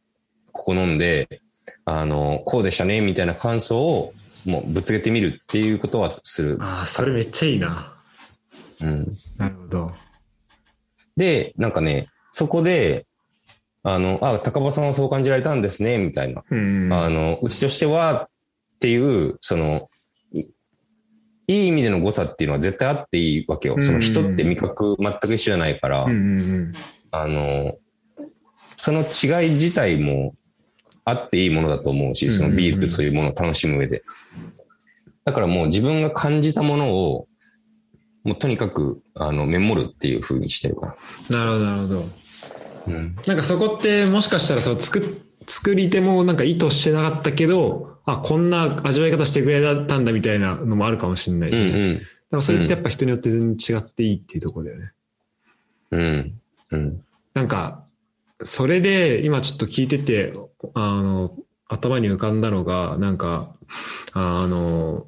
[0.52, 1.40] こ飲んで、
[1.84, 4.12] あの、こうでしたね、みたいな感想を
[4.46, 6.62] もうぶつけてみるっていうことはするうん。。
[6.62, 7.94] ああ、それめっちゃいいな。
[8.82, 9.16] うん。
[9.36, 9.92] なるほど。
[11.16, 13.06] で、なんかね、そこで、
[13.82, 16.42] あの、あ、高場さんはそう感じられたんですね、みたいな。
[16.50, 16.92] うんうん。
[16.92, 18.29] あの、うちとしては
[18.80, 18.96] ってい
[19.28, 19.90] う、その、
[20.32, 20.46] い
[21.48, 23.76] いい意味での誤差っていうのは絶対あっていいわけよ。
[23.78, 26.72] その人って味覚全く一緒じゃないから、うんうんうん。
[27.10, 27.76] あの、
[28.76, 30.34] その違い自体も
[31.04, 34.02] あっていいものだと思うし、そのビールというものを楽しむ上で。
[35.26, 37.28] だからもう自分が感じたものを、
[38.24, 40.96] もうとにかく、あの、メモるっていう風にしてるか
[41.28, 41.94] なるほど、なるほど。
[41.96, 42.94] ら。
[42.94, 43.16] うん。
[43.26, 51.94] なんかそこってもしかしたらその作っ作り手もなんか意図してなかったけど、あ、こんな味わい方してくれたんだみたいなのもあるかもしれないし、うんうん。
[51.96, 54.92] だからそれってやっぱ人によって全然違っていいっていうところだよね。
[55.90, 56.40] うん。
[56.70, 57.04] うん。
[57.34, 57.84] なんか、
[58.42, 60.32] それで今ちょっと聞いてて、
[60.74, 61.36] あの、
[61.68, 63.54] 頭に浮かんだのが、なんか、
[64.12, 65.06] あの、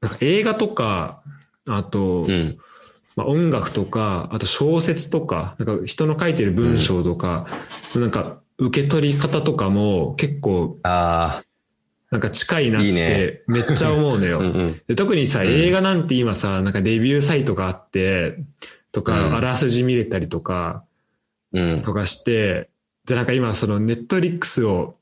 [0.00, 1.22] なんか映画とか、
[1.66, 2.58] あと、うん。
[3.16, 7.48] まあ、音楽とか、あと小説とか、なんか人の書いてる文章とか、
[7.96, 11.42] なんか受け取り方とかも結構あ
[12.10, 14.28] なんか近いなってめっちゃ思うのあ。
[14.28, 14.38] よ。
[14.40, 14.66] うんうん。
[14.86, 18.38] で特にさ、うん映画なんて今さ、なんかレビューサイトがあって、
[18.92, 20.84] とか、うんあらすじ見れたりとか、
[21.52, 21.82] うん。
[21.82, 22.70] とかして、
[23.04, 24.96] で、なんか今そのネットリックスを、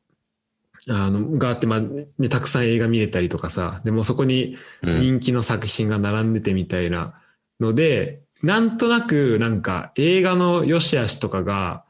[0.88, 4.98] あの、があって、まあ、ね、たくさん映画見れたりとかさ、でもそこにうん。
[4.98, 7.14] 人気の作品が並んでてみたいな
[7.60, 11.84] ので、なんとなくなんか映画の良し悪しとかが、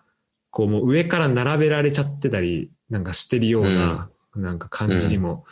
[0.50, 5.44] こうもう上から並べられちゃってたりなんかしてるような、なんか感じにも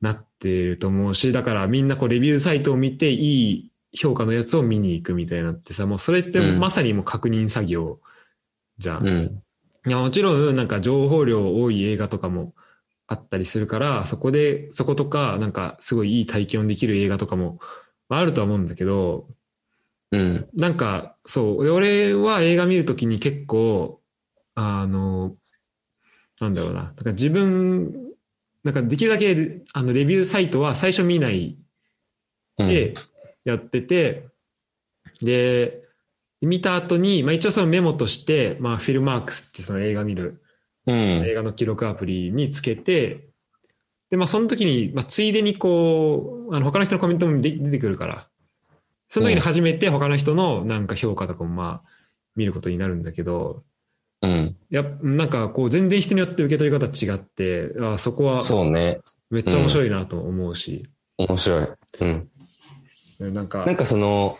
[0.00, 8.00] なってると思うし、だからみんなこうレビューサイトを見ていい評価のやつを見に行くみたいなってさ、もうそれってうんまさにもう確認作業
[8.78, 9.06] じゃん。
[9.06, 9.42] うん。
[9.86, 12.54] いや、もちろん、なんか情報量多い映画とかも
[13.06, 17.58] あったりするから、そこで、そことか、なんかすごいいい体験をできる映画とかも
[18.08, 19.26] まああるとは思うんだけど、
[20.10, 20.48] うん。
[20.54, 24.02] なんか、そう、で俺は映画見るときに結構、
[24.54, 25.34] あの、
[26.40, 28.11] なんだろうな、なんか自分、
[28.64, 31.58] なんかできるだけ、あの、レビューサイトは最初見ない
[32.58, 32.68] うん。
[32.68, 32.94] で
[33.44, 34.26] やってて、
[35.20, 35.82] で、
[36.40, 40.42] 見た後に、まあ一応そのメモとして、まあフィルマークスってその映画見る
[40.86, 41.24] うん。
[41.26, 43.28] 映画の記録アプリにつけて、
[44.10, 48.28] で、まあその時に、まあついでにこう、あの他の人のコメントもで出てくるから、
[49.08, 51.88] その時に初めて他の人のなんか評価とかもまあ
[52.34, 53.62] 見ることになるんだけど、
[54.22, 54.56] うん。
[54.70, 59.00] やなんかこう全然人によって受け取り方違って、あそこはそうね。
[59.30, 60.88] めっちゃ面白いなと思うし、
[61.18, 61.68] 面白い。
[62.00, 63.34] うん。
[63.34, 64.36] なんか、なんかその、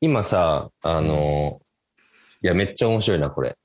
[0.00, 1.60] 今さ、あの、
[2.42, 3.56] いや、めっちゃ面白いな、これ。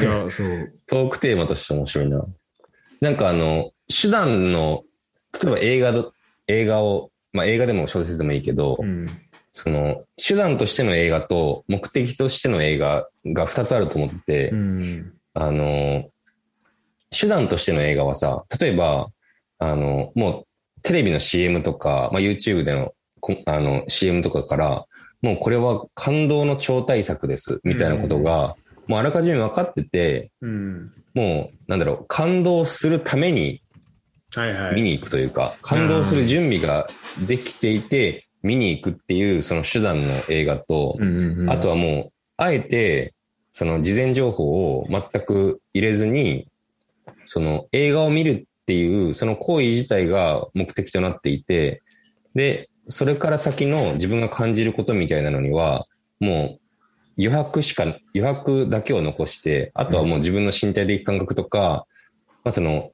[0.00, 0.72] いや、そう。
[0.86, 2.24] トークテーマとして面白いな。
[3.00, 4.84] なんかあの、手段の、
[5.42, 6.12] 例えば映画ど、
[6.48, 9.08] 映画を、まあ映画でも小説でもいいけど、うん。
[9.52, 15.12] その、手段としての映画と目的としての映画が2つあると思ってて、うん。
[15.34, 16.08] あの、
[17.10, 19.08] 手段としての映画はさ、例えば、
[19.58, 20.44] あの、もう
[20.82, 24.86] テレビの CM とか、まあ、YouTube でのこあの CM とかから、
[25.20, 28.56] もうこれは感動の超大作です、みたいなことが、
[28.86, 30.90] もうあらかじめ分かってて、うん。
[31.14, 33.60] もう、なんだろう、感動するために
[34.34, 34.74] はいはい。
[34.76, 36.86] 見に行くというか、感動する準備が
[37.26, 40.96] できていて、見に行くっていう、その手段の映画と、
[41.48, 43.14] あとはもう、あえて、
[43.52, 46.48] その事前情報を全く入れずに、
[47.26, 51.82] その映画を見るっていう、その行為自体が目的となっていて、
[52.34, 55.86] で、それから先の自分が感じることみたいなのには、
[56.18, 56.60] もう
[57.18, 57.84] 余白しか、
[58.14, 61.86] 余白だけを残して、あとはもう自分の身体的感覚とか、
[62.44, 62.92] まあその、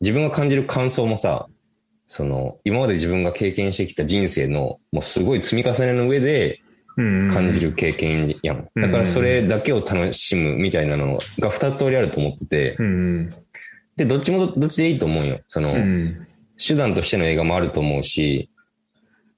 [0.00, 1.46] 自分が感じる感想もさ、
[2.14, 6.60] その、今まで自分が経験してきた人生の、もうすごい積み重ねの上で
[7.32, 8.68] 感じる経験やん。
[8.76, 13.30] だからそれだけを楽しむみたいなのが二通りあると思ってて、うん
[13.96, 15.40] で、どっちもどっちでいいと思うよ。
[15.48, 16.26] その、うん
[16.64, 18.48] 手段としての映画もあると思うし、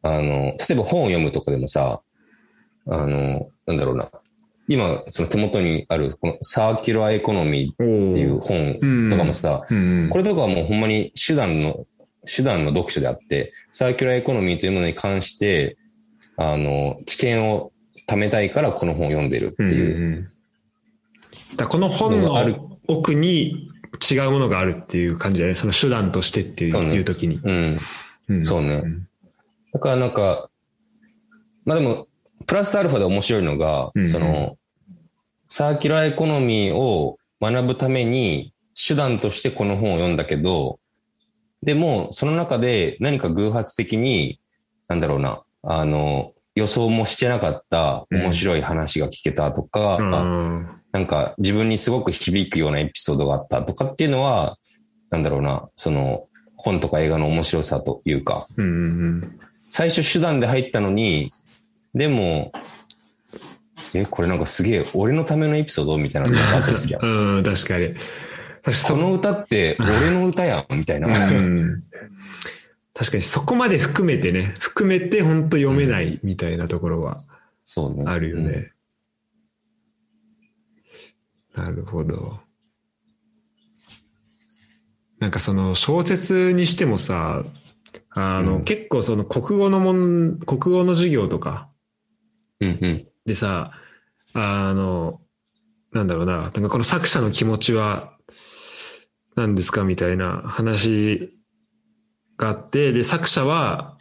[0.02, 2.02] あの、例えば本を読むとかでもさ、
[2.86, 4.10] あの、なんだろうな。
[4.68, 10.09] 今、その手元にある、このサーキュラーエコノミーっていう本とかもさ、うん。
[10.10, 11.86] これとかはもうほんまに手段の、
[12.26, 15.76] 手段の読書であって、サーキュラーエコノミーというものに関して、
[16.36, 17.72] あの、知見を
[18.09, 19.84] 貯めたいからこの本を読んでるってうんうんいう。
[19.84, 20.30] うん
[21.56, 23.70] だこの本の奥に
[24.10, 25.59] 違うものがあるっていう感じだよね。
[25.59, 27.40] その手段としてっていうねいう時に。
[27.42, 27.78] うん。
[28.28, 28.82] うんそうね
[29.72, 30.48] だからなんか、
[31.64, 32.06] まあでも、
[32.46, 34.56] プラスアルファで面白いのが、うんその、
[35.48, 40.78] サーキュラーエコノミーを学ぶために手段としてこの本を読んだけど、
[41.65, 44.41] でも、その中で何か偶発的に、
[44.86, 54.59] なんだろうな、あの、予想もしてなかった面白い話が聞けたとか、うんなんか自分にすごく響くようなエピソードがあったとかっていうのは、
[55.11, 58.69] なんだろうな、その本とか映画の面白さというか、うんう
[59.16, 61.32] ん最初手段で入ったのに、
[61.97, 62.53] でも、
[63.97, 67.03] え、これなんかすげえ俺のためのエピソードみたいなのがあったりするやん。
[67.39, 67.95] うん、確かに。
[68.65, 71.09] 確かにこの歌って俺の歌やんみたいな。
[71.09, 71.85] うん
[72.97, 77.24] 確かにそこまで含めてね、含めて本当読めないみたいなところは
[77.65, 78.05] そうね。
[78.07, 78.73] あるよね。
[81.57, 82.39] なるほど。
[85.19, 87.45] なんかその小説にしてもさ、
[88.11, 91.69] あの、うん結構その国語のもん、国語の授業とか
[92.61, 93.09] うんうん。
[93.27, 93.73] でさ、
[94.35, 95.20] あの、
[95.93, 98.12] なんだろうな、なんかこの作者の気持ちは
[99.36, 101.39] 何ですかみたいな話
[102.36, 103.97] があって、で、作者は、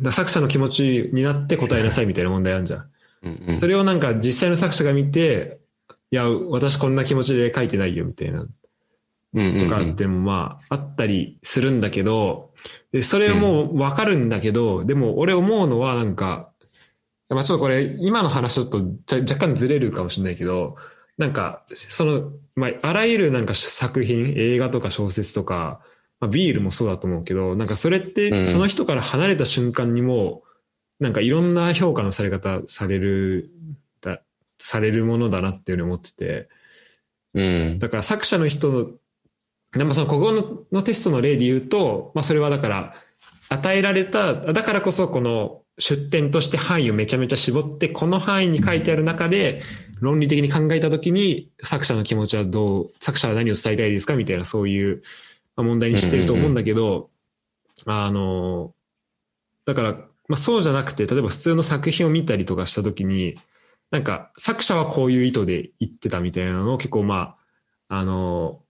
[0.00, 2.90] だ作者の気持ちになって答えなさいみたいな問題あるじゃん。
[3.22, 3.58] うんうん。
[3.58, 5.60] それをなんか実際の作者が見て、
[6.10, 8.40] いや、私こんな気持ちで書いてないよみたいな。
[8.40, 8.48] うん
[9.34, 12.50] うんとかってもまああったりするんだけど、
[12.92, 16.50] でそれもうわかるんだけど、でも俺思うのはなんか、
[17.30, 18.84] まあちょっとこれ今の話ちょっと
[19.24, 20.76] 若干ずれるかもしれないけど、
[21.18, 25.80] なんかその、まああらゆるなんか作品、映画とか小説とか、
[26.20, 30.42] まあ、ビールもそうだと思うけど、なんかそれっうんてその人から離れた瞬間にも、
[31.00, 33.50] なんかいろんな評価のされ方される、
[34.00, 34.22] だ
[34.58, 36.48] されるものだなっていうふうに思ってて、
[37.34, 37.78] うん。
[37.78, 38.90] だから作者の人の、
[39.72, 42.94] でもその国語ののテストの例で言うと、まあそれはだから、
[43.48, 49.62] 与えられた、だからこそこの出典として範囲をめちゃめちゃ絞って、この範囲に書いてある中で、
[50.02, 55.02] 論理的に考えたときに、作者の気持ちはどう、作者は何を伝えたいですかみたいなそういう
[55.54, 57.10] まあ問題にしてると思うんだけど、
[57.86, 58.74] あの、
[59.64, 59.92] だから、
[60.28, 63.36] まあそうじゃなくて、例えば普通の作品を見たりとかしたときに、
[63.92, 67.36] なんか作者はこういう意図で言ってたみたいなのを結構ま
[67.88, 68.60] あ、あの、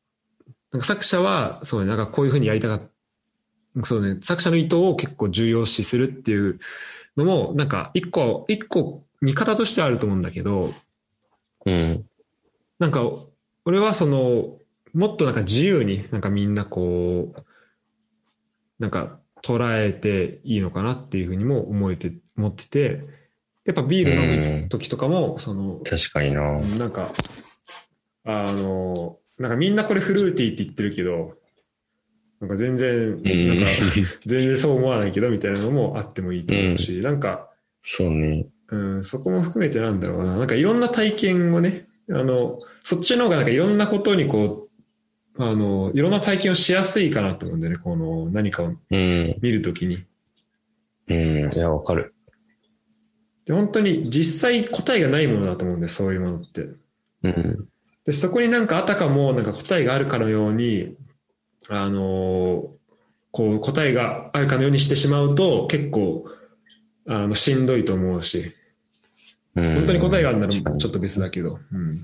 [0.71, 6.59] なんか作者は、そうね、なんかこういうふうにやりたかった、そうね、作者の意図を結構重要視するっていう
[7.17, 10.75] のも、なんか一個、一個見方としてはあると思うんだけど、
[11.67, 12.05] うん。
[12.79, 13.01] なんか、
[13.65, 14.59] 俺はその、
[14.93, 17.45] もっとなんか自由になんかみんなこう、
[18.79, 23.05] なんか捉えていいのかなっていうふうにも思えて、思ってて、
[23.65, 26.59] やっぱビール飲む時とかも、その、確かにな。
[26.79, 27.13] なんか、
[28.25, 31.33] あの、なんかみんなこれフルーティーって言ってるけど、
[32.41, 33.65] なんか全然、うんなんか
[34.27, 37.49] 全然そう思わないけどみたいなのもあってもいいと思うし、なんか、
[37.81, 38.47] そうね。
[38.73, 40.37] うん、そこも含めてなんだろうな。
[40.37, 44.71] なんかいろんな体験をね、あの、そっちの方がなんかいろんなことにこ
[45.37, 47.79] う、あの、いろんな体験をしやすいかなと思うんだよね。
[47.79, 49.37] この何かをうん。
[49.43, 50.05] 見るときに。
[51.07, 51.53] うん。
[51.53, 52.15] いや、わかる。
[53.45, 56.69] で、本当に実際答えがないものだと思うんだよ、そういうものって。
[57.25, 57.69] うん。
[58.07, 60.97] で、そこになんかあたかもなんか答えがあるかのように、
[61.69, 62.71] あの
[63.31, 66.25] こう答えがあるかのようにしてしまうと結構、
[67.07, 68.62] あの、しんどいと思うし、うん
[69.55, 71.91] 本当に答えがあるならちょっと別だけど、うん。
[71.91, 71.95] っ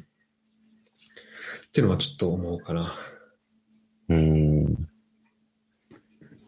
[1.72, 2.94] ていうのはちょっと思うかな。
[4.08, 4.64] うん。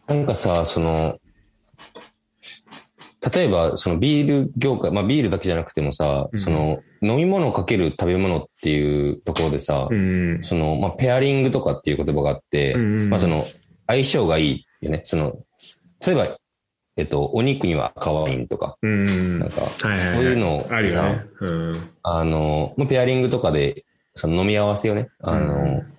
[0.06, 1.16] なんかさ、その、
[3.34, 10.40] 例えば、そのビール業界、まあビールだけじゃなくてもさ、うんその飲み物かける食べ物っていうところでさ、うん。
[10.42, 13.44] その、まあペアリングとかっていう言葉があって、うんまあその、
[13.86, 15.00] 相性がいいよね。
[15.04, 15.38] その、
[16.06, 16.38] 例えば、
[17.00, 19.38] えっと、お肉には赤ワインとか、うん。
[19.38, 19.62] なんか。
[19.62, 21.24] そういうのをあるよね。
[21.40, 21.90] うん。
[22.02, 25.08] あの、まあペアリングとかで、その飲み合わせよね。
[25.20, 25.96] あの、うん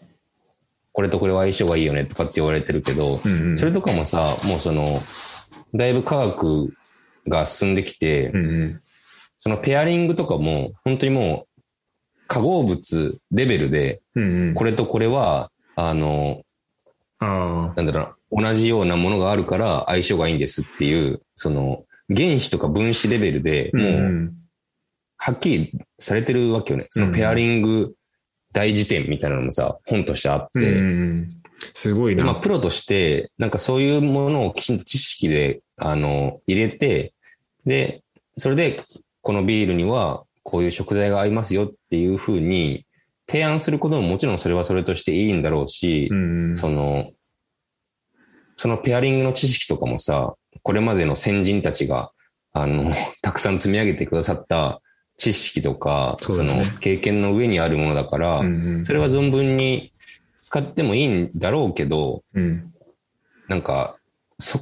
[0.94, 3.58] これとこれは相性がいいよねとかって言われてるけど、うん。
[3.58, 5.00] それとかもさ、もうその、
[5.74, 6.74] だいぶ科学
[7.30, 8.82] が進んできて、うんうん。
[9.40, 11.62] そのペアリングとかも、本当にもう、
[12.28, 14.54] 化合物レベルで、うんうん。
[14.54, 16.42] これとこれは、あの、
[17.20, 17.74] ああ。
[17.76, 21.84] なんだろうな、同じようなものがあるから相性がいいんですっていう、その、
[22.14, 24.34] 原子とか分子レベルでもう、ん
[25.24, 26.88] はっきりされてるわけよね。
[26.90, 27.94] そのペアリング
[28.54, 31.30] 大辞典みたいなのもさ、本としてあって、うんうんうん。
[31.76, 32.40] すごいでまあ、な。
[32.40, 37.14] プロとして、なんかそういうものをきちんと知識で、あの、入れて、
[37.66, 38.02] で、
[38.36, 38.84] それで、
[39.22, 42.88] このビールには、こういう食材が合いますよっていうふうに、
[43.28, 46.58] 提案することももちろんそれはそれとしていいんだろうし、うんうん。
[46.58, 47.12] その、
[48.62, 52.12] そのペアリングの知識とかもさ、これまでの先人たちが、
[52.54, 52.94] あの、
[53.24, 54.84] たくさん積み上げてくださった
[55.18, 59.94] 知識とか、そねの経験の上にあるものだから、うんうんそれは存分に
[60.42, 62.72] 使ってもいいんだろうけど、うん。
[63.48, 63.98] なんか、
[64.38, 64.60] そ、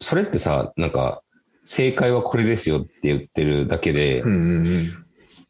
[0.00, 1.22] それってさ、なんか、
[1.64, 4.92] 正解はこれですよって言ってるだけで、うんうんうん。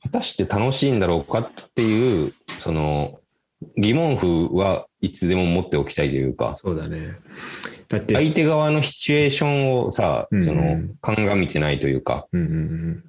[0.03, 3.21] 果たして楽しいんだろうかっていう、その、
[3.77, 7.17] 疑問符はいつでも持っておきたいというか、そうだね。
[7.91, 12.55] だって、相手側のシチュエーションをさ、うんその、鑑みてないというか、うんうんう
[12.93, 13.05] ん。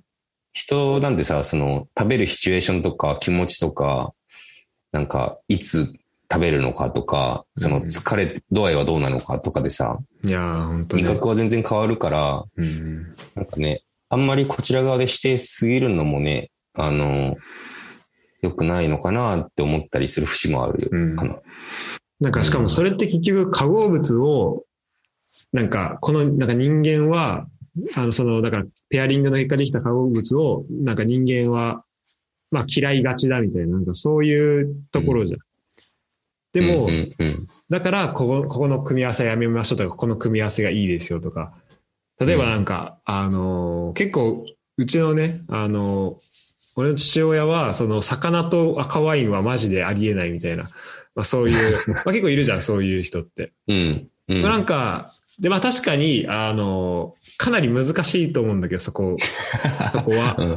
[0.54, 4.14] 人なんてさ、その、食べるシチュエーションとか気持ちとか、
[4.92, 5.94] なんか、いつ
[6.32, 11.10] 食べるのかとか、その、疲れ度合いはどうなのかとかでさ、いやー、本当味に。
[11.10, 13.16] 覚は全然変わるから、うんうん。
[13.36, 17.38] なんかね、あんまりこちら側で指定すぎるのもね、あの、
[18.42, 21.36] 良くないのかなって思ったりする節もあるうんかな。
[22.20, 24.64] なんかしかもそれって結局化合物を、
[25.54, 27.48] なんかこの、なんか人間は、
[27.96, 31.84] あのその、だからペアリングの結果できた化合物を、なんか人間は、
[32.52, 35.40] まあ嫌いがちだみたいな、なんかそういうところじゃん。
[36.54, 41.54] でも、うんうんうんだから、ここ、ここの組み合わせやめましょうとか、ここの組み合わせがいいですよとか。
[42.20, 44.46] 例えばなんか、あのー結構、
[44.78, 46.16] うちのね、あのー
[46.76, 50.64] 俺の父親は、その、魚と赤ワインはマジでありえないみたいな。
[51.16, 53.54] まあそういう、 まあ結構いるじゃん、そういう人って。
[53.68, 54.10] うん。
[54.28, 54.42] うん。
[54.42, 59.18] まあなんか、で、まあ確かに、あのーかなり難しいと思うんだけど、そこ、
[59.94, 60.36] そこは。
[60.40, 60.56] うん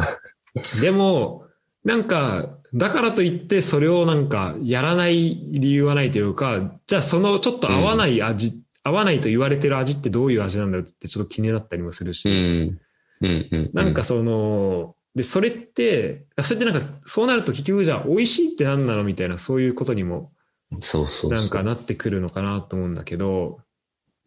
[0.80, 1.46] でも、
[1.84, 12.80] なんか、だからといってそれをなんかやらない理由はないというか、じゃあそのちょっと合わない味、合わないと言われてる味ってどういう味なんだろうってちょっと気になったりもするし、うん。
[13.20, 13.48] うん。
[13.50, 13.70] うん。
[13.72, 20.32] なんかその、で、それって、それってなんか、そうなると結局じゃあ美味しいって何なのみたいな、そういうことにも
[20.80, 21.32] そうそう。
[21.32, 23.58] なんかなってくるのかなと思うんだけど、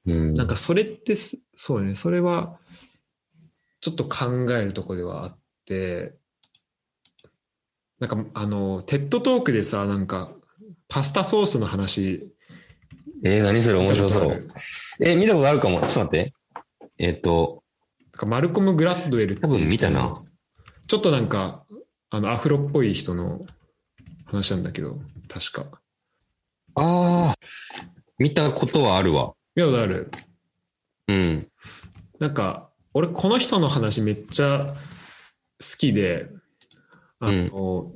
[0.07, 2.57] うん、なんかそれってす、そうね、それは、
[3.81, 6.15] ちょっと考えるとこではあって、
[7.99, 10.31] なんかあの、テッドトークでさ、なんか、
[10.87, 12.31] パスタソースの話、
[13.23, 13.79] えー、何それ？
[13.79, 14.47] 面白そう。
[15.01, 15.81] えー見たことあるかも。
[15.81, 16.33] ちょっと待って。
[16.99, 17.63] えっ、と、
[18.03, 20.17] なんかマルコム・グラッドウェル多分見たな。
[20.87, 21.65] ちょっとなんか、
[22.09, 23.41] あの、アフロっぽい人の
[24.25, 24.97] 話なんだけど、
[25.27, 25.81] 確か。
[26.75, 27.35] ああ、
[28.19, 29.33] 見たことはあるわ。
[29.57, 30.11] 見たことある
[31.07, 31.47] うん。
[32.19, 34.75] なんか、俺この人の話めっちゃ好
[35.79, 36.29] きで、
[37.19, 37.91] あの、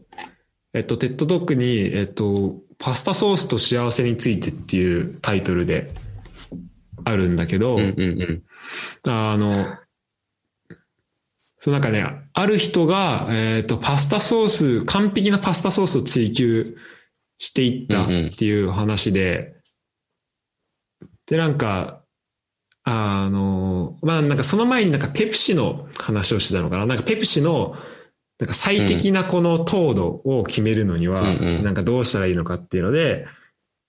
[0.73, 5.93] えっと、 TED Talk に、えっと、パスタソースと幸せについてっていうタイトルで
[7.03, 8.43] あるんだけど、うんうんうん。
[9.07, 9.77] あの、
[11.59, 16.75] そうなんかね、ある人が、えっ、と、パスタソース、完璧なパスタソースを追求
[17.37, 19.60] していったっていう話で、
[21.31, 22.01] で、なんか、
[22.83, 26.85] あの、まあなんかその前になんかペプシの話をしてたのかな。
[26.85, 27.77] なんかペプシの、
[28.37, 33.27] なんか最適なこの糖度を決めるのには、なんかどうしたらいいのかっていうので、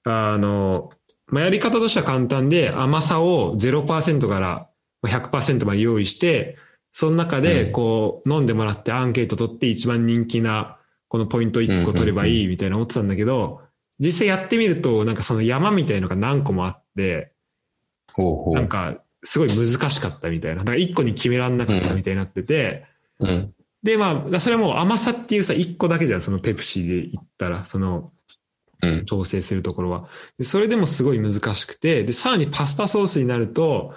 [0.05, 0.89] あの、
[1.27, 4.69] まあやり方としては簡単で甘さを0%から
[5.05, 6.57] 100%まで用意して、
[6.93, 10.79] その中でこう飲んでもらってアンケート取って一番人気な
[11.09, 13.63] このポイント1個取ればいいみたいな思ってたんだけど、
[13.99, 17.32] 実際やってみるとなんかその山みたいのが何個もあって、
[18.15, 18.55] ほうほう。
[18.55, 20.59] なんかすごい難しかったみたいな。
[20.61, 22.87] だから1個に決めらんなかったみたいになってて、
[23.21, 23.55] うん。
[23.83, 28.13] でまあ、それはもう甘さっていうさ、1個だけじゃん、そのペプシで言ったら、その
[28.83, 29.07] うん。
[29.07, 30.09] 調整するところは。
[30.39, 33.95] でそれでもすごい難しくて、で、さらにパスタソースになると、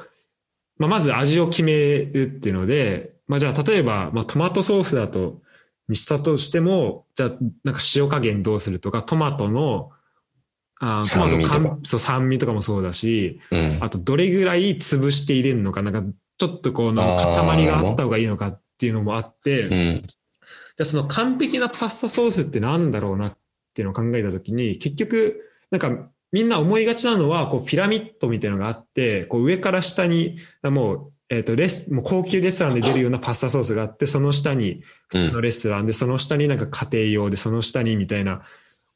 [0.77, 5.41] まあ、まず味を決めるっていうので、まあ、じゃあ、例えば、まあ、トマトソースだと、
[5.87, 7.31] にしたとしても、じゃあ、
[7.63, 9.91] なんか塩加減どうするとか、トマトの、
[10.79, 13.77] あートマト酸味とかかんそう、酸味とかもそうだし、うん。
[13.81, 16.03] あと、どれぐらい潰して入れるのか、なんか、
[16.37, 20.01] ちょっとこの塊があった方がいいのかっていうのもあって、うん。
[20.01, 23.37] じゃあその完璧なパスタソースってなんだろうなっ
[23.73, 25.41] ていうのを考えたときに、結局、
[25.71, 38.41] なんかみんな思いがちなのは、こうピラミッドみたいなのがあって、こう上から下に、もう、えっ、と、レス、もう高級レストランで出るようなパスタソースがあって、その下に普通のレストランで、その下になんか家庭用で、その下にみたいな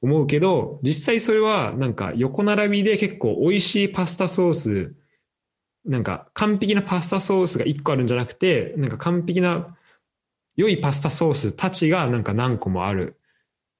[0.01, 4.95] 思うけど、実際それはなんか横並びで結構美味しいパスタソース、
[5.85, 9.75] なんか完璧なパスタソースが1個あるんじゃなくて、なんか完璧な
[10.55, 13.19] 良いパスタソースたちがなんか何個もある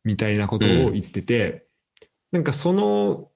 [0.03, 1.67] みたいなことを言ってて、
[2.31, 3.29] なんかその、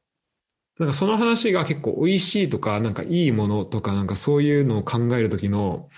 [0.80, 5.90] なんかその話が結構美味しいとか、なんかいいものとか、なんかそういうのを考えるときの、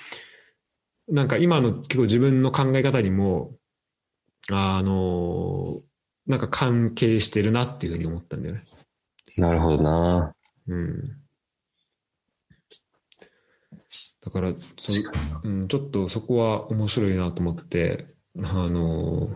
[1.08, 3.56] なんか今の結構自分の考え方にも、
[4.52, 5.76] あの、
[6.28, 8.64] なんか関係してるなっていうふうに思ったんだよね。
[9.38, 10.36] なるほどな。
[10.68, 11.18] うん。
[14.24, 15.12] だから、そう
[15.44, 18.08] うん、ちょっとそこは面白いなと思って、
[18.44, 19.30] あの、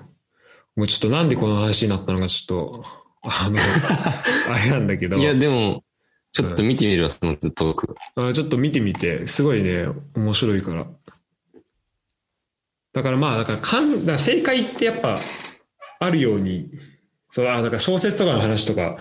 [0.76, 2.84] もうちょっとなんでこの話になったのかちょっと、
[3.22, 3.58] あの、
[4.52, 5.84] あれなんだけど、いや、でも、
[6.32, 7.96] ちょっと見てみるわ、そのトーク。
[8.16, 10.88] あちょっと見てみて、すごいね、面白いから。
[12.94, 15.20] だからまあ、だからかん、だから正解ってやっぱ
[16.00, 16.72] あるように、
[17.30, 18.98] そう、あ、だから小説とかの話とか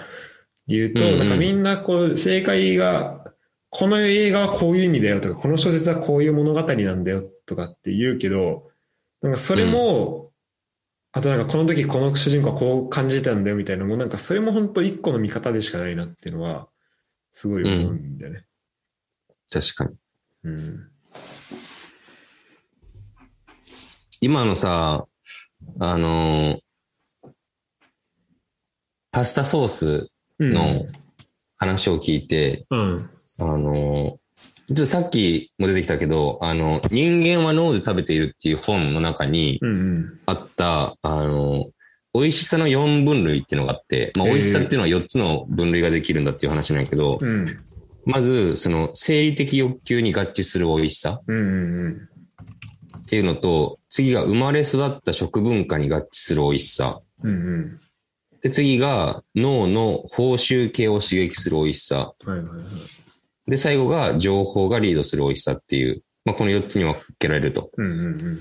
[0.66, 3.32] で言うと、うんうんなんかみんなこう、正解が、
[3.70, 8.70] この映画はこういう意味だよとか、この小説はこういう物語なんだよとかって言うけど、
[9.22, 10.32] なんかそれも、
[11.12, 16.68] あとなんかこの時この主人公はこう感じてたんだよみたいなのも、なんかそれも本当一個の見方でしかないなっていうのは、
[17.32, 18.44] すごい思うんだよね。
[19.50, 19.94] 確かに。
[20.44, 20.90] うん。
[24.20, 25.06] 今のさ、
[25.78, 26.67] あのー
[29.10, 30.08] パスタソース
[30.38, 30.86] うんの
[31.56, 33.00] 話を聞いて、うん。
[33.40, 34.16] あのー
[34.68, 40.20] ちょっとさっきも出てきたけど、あの、人間は脳で食べているっていう本の中にうんうん。
[40.26, 41.70] あった、あの、
[42.12, 47.58] 美味しさの4分類っていうのがあって、まあ、美味しさっていうのは4つの分類ができるんだっていう話なんやけど、うん。
[48.04, 51.18] まず、その、生理的欲求に合致する美味しさ。
[51.18, 56.98] っていうのと、次が生まれ育った食文化に合致する美味しさ。
[57.22, 57.80] うんうん。
[58.48, 61.96] で、次が脳の報酬系を刺激する美味しさ。
[61.96, 63.50] はいはいはい。
[63.50, 67.70] で、最後が情報がリードする美味しさっていう、まあ、この4つに分けられると。
[67.76, 68.38] うんうんうん。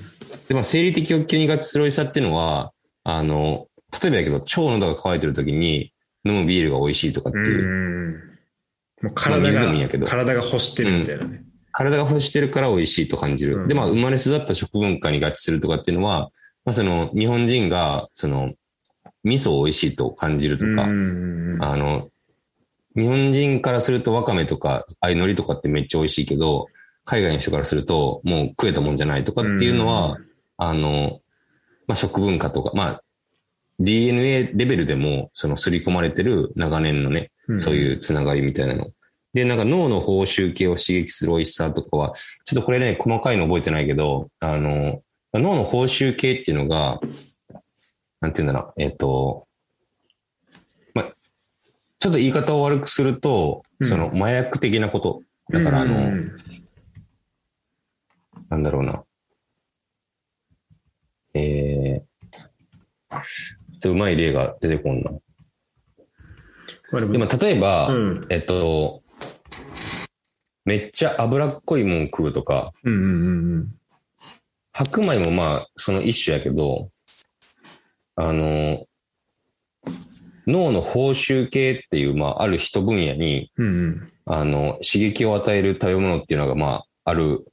[0.48, 2.72] で、まあ、生理的欲求に合致する美味しさっていうのは、
[3.04, 3.68] あの、
[4.02, 5.94] 例えばだけど、腸の喉が渇いてる時に
[6.26, 8.12] 飲むビールが美味しいとかってうんいう、うん。
[8.14, 8.20] も
[9.02, 11.44] うまあ体水でもいいんやけどが、体が欲してるみたいなね。
[11.74, 13.58] 体が欲してるから美味しいと感じる。
[13.58, 16.30] うんで、まあ、生まれ育った食文化に合致するとかっていうのは、
[16.66, 18.54] まあ、その、日本人が、その、
[19.28, 20.84] 味噌を美味しいと感じるとか。
[20.84, 20.88] あ
[21.76, 22.10] の、
[22.96, 26.68] 日本人からするとわかめとか、ああいう海苔とかってめっちゃ美味しいけど、
[27.06, 30.18] 海外の人からするともう食えたもんじゃないとかっていうのは、
[30.58, 31.22] あの、
[31.88, 33.02] まあ、食文化とか、まあ、
[33.80, 38.90] DNA レベルでも、その刷り込まれてる長年のね、うん、そういうつながりみたいなの。
[39.34, 42.14] で、なんか脳の報酬系を刺激する美味しさとかは、
[42.46, 45.02] ちょっとこれね、細かいの覚えてないけど、あの、
[45.34, 47.00] 脳の報酬系っていうのが、
[48.22, 49.48] なんていうんだろう、えっ、と、
[50.94, 51.14] まあ、
[52.00, 55.22] ちょっと言い方を悪くすると、うんその麻薬的なこと。
[55.52, 56.38] だからあの、うんうん
[58.50, 59.04] なんだろうな。
[61.34, 65.12] えー、ちょっとうまい例が出てこんな。
[66.92, 68.22] まあでも例えば、うん。
[68.30, 69.04] えっと、
[70.64, 73.76] めっちゃ脂っこいもん食うとか、うんうんうんうん。
[74.72, 76.88] 白米もまあ、その一種やけど、
[78.18, 78.86] あの、
[80.48, 84.12] 脳の報酬系っていう、まあ、ある一分野に、うんうん。
[84.26, 87.46] あの、刺激を与える食べ物っていうのが、まあ、ある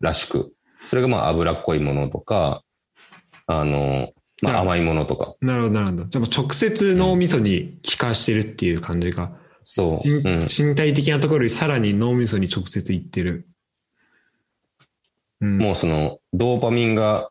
[0.00, 0.52] らしく、
[0.88, 2.62] それがまあ、脂っこいものとか、
[3.46, 5.34] あの、まあ、あ甘いものとか。
[5.40, 6.04] なるほど、なるほど。
[6.04, 9.32] じゃ直接脳みそに効かしてるっていう感じが。
[9.62, 10.08] そう。
[10.08, 10.40] 身うん。
[10.40, 13.48] 身体的なところよりさらに脳みそに直接いってる。
[15.40, 15.58] うん。
[15.58, 17.30] もうその、ドーパミンが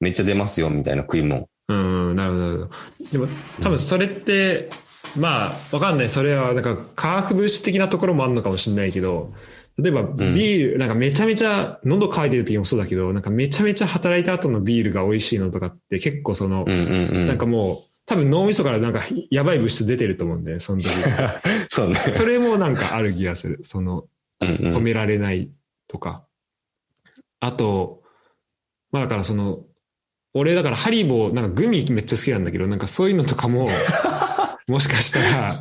[0.00, 1.48] めっちゃ出ますよ、みたいな食い物。
[1.72, 2.70] うん、うんなるほど、なるほど。
[3.10, 3.26] でも、
[3.60, 4.70] 多分それって、
[5.16, 6.08] まあ、わかんない。
[6.08, 9.32] それは、なんか、化学物質的なところもあるのかもしれないけど、
[9.78, 17.26] 例えば、ビール、なんかめちゃめちゃ、喉乾いてる時もそうだけど、なんかめちゃめちゃ働いた後のビールが美味しいのとかって結構そのう、んうんうん。
[17.26, 19.00] なんかもう、多分脳みそからなんか
[19.30, 20.90] やばい物質出てると思うんで、その時。
[21.68, 21.94] そうね。
[21.94, 23.60] それもなんかある気がする。
[23.62, 24.06] その、
[24.40, 25.50] うんうん止められない
[25.86, 26.26] とか。
[27.40, 28.02] あと、
[28.90, 29.64] まあだからその、
[30.34, 33.68] 俺だからハリボー、なんかグミめっちゃ好きなんだけど、なんかそういうのとかも、
[34.68, 35.52] もしかしたら、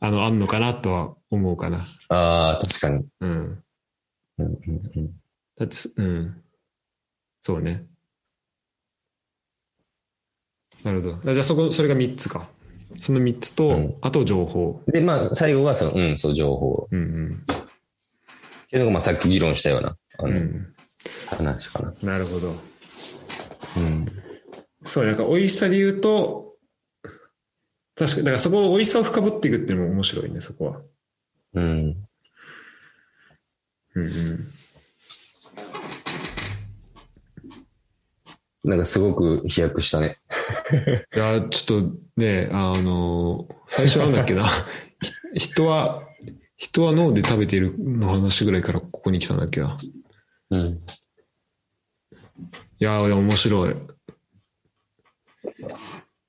[0.00, 1.86] あの、あんのかなとは思うかな。
[2.08, 3.04] ああ、確かに。
[3.20, 3.30] うん。
[3.30, 3.62] うん
[4.38, 5.10] うんうん
[5.56, 6.42] だってす、うん。
[7.42, 7.84] そうね。
[10.84, 11.32] なるほど。
[11.34, 12.48] じゃあそこ、それが3つか。
[12.96, 14.82] その3つと、うんあと情報。
[14.86, 16.88] で、まあ、最後がその、うん、そう、情報。
[16.90, 20.36] うんっていうのが、まあ、さっき議論したような、あうん。
[20.36, 20.74] うの、ん。
[21.26, 21.92] 話かな。
[22.02, 22.54] なるほど。
[23.76, 24.06] うん。
[24.86, 26.54] そう、なんか美味しさで言うと、
[27.94, 30.80] 確かに、だからそこを美味しさを深掘っていくっていうのも面白いね、そこは。
[31.54, 32.08] うん。
[33.94, 34.48] うんうん。
[38.64, 40.18] なんかすごく飛躍したね。
[41.14, 44.44] いや、ちょっとね、あの、最初なんだっけな。
[45.34, 46.02] ひ人は、
[46.56, 49.76] 人は脳で食べているの話ぐらいからここに来たんだっけな。
[50.50, 50.80] うん。
[52.80, 53.74] いやー、面白い。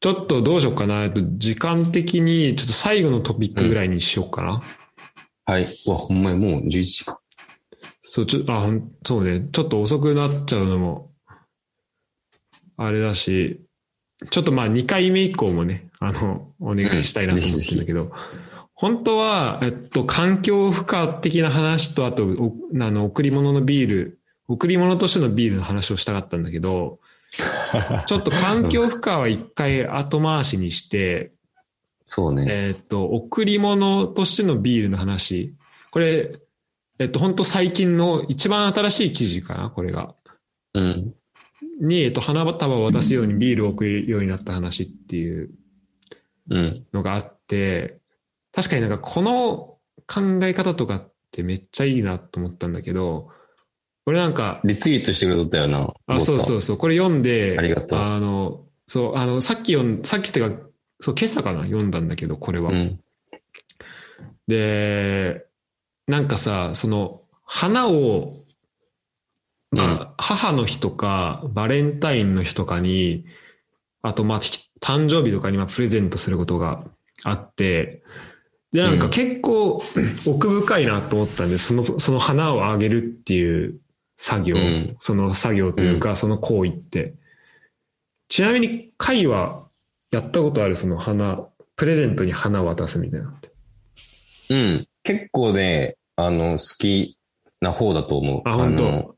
[0.01, 1.03] ちょっとどうしようかな。
[1.03, 4.61] えっと、時間的に、ちょっと最後のトピックぐらいにしようかな。
[5.45, 5.63] はい。
[5.63, 7.19] うわ、ほんまにもう11時か。
[8.03, 9.47] そう、ちょ、あ、ほんそうね。
[9.51, 11.11] ちょっと遅くなっちゃうのも、
[12.77, 13.61] あれだし、
[14.31, 18.11] ちょっとまあ2回目以降もね、あの、お願いしたいなと思ってるんだけど、
[18.73, 24.18] 本当は、えっと、環境負荷的な話と、あと、おあの、贈り物のビール、
[24.49, 26.99] 贈り物としてのビールの話をしたかったんだけど、
[28.07, 31.31] ちょっと環境負荷は一回後回しにして、
[32.03, 32.47] そうね。
[32.49, 35.53] えっと、贈り物としてのビールの話。
[35.91, 36.39] これ、
[36.97, 40.15] えっと、本当最近の一番新しい記事かな、これが。
[40.73, 41.13] うん。
[41.79, 45.51] に、えっと、花束を渡すようにビールを送るようになった話っていう
[46.49, 46.85] うん。
[46.91, 47.99] のがあって、
[48.51, 49.77] 確かになんかこの
[50.07, 53.29] 考え方とかってめっちゃいいなと思ったんだけど、
[54.09, 55.93] 俺なんか、リツイートしてくれとったよな。。
[56.07, 60.49] あ、そうそううそう、これ読んで、ありがとうあの、そう、あの、さっき読ん、さっきってか、
[60.99, 62.71] そう、今朝かな、読んだんだけど、これは。
[62.71, 62.99] うん。
[64.47, 65.45] で、
[66.07, 68.35] なんかさ、その、花を、
[69.69, 73.25] まあ、母の日とか、バレンタインの日とかに、
[74.01, 76.83] あと、まあ、ひ誕生日とかにまあプレゼントすることが
[77.25, 78.01] あって、
[78.71, 79.83] で、なんか結構
[80.25, 83.79] 奥深いなと思ったんで、その、その花をあげるっていう
[84.21, 87.13] 作業、うんその作業というか、その行為って。
[88.27, 89.65] ちなみに、会は
[90.11, 91.47] やったことあるその花、
[91.77, 93.49] プレゼントに花を渡すみたいなのって。
[94.49, 94.87] うん。
[95.03, 97.17] 結構ね、あの、好き
[97.61, 98.41] な方だと思う。
[98.43, 98.83] あ本当？
[98.91, 99.15] の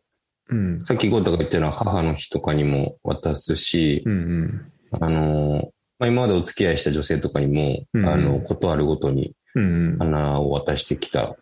[0.50, 0.86] うん。
[0.86, 4.72] さっきゴータが言ったような母の日とかにも渡すし、うんうん。
[5.02, 9.98] あの、まあ、今までお付き合いした女性とかにも、うんあの、ことあるごとにうんうん。
[9.98, 11.36] 花を渡してきた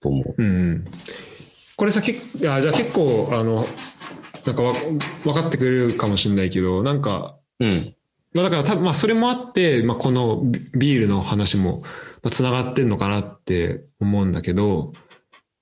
[0.00, 0.34] と思う。
[0.38, 0.84] うんうん。
[1.78, 2.18] これさ、け
[2.48, 3.64] あじゃあ結構、あの、
[4.44, 4.74] なんかわ
[5.22, 7.94] 分かってくれるかもしれないけど、なんか、うん。
[8.34, 11.86] まあだから多分、まあそれもあって、まあこのビビールの話も、ま
[12.24, 14.92] あ、繋がってんのかなって思うんだけど、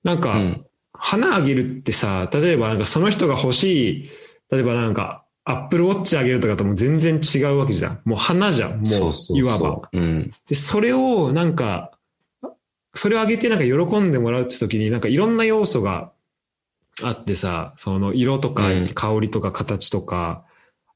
[0.03, 0.65] なんか、うん。
[0.99, 4.09] 花あげるってさ、例えばなんかその人が欲しい、
[4.49, 8.01] 例えばなんか、アップルウォッチあげるとかとも全然違うわけじゃん。
[8.05, 8.81] もう花じゃん。
[8.81, 9.87] もういわば。
[9.93, 10.31] うん。
[10.49, 11.91] で、それをなんか、
[12.97, 16.11] それをあげてなんか喜んでもらうって時になんかいろんな要素が
[17.01, 20.45] あってさ、その色とかうん香りとか形とか、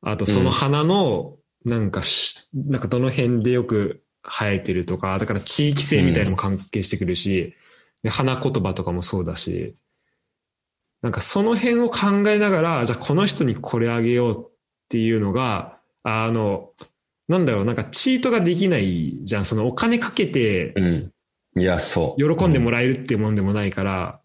[0.01, 7.53] あとその花のなんかし、なんかどの辺でよく生えてるとか、だから地域性みたいなのも関係してくるし、
[8.03, 9.75] で花言葉とかもそうだし、
[11.01, 14.51] なんかその辺を考えながら、じゃあこの人にこれあげようっ
[14.89, 16.71] ていうのが、あの、
[17.27, 19.45] なんだろう、なんかチートができないじゃん。
[19.45, 21.11] そのお金かけてうん。
[21.55, 22.35] いや、そう。
[22.35, 24.21] 喜んでもらえるっていうもんでもないから、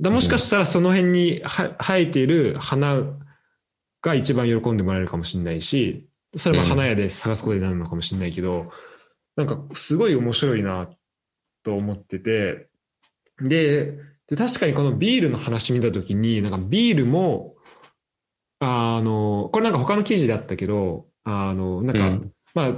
[0.00, 3.02] だもしかしたらその辺には生えている花
[4.02, 8.70] が一番喜んでもらえるかもしれないし、それはまあうん花屋で探すことになるのかもしれないけど、
[9.36, 10.88] なんかすごい面白いな
[11.62, 12.68] と思ってて、
[13.40, 13.98] で、
[14.28, 17.54] で確かにこのビールの話見たときに、なんかビールも、
[18.60, 22.74] あの、これなんか他の記事であったけど、あの、なんか、うんまあ、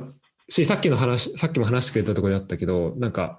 [0.48, 3.38] し、さっきの話、さっきも話してくれたところであったけど、なんか、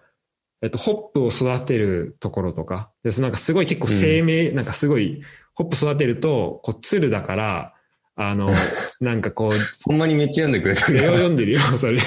[0.62, 5.22] えっと、ホップを育てるところとか、で、そのなんかすごい結構生命、なんかすごい、
[5.54, 7.74] ホップ育てると、こう、ツルだから、
[8.22, 8.50] あの、
[9.00, 9.52] なんかこう、
[9.86, 11.18] ほんまにめっちゃ読んでくれた絵をね。
[11.18, 12.02] 読んでるよ、 それ。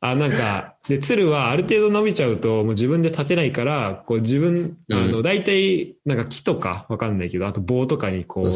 [0.00, 8.48] あ、なんか、で、鶴はある程度伸びちゃうと、もう自分で立てないから、こう自分、あの、う大体、なんか木とかわかんないけど、あと棒とかにこう、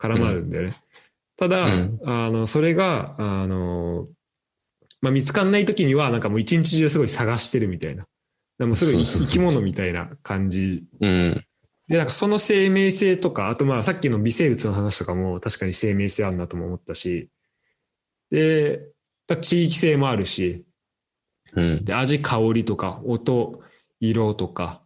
[0.00, 0.74] 絡まるんだよね。
[1.36, 4.06] ただ、うんあの、それが、あの、
[5.02, 8.06] まあ、見つかんない時には、なんかもう一日中すごい探してるみたいな。
[8.58, 10.84] でもすごい生き物みたいな感じ。
[11.00, 11.44] うん。
[11.88, 17.30] で、なんかその生命性とか、あとまあさっきの微生物の話とかも確かに生命性あるなとも思ったし、
[18.30, 18.80] で、
[19.40, 20.64] 地域性もあるし、
[21.54, 21.84] うん。
[21.84, 23.60] で、味、香りとか、音、
[24.00, 24.82] 色とか、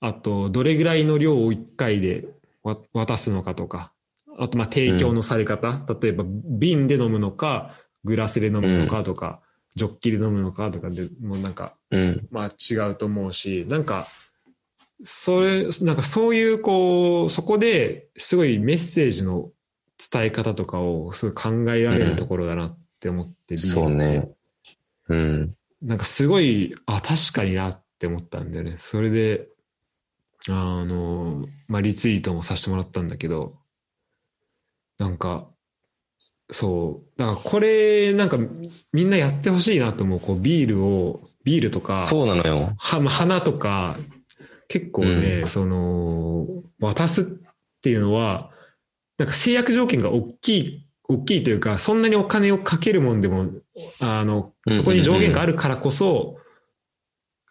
[0.00, 2.28] あと、どれぐらいの量を1回で
[2.62, 3.92] わ渡すのかとか、
[4.38, 7.74] あと、まあ、提供のされ方、例えば、瓶で飲むのか、
[8.04, 9.40] グラスで飲むのかとか、
[9.78, 12.28] ジョッキで飲むのかとかで、もうなんか、うん。
[12.30, 14.06] まあ違うと思うし、なんか、
[15.04, 19.50] それ、なんかそういうこう、そこですごいメッセージの
[20.12, 24.30] 伝え方とかをすごい考えられるところだなって思って、そうね。
[25.08, 25.54] うん。
[25.80, 28.74] なんかすごい、あ、確かになって思ったんだよね。
[28.78, 29.48] それで、
[30.48, 33.56] あの、まあリツイートもさせてもらったんだけど、
[34.98, 35.48] なんか、
[36.50, 37.18] そう。
[37.18, 38.38] だからこれ、なんか
[38.92, 40.20] みんなやってほしいなと思う。
[40.20, 42.72] こうビールを、ビールとか、そうなのよ。
[42.78, 43.98] は、まあ、花とか、
[44.68, 46.46] 結構ね、うんその、
[46.78, 47.24] 渡すっ
[47.82, 48.50] ていうのは、
[49.18, 53.50] なんか制約条件が大きい、大きいというか、そんなにお金をかけるもんでも、
[54.00, 56.36] あの、そこに上限があるからこそ、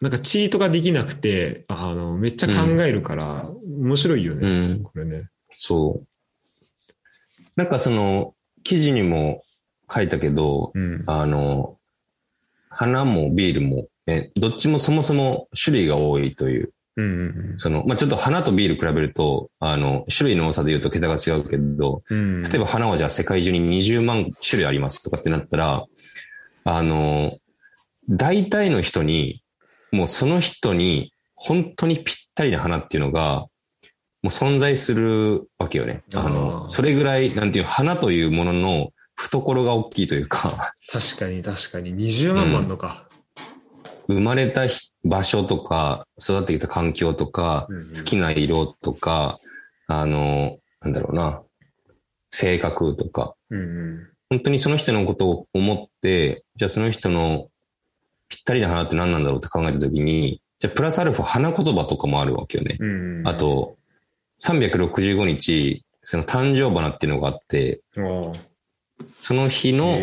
[0.00, 4.82] なんかチートができなくて、あの、めっちゃ考えるから、面白いようね、ん。
[4.82, 5.28] これね。
[5.56, 6.06] そう。
[7.56, 8.34] なんかその、
[8.68, 9.44] 記事にも
[9.90, 11.02] 書いたけど、うん。
[11.06, 11.78] あの、
[12.68, 16.72] 花もビールも、え、どっちもそもそも種類が多いという。
[16.96, 22.42] うんうんその、まあ、ちょっと花とビール比べると、あの、種類の多さで言うと桁が違うけど、うん。
[22.42, 25.86] 例えば花はじゃあ世界中に20万種類ありますとかってなったら、
[26.64, 27.38] あの、
[28.10, 29.42] 大体の人に、
[29.92, 33.48] もうその人に本当にぴったりな花っていうのが、も
[34.28, 36.02] う存在するわけよね。
[36.14, 41.94] あの、それぐらい、なんていう、花というものの懐が大きいというか、確かに確かに。
[41.94, 43.08] 20万万のか。
[44.08, 49.38] 生まれたひ場所とか、育ってきた環境とか、うんうん好きな色とか、
[49.86, 51.42] あの、なんだろうな、
[52.30, 54.08] 性格とか、うんうん。
[54.30, 57.48] 本当にその人のことを思って、じゃあその人の
[58.28, 62.76] ぴったりな花って何なんだろうって考えたときに、じゃあプラスアルファ花言葉とかもあるわけよね。
[62.80, 63.28] うんうん。
[63.28, 63.76] あ、と、
[64.42, 67.80] 365日、その誕生花っていうのがあって、
[69.20, 69.98] その日の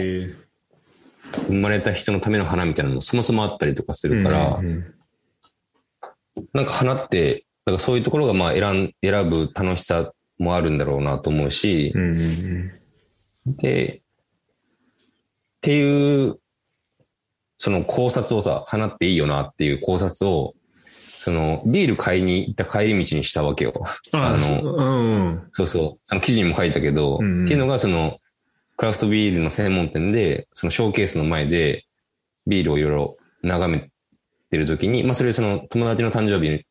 [1.48, 4.62] 生まれた人のための花みたいなのもそもそもあったりとかするから、
[6.54, 11.94] なんか花って、なんかそういうところがまあ選ん選ぶ楽しさもあるんだろうなと思うし、
[13.48, 14.02] で、っ
[15.62, 16.40] ていう、
[17.58, 20.54] その考察をさ、花っていいよなっていう考察を、
[21.26, 23.74] そのビール買いに行った帰り道にしたわけよ。
[24.14, 25.48] あの、あのそううん。
[25.54, 26.00] そうそう。
[26.04, 28.20] その記事にも書いたけど、うんうんっていうのがその、
[28.78, 31.86] クラフトビールの専門店で、そのショーケースの前で、
[32.46, 33.90] ビールをいろいろ眺め
[34.52, 36.64] てるときに、まあそれその友達の誕生日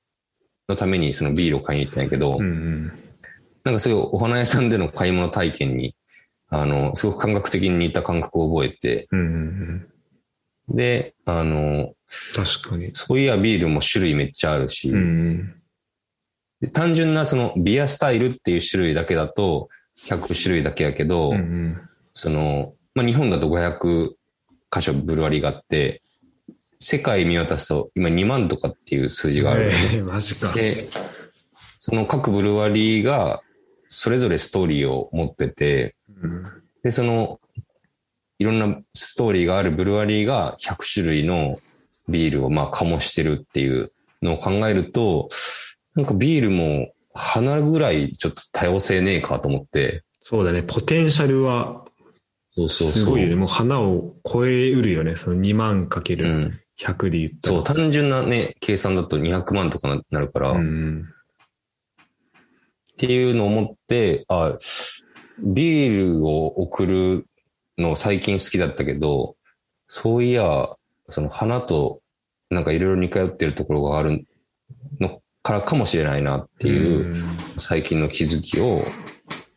[0.68, 2.93] のためにそのビールを買いに行ったんやけど、うんうん。
[3.64, 5.97] なんかすごいお花屋さんでの買い物体験に、
[6.48, 9.89] あの、すごく感覚的に似た感覚を覚えて、うんうん
[10.68, 10.76] うん。
[10.76, 11.93] で、あの、
[12.35, 12.91] 確かに。
[12.95, 15.55] そういやビールも種類めっちゃあるし、うん
[16.73, 19.69] 単純なそのビアスタイルっていう種類だけだと
[20.09, 21.81] 100種類だけやけど、うんうん。
[22.15, 24.12] その、まあ、日本だと500
[24.70, 26.01] 箇所ブルワリーがあって、
[26.78, 29.70] 世界見渡すと今2万とかっていう数字がある。
[29.95, 30.53] えーマジか。
[30.53, 30.89] で、
[31.78, 33.43] その各ブルワリーが
[33.89, 36.45] それぞれストーリーを持ってて、うん
[36.82, 37.41] で、その、
[38.39, 41.59] いろんなストーリーがあるブルワリーが100種類の
[42.09, 45.28] ビールをまあ醸してるっていうのを考えると、
[45.94, 50.62] なんかビールも花ぐらいちょっと多様性ねえかと思って、そうだね。
[50.62, 51.85] ポテンシャルは
[52.56, 53.05] そうそうそう。
[53.05, 53.36] すごいよね。
[53.36, 55.16] もう花を超えうるよね。
[55.16, 56.60] その2万かけるうん。
[56.81, 57.56] 100で言ったら。
[57.56, 61.05] そう、単純なね、計算だと200万とかななるから、っうん。
[62.97, 64.56] ていうのを思って、あ、
[65.40, 67.26] ビールを送る
[67.76, 69.36] の最近好きだったけど、
[69.89, 70.68] そういや、
[71.09, 72.01] その花と
[72.51, 74.26] なんかいろいろ似通ってるところがある
[75.01, 78.85] のからかもしれないなっていう、うん最近の気づきを、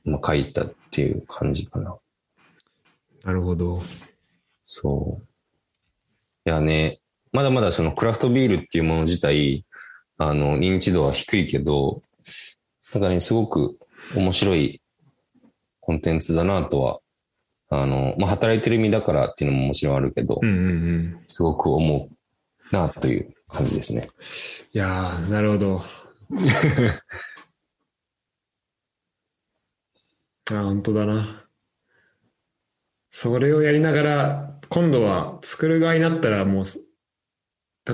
[0.05, 1.97] まあ、書いたっていう感じかな。
[3.23, 3.81] なるほど。
[4.65, 6.49] そう。
[6.49, 6.99] いやね、
[7.31, 9.65] まだまだそのクラフトビールっていうもの自体、
[10.17, 12.01] あの、認知度は低いけど、
[12.93, 13.77] なんかね、すごく
[14.15, 14.81] 面白い
[15.81, 16.99] コンテンツだなとは、
[17.69, 21.19] あの、まあ、働いてる身だからっていうのももちろんあるけど、うんうんうん。
[21.27, 24.09] すごく思うなという感じですね。
[24.73, 25.81] いやー、なるほど。
[30.49, 31.43] あー、本当だな。
[33.09, 36.65] それをやりながら、今度は作る側になったらもう、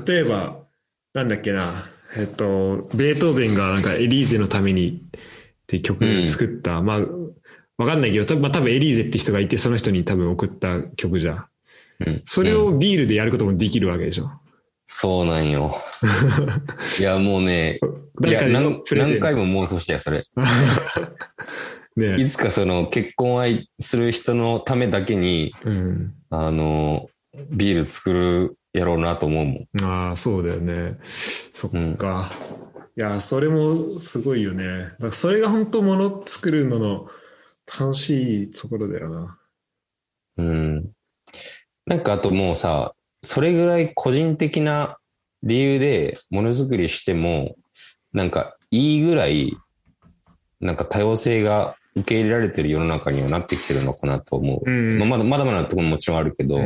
[0.05, 0.65] 例えば、
[1.13, 1.85] なんだっけな、
[2.17, 6.99] えっと、ベートーベンがなんかエリーゼのためにって曲作った、まあ、
[7.77, 11.45] わかんないけど、たまあ、多分エリーゼって人がいて、その人に多分送った曲じゃん。
[12.05, 12.21] うん。
[12.25, 14.29] それうんをビールでやることもできるわけでしょ。
[14.85, 15.75] そうなんよ。
[16.99, 17.79] いや、もうね、
[18.25, 20.21] いや何何回も妄想したよ、それ。
[21.95, 26.13] ねいつかその結婚愛する人のためだけに、うん。
[26.29, 27.09] あの、
[27.49, 29.67] ビール作るやろうなと思うもん。
[29.83, 30.97] ああ、そうだよね。
[31.03, 32.31] そっか。
[32.97, 34.65] いや、それもすごいよね。
[34.65, 37.07] だからそれが本当もの作るのの
[37.67, 39.39] 楽しいところだよな。
[40.37, 40.91] うん。
[41.85, 44.97] なんかあともうさ、それぐらい個人的な
[45.43, 47.55] 理由でものづくりしても、
[48.13, 49.55] なんかいいぐらい、
[50.59, 54.69] なんか多様性が受け入れられてる世の中にはなってきてるのかなと思う。
[54.69, 56.57] んまあ、まだまだまだなところももちろんあるけど。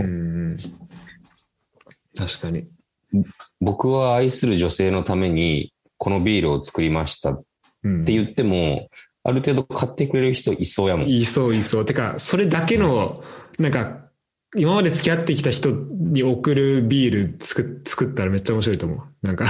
[2.17, 2.67] 確かに。
[3.61, 7.43] 僕は愛する女性のためにこのビールを作りましたっ
[7.83, 8.89] うんて言っても、
[9.27, 11.09] ある程度買ってくれる人いそうやもん。
[11.09, 11.85] いそういそう。
[11.85, 13.21] てか、それだけの、
[13.59, 14.07] なんか、
[14.55, 19.27] 今まで付き合ってきた人に送るビール作作ったらめっちゃ面白いと思う。
[19.27, 19.47] なんか、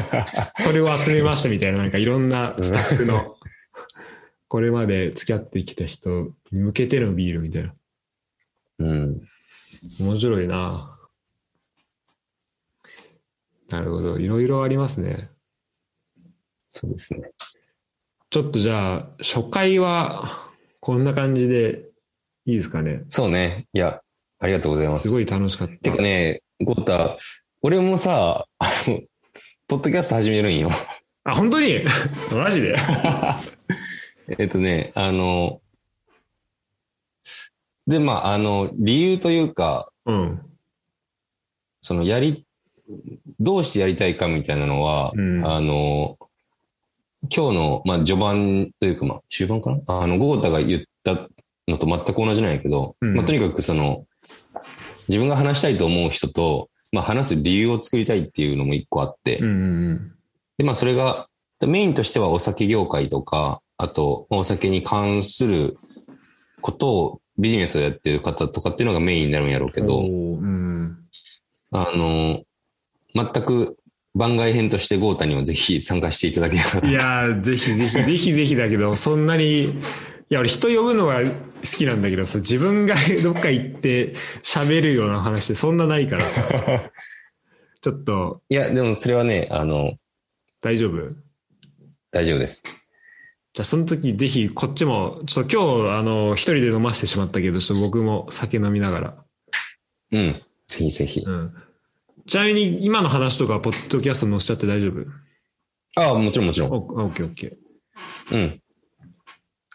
[0.62, 3.36] それを集めましたみたいな、なんかいろんなスタッフの、
[4.48, 7.74] これまで付き合ってきた人に向けてのビールみたいな。
[8.80, 9.22] うん。
[9.98, 10.94] 面白いな
[13.70, 14.18] なるほど。
[14.18, 15.30] いろいろありますね。
[16.68, 17.30] そうですね。
[18.36, 20.24] ちょっとじゃあ、初回は
[20.80, 21.86] こんな感じで
[22.44, 23.02] いいですかね？
[23.08, 23.66] そうね。
[23.72, 24.02] いや、
[24.40, 25.08] ありがとうございます。
[25.08, 25.74] すごい楽しかった。
[25.78, 27.16] てかね、ゴータ、
[27.62, 29.00] 俺もさ、あの、
[29.66, 30.68] ポッドキャスト始めるんよ。
[31.24, 31.80] あ、本当に？
[32.30, 32.76] マジで？
[34.38, 35.62] えっとね、あの、
[37.86, 40.42] で、まあ、あの、理由というか、うん。
[41.80, 42.44] その、やり、
[43.40, 46.18] どうしてやりたいかみたいなのは、うんあの、
[47.34, 49.78] 今日の、まあ、序盤というか、まあ、中盤かな？
[49.86, 51.28] あの、ゴータが言った
[51.68, 54.06] のと全く同じなんやけど、うんまあ、とにかくその、
[55.08, 59.50] 自分が話したいと思う人と、まあ、話す理由を作りたいっていうのも一個あって、うんう
[59.94, 60.12] ん
[60.58, 61.28] で、まあ、それが、
[61.60, 65.78] メインとしてはお酒業界とか、あと、まあお酒に関する
[66.60, 69.86] ことをビジネスをやってる方とかっていうのがメインになるんやろうけうん。
[69.86, 70.98] ど、うん。
[71.72, 72.42] あの、
[73.14, 73.76] 全く
[74.16, 76.90] 番外編としてゴータにはぜひ参加していただければいな。
[76.90, 79.70] やー、ぜひぜひ、ぜひぜひだけど、そんなに、い
[80.30, 81.30] や、俺人呼ぶのは好
[81.62, 86.90] きなんだけどさ、自分がどっか行って喋るような話ってそんなないからさ、
[87.82, 89.92] ちょっといや、でもそれはね、あの、
[90.62, 91.14] 大丈夫？
[92.10, 92.62] 大丈夫です。
[93.52, 99.24] じゃあその時ぜひこっちも、ちょっと今日あの、一人で飲ませてしまったけど、ちょっと僕も酒飲みながら。
[100.12, 100.42] うん。
[100.68, 101.20] ぜひぜひ。
[101.20, 101.54] うん。
[102.26, 105.06] ちなみに今の話とか、ポッドキャストに載せちゃって大丈夫？
[105.98, 106.72] ああ、もちろんもちろん。
[106.72, 108.34] おオッケーオッケー。
[108.34, 108.62] うん。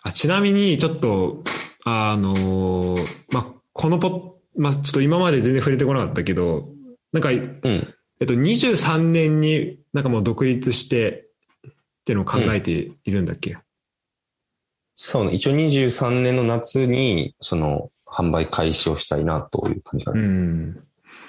[0.03, 1.43] あ、ちなみに、ちょっと、
[1.85, 6.69] あのーま、このポッ、ま、ちょっと今まで全然触れてこなかったけど、
[7.11, 7.93] なんか、えうん。
[8.23, 11.27] っと、23年になんかもう独立して
[11.67, 11.71] っ
[12.05, 13.57] ていうのを考えているんだっけ、
[14.95, 15.33] そうね。
[15.33, 20.21] 一応23年の夏に、その、販売開始をしたいなという感じかうな。
[20.21, 20.83] ん。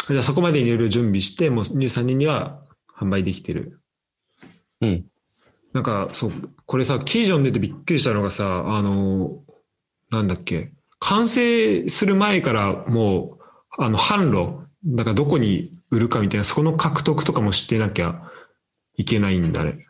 [0.09, 2.63] じゃあそこまでにいろいろ準備して、もう23年には
[2.97, 3.81] 販売できてる。
[4.81, 5.05] うん。
[5.73, 6.33] なんか、そう、
[6.67, 9.43] これさ、記事読んでてびっくりしたのがさ、あの、
[10.11, 13.39] なんだっけ、完成する前からもう、
[13.79, 18.31] あの、販路、なんかどこに売るかみたいな、そこの獲得とかもしてなきゃ
[18.97, 19.87] いけないんだね。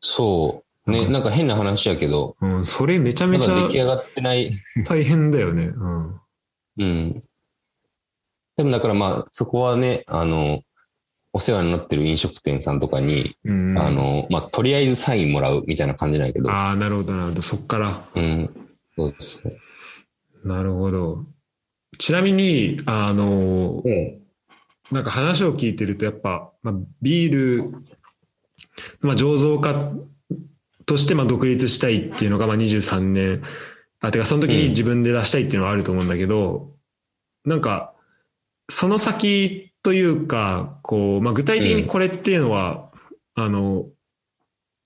[0.00, 0.90] そう。
[0.90, 4.52] ね、なんか変な話やけど、うん、それめちゃまめちゃだ出来上がってない。
[4.84, 5.66] 大変だよね。
[5.66, 6.20] うん。
[6.78, 7.24] うん。
[8.62, 10.62] でもだからまあ、そこはね、あの、
[11.32, 13.78] お世話になってる飲食店さんとかに、うん。
[13.78, 16.50] あの、まあ、とりあえずサインもらうみたいな感じなんやけど。
[16.50, 17.42] ああ、なるほど、なるほど。
[17.42, 18.04] そっから。
[18.14, 18.50] うん。
[18.94, 20.48] そうそう。
[20.48, 21.24] なるほど。
[21.98, 23.82] ちなみに、あの、
[24.90, 27.70] なんか話を聞いてると、やっぱ、まあ、ビール、
[29.00, 29.92] まあ、醸造家
[30.86, 33.42] としてまあ独立したいっていうのがまあ23年、
[34.00, 36.68] あ、てかその時に自分で出したいっていうのはあると思うんだけど、
[37.44, 37.94] なんか、
[38.72, 42.90] その先というか、こう、まあ、具体的にこれっていうのは、
[43.34, 43.86] あの、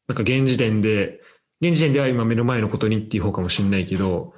[0.08, 1.20] なんか現時点で、
[1.60, 4.34] 現時点では今目の前のことにっていう方かもしれないけど、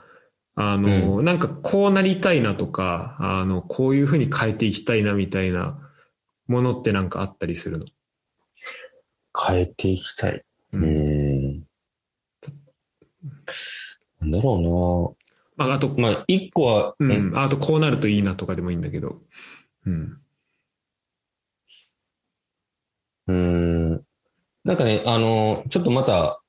[0.55, 5.79] あの、なんかこうなりたいなとか、あの、こういうふうに変えていきたいなみたいな
[6.47, 7.87] ものってなんかあったりするの？
[9.47, 10.45] 変えていきたい。
[10.73, 11.65] ううんん。
[14.21, 15.18] なんだろま
[15.59, 15.95] あ、あと。
[15.99, 19.21] まあ、一個は、ううんん、あとこうなるといいなとかでもいいんだけど。
[19.87, 20.19] うん。
[23.27, 23.91] うん。
[24.65, 26.41] なんかね、あの、ちょっとまた、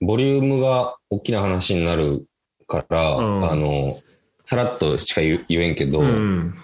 [0.00, 2.26] ボリュームが大きな話になる
[2.66, 3.96] から、うんあの、
[4.44, 6.54] さらっとしか言言えんけど、うん。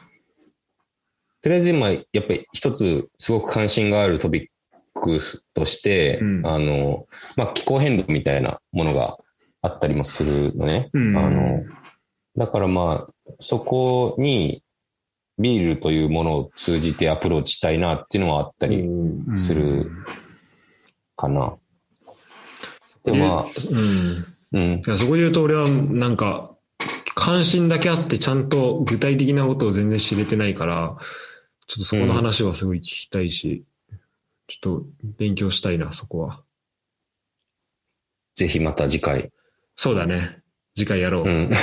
[1.43, 4.47] とりあえず今、やっぱり一つすごく関心があるトピッ
[4.95, 5.21] ク
[5.53, 7.07] として、うんあの、
[7.37, 9.19] まあ、気候変動みたいなものが
[9.65, 10.91] あったりもするのね。
[10.93, 11.65] うんあの、
[12.37, 14.63] だからまあ、そこに
[15.39, 18.87] ビールというものを通じてアプローチしたいなっていうのはあったり
[19.37, 19.91] する
[21.17, 21.55] かな。
[23.05, 23.45] でもまあ、
[24.53, 24.61] うん。
[24.61, 24.83] うんい。
[24.87, 26.51] やそこで言うと俺はなんか、
[27.15, 30.97] 関心だけあってちゃんと具体的なことを全然知れてないから、
[31.67, 33.65] ちょっとそこの話はすごい聞きたいし、
[34.47, 34.87] ちょっと
[35.17, 36.43] 勉強したいな、そこは。
[38.35, 39.31] ぜひまた次回。
[39.77, 40.39] そうだね。
[40.77, 41.23] 次回やろう。
[41.25, 41.51] うん。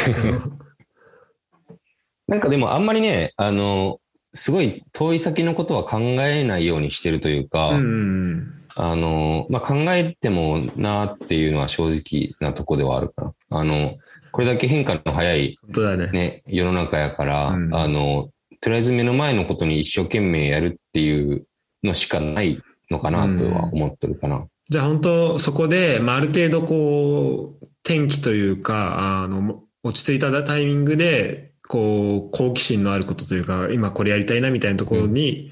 [2.28, 4.00] なんかでもあんまりね、あの、
[4.34, 8.64] すごい遠い先のことは考えないようにしてるというか、うん。
[8.76, 13.60] あの、まあ、考えてもなっていうのは正直なとこではあるかな。
[13.60, 13.98] あの、
[14.32, 16.08] これだけ変化の早いね。
[16.12, 18.30] ね、世の中やから、うんあの、
[18.62, 21.46] とりあえず目の前のことに一生懸命やるっていう
[21.84, 24.46] のしかないのかなとは思ってるかな。
[24.70, 35.52] じゃあ本当そこで、まあ、ある程度こう、天気というか、あの、落ち着いたタイミングで、こう、好奇心のあることというか、今これやりたいなみたいなところに、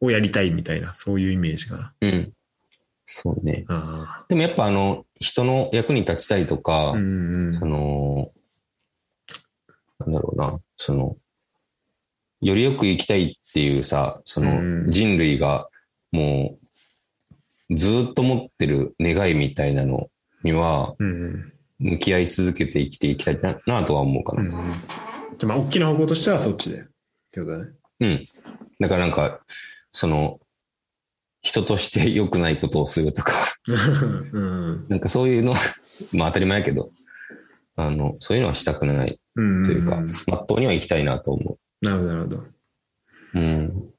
[0.00, 1.94] をやりたいみたいな、そういうイメージかな。
[2.00, 2.32] うん。
[3.04, 3.64] そうね。
[3.68, 6.90] あでもやっぱあの、人の役に立ちたいとか、あ。
[6.92, 8.30] うんうんその、
[10.00, 11.16] なんだろうな、その、
[12.40, 15.68] よりよく生きたいっていうさ、そのうん人類が
[16.12, 16.58] も
[17.70, 20.08] うずーっと持ってる願いみたいなの
[20.44, 20.94] には。
[21.80, 24.42] 向き合い続けて生きていきたいななとは思うかな。
[24.42, 24.72] うんうん。
[25.38, 26.78] じゃあまあ、大きな方向としてはそっちで。
[26.78, 26.82] っ
[27.32, 27.70] てことだね。
[28.00, 28.24] うん。
[28.80, 29.40] だからなんか、
[29.92, 30.38] その、
[31.42, 33.32] 人として良くないことをするとか、
[34.32, 35.52] うんなんかそういうの、
[36.12, 36.90] まあ当たり前やけど、
[37.76, 39.62] あの、そういうのはしたくないうん。
[39.62, 42.36] というか、んまっとうには生きたいなと思なるほど、なるほど。
[42.38, 42.46] う。
[43.34, 43.90] うん。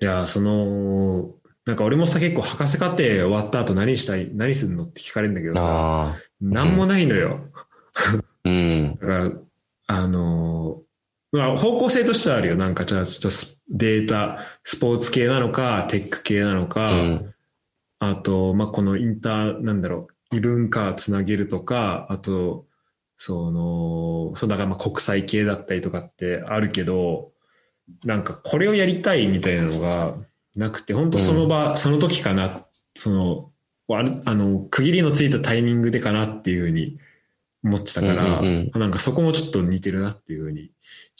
[0.00, 1.34] いや、その、
[1.66, 6.14] なんか俺もさ、結構博士課程終わった後何したい、何するのって聞かれるんだけどさ。
[6.40, 7.40] なんもないのよ。
[8.44, 8.96] うん。
[9.00, 9.30] だから、
[9.86, 12.56] あのーまあ、方向性としてはあるよ。
[12.56, 17.34] なんか、じゃあ、ちょっとスデータ、スポーツ系なのか、テック系なのうか、ん。
[17.98, 22.66] あと、まあ、このインター、なんだろう、異文化つなげるとか、あと、
[23.16, 27.32] その、そうだからまあ国際系だったりとかってあるけど、
[28.04, 30.16] なんかこれをやりたいみたいなのが
[30.56, 33.52] なくて、本当その場、その時かな、その、
[33.88, 36.98] あるあの、区切りのついたタイミングでかなっていうふうに
[37.64, 40.70] 思ってたから、うんうんなんかそこもちょっと似てるなっていうふうに、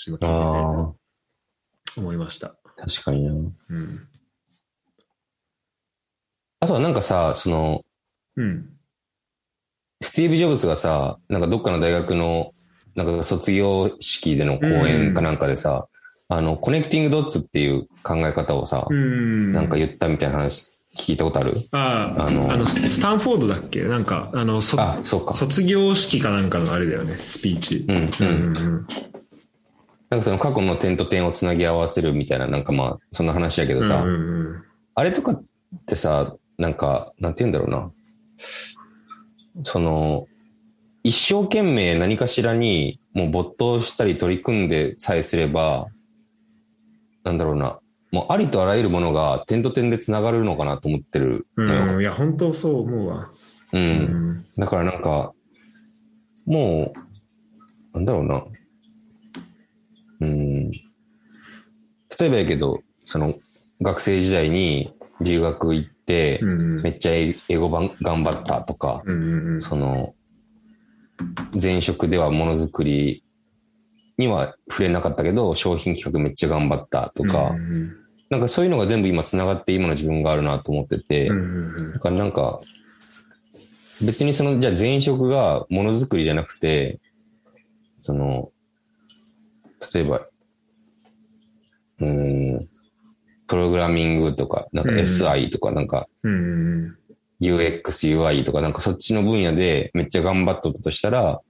[0.06, 0.92] 今聞いあ
[1.84, 2.56] てて思いました。
[2.64, 3.32] あ、確かにな。
[3.32, 4.08] うん。
[6.60, 7.84] あとはなんかさ、その、
[8.36, 8.70] うん。
[10.00, 12.52] スティーブ・ジョブズがさ、なんかどっかの大学の、
[12.94, 15.88] なんか卒業式での講演かなんかでさ、
[16.28, 19.52] あの、コネクティングドッツっていう考え方をさ、うん。
[19.52, 21.52] なんか言ったみたいな話聞いたことある？
[21.72, 23.82] ああ、あのあの、ススタンフォードだっけ？
[23.82, 25.34] なんか、あの、そあ、そうか。
[25.34, 27.84] 卒業式かなんかのあれだよね、スピーチ。
[27.88, 28.52] うん、ううん。
[28.52, 28.86] んうん
[30.10, 34.62] なんかその過去の点と点をつなぎ合わせるみたいな、なんかまあ、そんな話やけどさ、うんうん
[34.96, 35.42] あれとかっ
[35.86, 37.90] てさ、なんか、なんて言うんだろうな。
[39.64, 40.28] その、
[41.02, 45.88] 一生懸命何かしらにもう没頭したり取り組んでさえすれば、
[47.24, 47.78] なんだろうな。
[48.12, 52.00] もうありとあらゆるものが点と点でつながるのかなと思ってるうん。
[52.00, 53.30] いや、本当そう思うわ。
[53.72, 53.80] うん。
[53.80, 53.84] う
[54.32, 54.46] ん。
[54.56, 55.32] だからなんか、
[56.46, 58.44] もう、なんだろうな。
[60.20, 60.70] うん。
[60.70, 60.82] 例
[62.20, 63.34] えばやけど、その、
[63.82, 69.62] 学生時代に留学行って、うんめっちゃ英英語ばん頑張ったとか、うん。
[69.62, 70.14] その、
[71.60, 73.23] 前職ではものづくり
[74.18, 81.28] には触れなかったけど、商品企画めっちゃ頑張ったとか、うんなんかそういうのが全部今繋がって今の自分があるなと思ってて、
[81.92, 82.60] だからなんか、
[84.04, 86.98] 別にその、じゃあ前職がものづくりじゃなくて、
[88.02, 88.50] その、
[89.94, 90.26] 例えば、
[92.00, 92.68] うーん、
[93.46, 96.08] プログラミングとか、なんかうん SI とか、なんか
[97.40, 101.40] UX、UI とか、なんかそっちの分野でめっちゃ頑張っとったとしたら、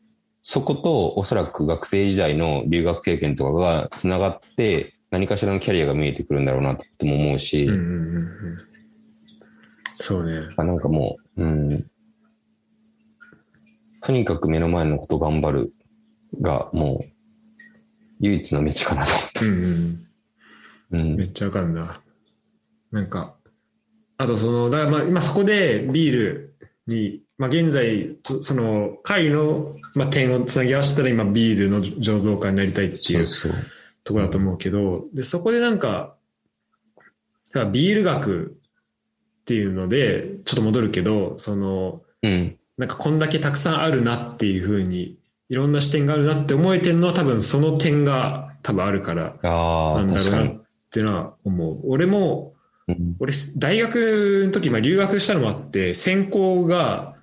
[0.46, 8.58] そことおそらく学生時代の留学経験とかが繋がって、何かしらのキャリアが見えてくるんだろうなってことも思うし、うんうんうんうん
[9.96, 10.48] そうね。
[10.58, 11.86] あなんかもう、うん。
[14.02, 15.72] とにかく目の前のこと頑張る
[16.42, 17.04] が、もう、
[18.20, 19.12] 唯一の道かなと
[19.46, 20.04] うんうん思って。
[20.90, 21.32] うんめっ。
[21.32, 22.02] ちゃわかんな。
[22.90, 23.34] なんか、
[24.18, 26.53] あとその、だからまあ今そこでビール
[26.86, 33.26] に、まあ現在、そその会の、まあ、点をつなぎ合わせたら今ビールの醸造家になりたいっていう。
[34.04, 36.14] ところだと思うけど、で、そこでなんか、
[37.72, 38.58] ビール学
[39.40, 42.58] っていうので、ちょっと戻るけど、その、うん。
[42.76, 45.16] なんかこんだけたくさんあるなっていうふうに、
[45.48, 50.18] いろんな視点があるなって思えてるのは多分その点が多分あるからああ、なんだ。
[50.18, 51.80] ろうなっていうのは思う。
[51.84, 52.53] 俺も、うん
[53.18, 57.16] 俺、大学の時、まあ留学したのもあって、専攻が、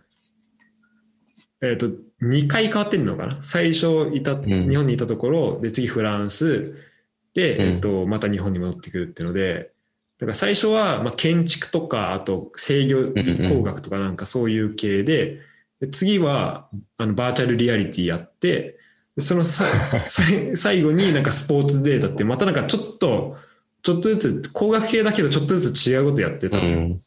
[1.61, 1.89] えっ、と、
[2.21, 3.39] 2回変わってんのかな？
[3.43, 4.43] 最初いた、ん。
[4.43, 6.75] 日本にいたところ、で、次フランス、
[7.33, 7.61] で、うん。
[7.75, 9.71] えっ、と、また日本に戻ってくるっていうので、
[10.21, 13.11] だから最初は、まあ、建築とか、あと制御
[13.49, 15.39] 工学とかなんかそういう系で、
[15.79, 18.77] で次は、あの、バーチャルリアリティやって、
[19.15, 19.65] でそのさ
[20.55, 23.35] 最後になんかスポーツデータって、またなんかちょっと、
[23.83, 26.63] ちょっとずつ、工学系だけどちょっとずつ違うことやってたの。
[26.63, 27.01] うん。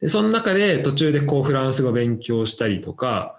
[0.00, 3.36] で、その中で途中でこうフランス語勉強したりとか、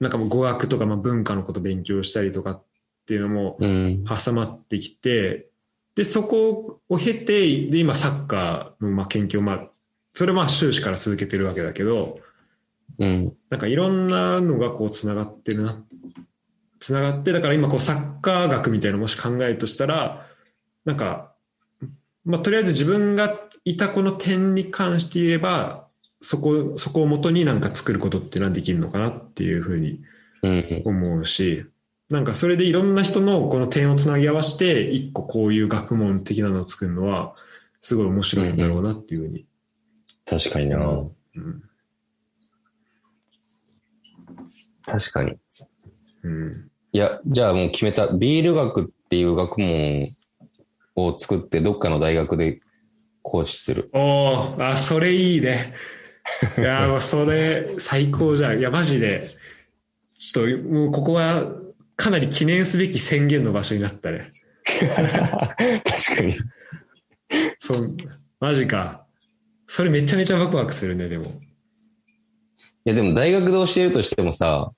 [0.00, 2.64] なんかもう語学とかまあ文化のこと勉強したりとかっ
[3.06, 4.04] ていうのもうん。
[4.04, 5.48] 挟まってきて、
[5.94, 9.68] で、そこを経て、で、今サッカーのまあ研究をまあ、
[10.14, 12.18] それはまあ修士から続けてるわけだけど、
[12.98, 13.32] うん。
[13.50, 15.82] なんかいろんなのがこう繋がってるな。
[16.80, 20.26] 繋がって、だから今こうサッカー学みたいなのもし考えるとしたら、
[20.84, 21.32] なんか、
[22.26, 25.86] まあとりあえず自分がいたこの点に関して言えば、
[26.20, 30.00] そこ、そこを元になんか作ることっていうのはできるのかなっていうふうに
[30.42, 30.82] うん。
[30.84, 31.64] 思うし、
[32.10, 37.34] なんかそれでいろんな人のこの点をつなぎ合わせて、一個こういう学問的なのを作るのは、
[37.80, 39.46] すごい面白いんだろうなっていうふうに。
[40.24, 40.78] 確かにな。
[40.78, 41.62] うん。
[44.84, 45.36] 確かに。
[46.22, 46.70] うん。
[46.92, 48.08] いや、じゃあもう決めた。
[48.08, 50.14] ビール学っていう学問
[50.96, 52.60] を作って、どっかの大学で
[53.22, 53.90] 講師する。
[53.92, 55.74] おお、あ、それいいね。
[56.58, 58.58] いや、もうそれ最高じゃん。
[58.58, 59.28] いや、マジで、
[60.18, 61.44] ちょっと、もうここは
[61.96, 64.32] かなり記念すべき宣言の場所になったね。
[64.64, 66.34] 確かに。
[67.58, 67.92] そう、
[68.40, 69.04] マジか。
[69.66, 71.26] それめちゃめちゃワクワクするね、でも。
[71.26, 71.30] い
[72.84, 74.70] や、でも大学で教えるとしてもさ、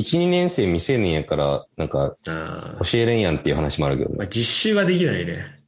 [0.00, 4.30] 1、2年生未成年やから、なんか、教えれんやんっていう話もあるけどまあ、ね。
[4.32, 5.60] 実習はできないね。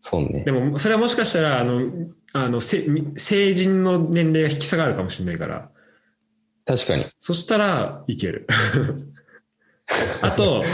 [0.00, 0.52] そうねで。
[0.52, 1.90] も、それはもしかしたら、あの、
[2.32, 2.86] あの、せ
[3.16, 5.70] 成人の年齢が引き下がるかもしれないから。
[6.66, 7.06] 確かに。
[7.18, 8.46] そしたらいける。
[10.20, 10.64] あと、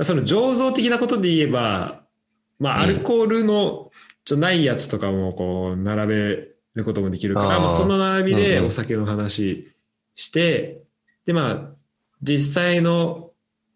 [0.00, 2.04] その醸造的なことで言えば、
[2.58, 3.90] まあ、アルコールの
[4.24, 9.74] じゃないやつとかもこう、並べることもできるから、その並びでお酒の話
[10.14, 10.82] して、
[11.26, 11.75] で、まあ、
[12.22, 13.30] 実際の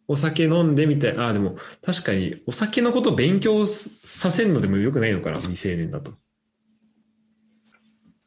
[0.08, 1.16] お酒飲んでみたい。
[1.16, 6.12] ああ、でも、確かに、お酒のことを勉強させるのでもよくないのかな、未成年だと。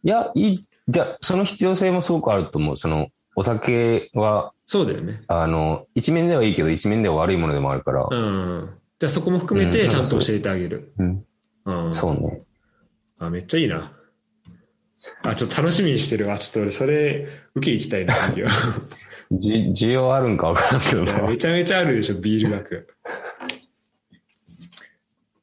[0.04, 0.62] いや、いい。
[0.88, 2.78] じゃあその必要性もすごくあると思う。
[2.78, 5.24] その、お酒は、そうだよね。
[5.28, 8.08] あの、一面ではいいけど、一面では悪いものでもあるから。
[8.10, 8.70] うん。
[9.00, 10.94] じゃあそこも含めうんてちゃんと教えてあげる。
[10.98, 11.26] うん。
[11.66, 11.94] うん。
[11.94, 12.44] そうね。
[13.20, 13.92] あ、めっちゃいいな。
[15.24, 16.38] あ、ちょっと楽しみにしてるわ。
[16.38, 18.50] ちょっと俺、それ、受け行きたいな、次は
[19.38, 21.28] じ需要あるんかわからんけど。
[21.28, 22.88] めちゃめちゃあるでしょ、ビール学。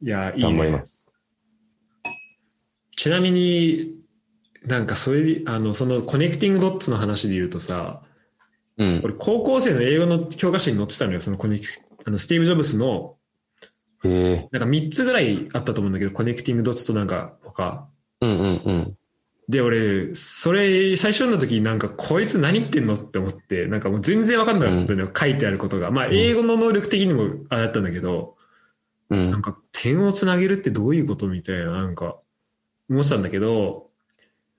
[0.03, 0.83] いや、いい頑張りねま。
[0.83, 1.15] す。
[2.97, 3.95] ちなみに、
[4.65, 8.03] なんかそれで、あの、そのコネクティングドッツの話で言うとさ、
[8.77, 9.01] うん。
[9.05, 11.65] 俺、高校生の英語の教科書に載ってたのよ、そのコネク、
[12.05, 13.17] あの、スティーブ・ジョブスの、
[14.05, 14.49] へえ。
[14.53, 17.89] なんか3つぐらいあったと思うんだけど、コネクティングドッツとなんか他。
[18.23, 18.97] うんうんうん。
[19.51, 25.91] で、俺、それ、最初の時になんか、こいつ何言ってんのって思って、なんかもう全然わかんなかったのよ、書いてあることが。
[25.91, 28.37] まあ、英語の能力的にもあれだったんだけど、
[29.11, 29.43] うんなん。
[29.43, 32.19] か、点をつなげるってどういうことみたいな、なんか、
[32.89, 33.91] 思ってたんだけど、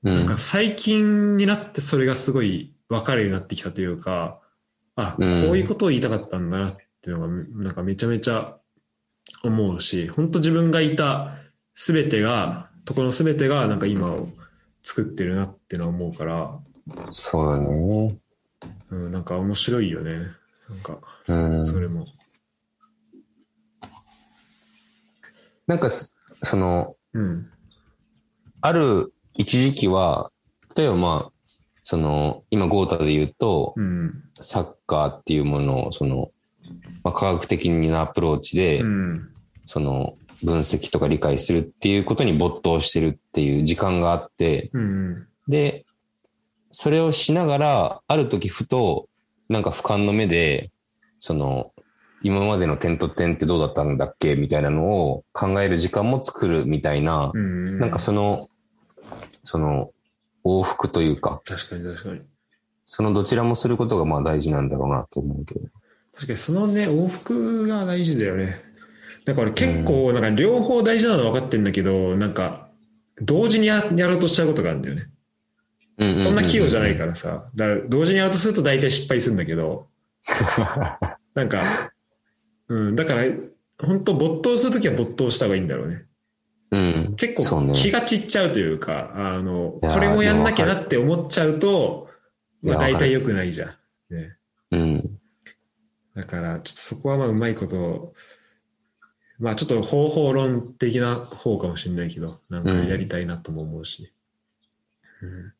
[0.03, 0.37] うんなんか。
[0.37, 4.41] 最近になってそれがすごい分かるようになってきたというか、
[4.97, 8.57] あ、うんこういうことを言いたかったんだなっていうのが、なんかめちゃめちゃ
[9.43, 11.37] 思うし、本当自分がいた
[11.75, 14.27] すべてが、ところすべてがなんか今を
[14.83, 16.59] 作ってるなってのは思うから、
[17.11, 18.17] そうだね。
[18.89, 20.11] うん、なんか面白いよね。
[20.69, 22.07] なんか、うんそれも。
[25.67, 27.49] なんかす、その、うん。
[28.61, 30.31] あある一時期は、
[30.75, 31.41] 例えばまあ、
[31.83, 34.23] その、今、ゴータで言うと、うん。
[34.35, 36.31] サッカーっていうものを、その、
[37.03, 39.30] まあ、科学的なアプローチで、うん。
[39.71, 45.27] その、分析とか理解するっていうことに没頭してるっていう時間があって、うん。
[45.47, 45.85] で、
[46.71, 49.07] それをしながら、ある時ふと、
[49.47, 50.71] なんか俯瞰の目で、
[51.19, 51.71] その、
[52.21, 57.79] 今までの点と点ってどうだったんだっけみたいなのを考える時間も作るみたいな、うん。
[57.79, 58.49] なんかその、
[59.45, 59.91] その、
[60.43, 62.21] 往復というか、確かに確かに。
[62.83, 65.61] そのどちらもすることがまあ大事なんだろうなと思うけど。
[66.13, 68.70] 確かにそのね、往復が大事だよね。
[69.25, 72.69] だから俺結構、なんか両方大事なのは分かってんだけど、なんか、
[73.21, 75.07] 同時にややろうとしちゃうことがあるんだよね。
[75.97, 77.51] うんうんこんな器用じゃないからさ。
[77.55, 79.87] だから同時にやろうとすると大体失敗するんだけど、
[81.35, 81.91] なんか、
[82.67, 83.23] うん、だから、
[83.77, 86.05] 本当没頭するときは没頭した方がいいんだろうね。
[86.71, 87.15] うん。
[87.17, 92.09] 結構気が散っちゃうというか、あの、いやーこれもやんなきゃなって思っちゃうと、
[92.61, 94.15] まあ大体良くないじゃん。
[94.15, 94.37] ね。
[94.71, 95.19] うん。
[96.15, 98.13] だから、ちょっとそこはまあうまいこと、
[99.41, 104.13] まあちょっと方法論的な方かもしれないけど、なんかやりたいなとも思うし。
[105.21, 105.53] うん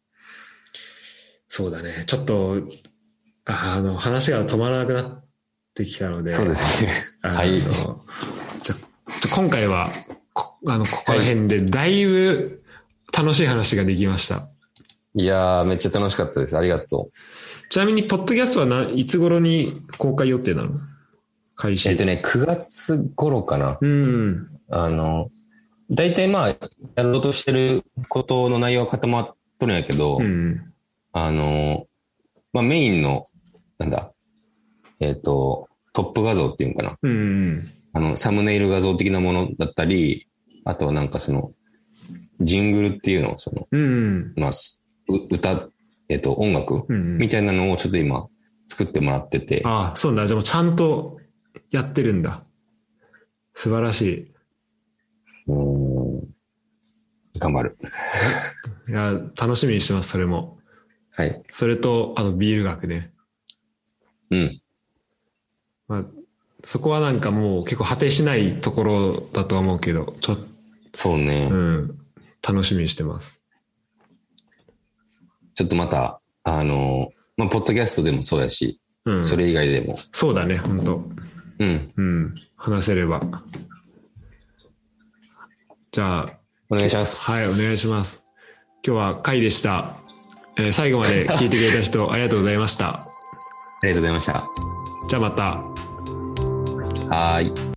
[1.53, 2.05] そうだね。
[2.05, 2.61] ちょっと、
[3.43, 5.25] ああの、話が止まらなくなっ
[5.75, 6.89] てきたので、そうですね。
[7.21, 7.71] はいじゃ
[8.63, 8.75] ちょ
[9.35, 9.91] 今回は、
[10.31, 12.63] こあの、ここら辺でだいぶ
[13.11, 14.47] 楽しい話ができました。
[15.13, 16.57] いやー、めっちゃ楽しかったです。
[16.57, 17.09] ありがと
[17.69, 20.79] ちなみに、ポッドキャストはないつ頃に公開予定なの？
[21.61, 21.77] 開う。
[21.77, 21.89] 始。
[21.89, 23.77] えっとね、9月頃かな。
[23.79, 24.47] うん。
[24.69, 25.29] あの、
[25.91, 26.57] 大体まあ、や
[27.03, 30.73] ろうとしてることの内容は固まっとるんやけど、うん。
[31.13, 31.85] あの、
[32.53, 33.25] まあメインの、
[33.77, 34.11] なんだ、
[34.99, 36.97] えっ、と、トップ画像っていうのかな。
[37.01, 37.69] うん。
[37.93, 40.27] あの、サムネイル画像的なものだったり、
[40.63, 41.51] あとはなんかその、
[42.39, 44.33] ジングルっていうのを、その、うん。
[44.35, 44.51] まあ、
[45.29, 45.67] 歌、
[46.09, 47.17] えっ、と、音楽うん。
[47.17, 48.27] みたいなのをちょっと今、
[48.71, 50.27] 作ってもらってて、ああ、そうなんだ。
[50.27, 51.17] じゃあもうちゃんと
[51.71, 52.43] やってるんだ。
[53.53, 54.31] 素晴らし
[55.47, 56.27] うーん
[57.37, 57.77] 頑張る。
[58.87, 58.91] い。
[58.91, 60.59] いや、楽しみにしてます、それも。
[61.11, 61.43] はい。
[61.49, 63.13] それと、あの、ビール学ね。
[64.29, 64.61] うん。
[65.87, 66.05] まあ、
[66.63, 70.37] そこはなんかもう結構果てしないところだとは思うけど、ちょっ
[70.93, 71.47] そうね。
[71.49, 71.99] と、うん、
[72.47, 73.41] 楽しみにしてます。
[75.55, 79.25] ちょっとまた、あの、まあ、ポッドキャストでもそうやし、うん。
[79.25, 81.03] それ以外でも、そうだね、本当
[81.61, 82.35] うん、うん。
[82.55, 83.21] 話せれば。
[85.91, 86.33] じゃあ、
[86.69, 87.31] お願いします。
[87.31, 88.23] はい、お願いします。
[88.85, 89.97] 今日は回でした。
[90.57, 92.87] えー最後まで聞いてくれた人、 ありがとうございました。
[92.87, 93.07] あ
[93.83, 94.47] りがとうございました。
[95.07, 95.43] じゃあまた。
[97.15, 97.70] はーい。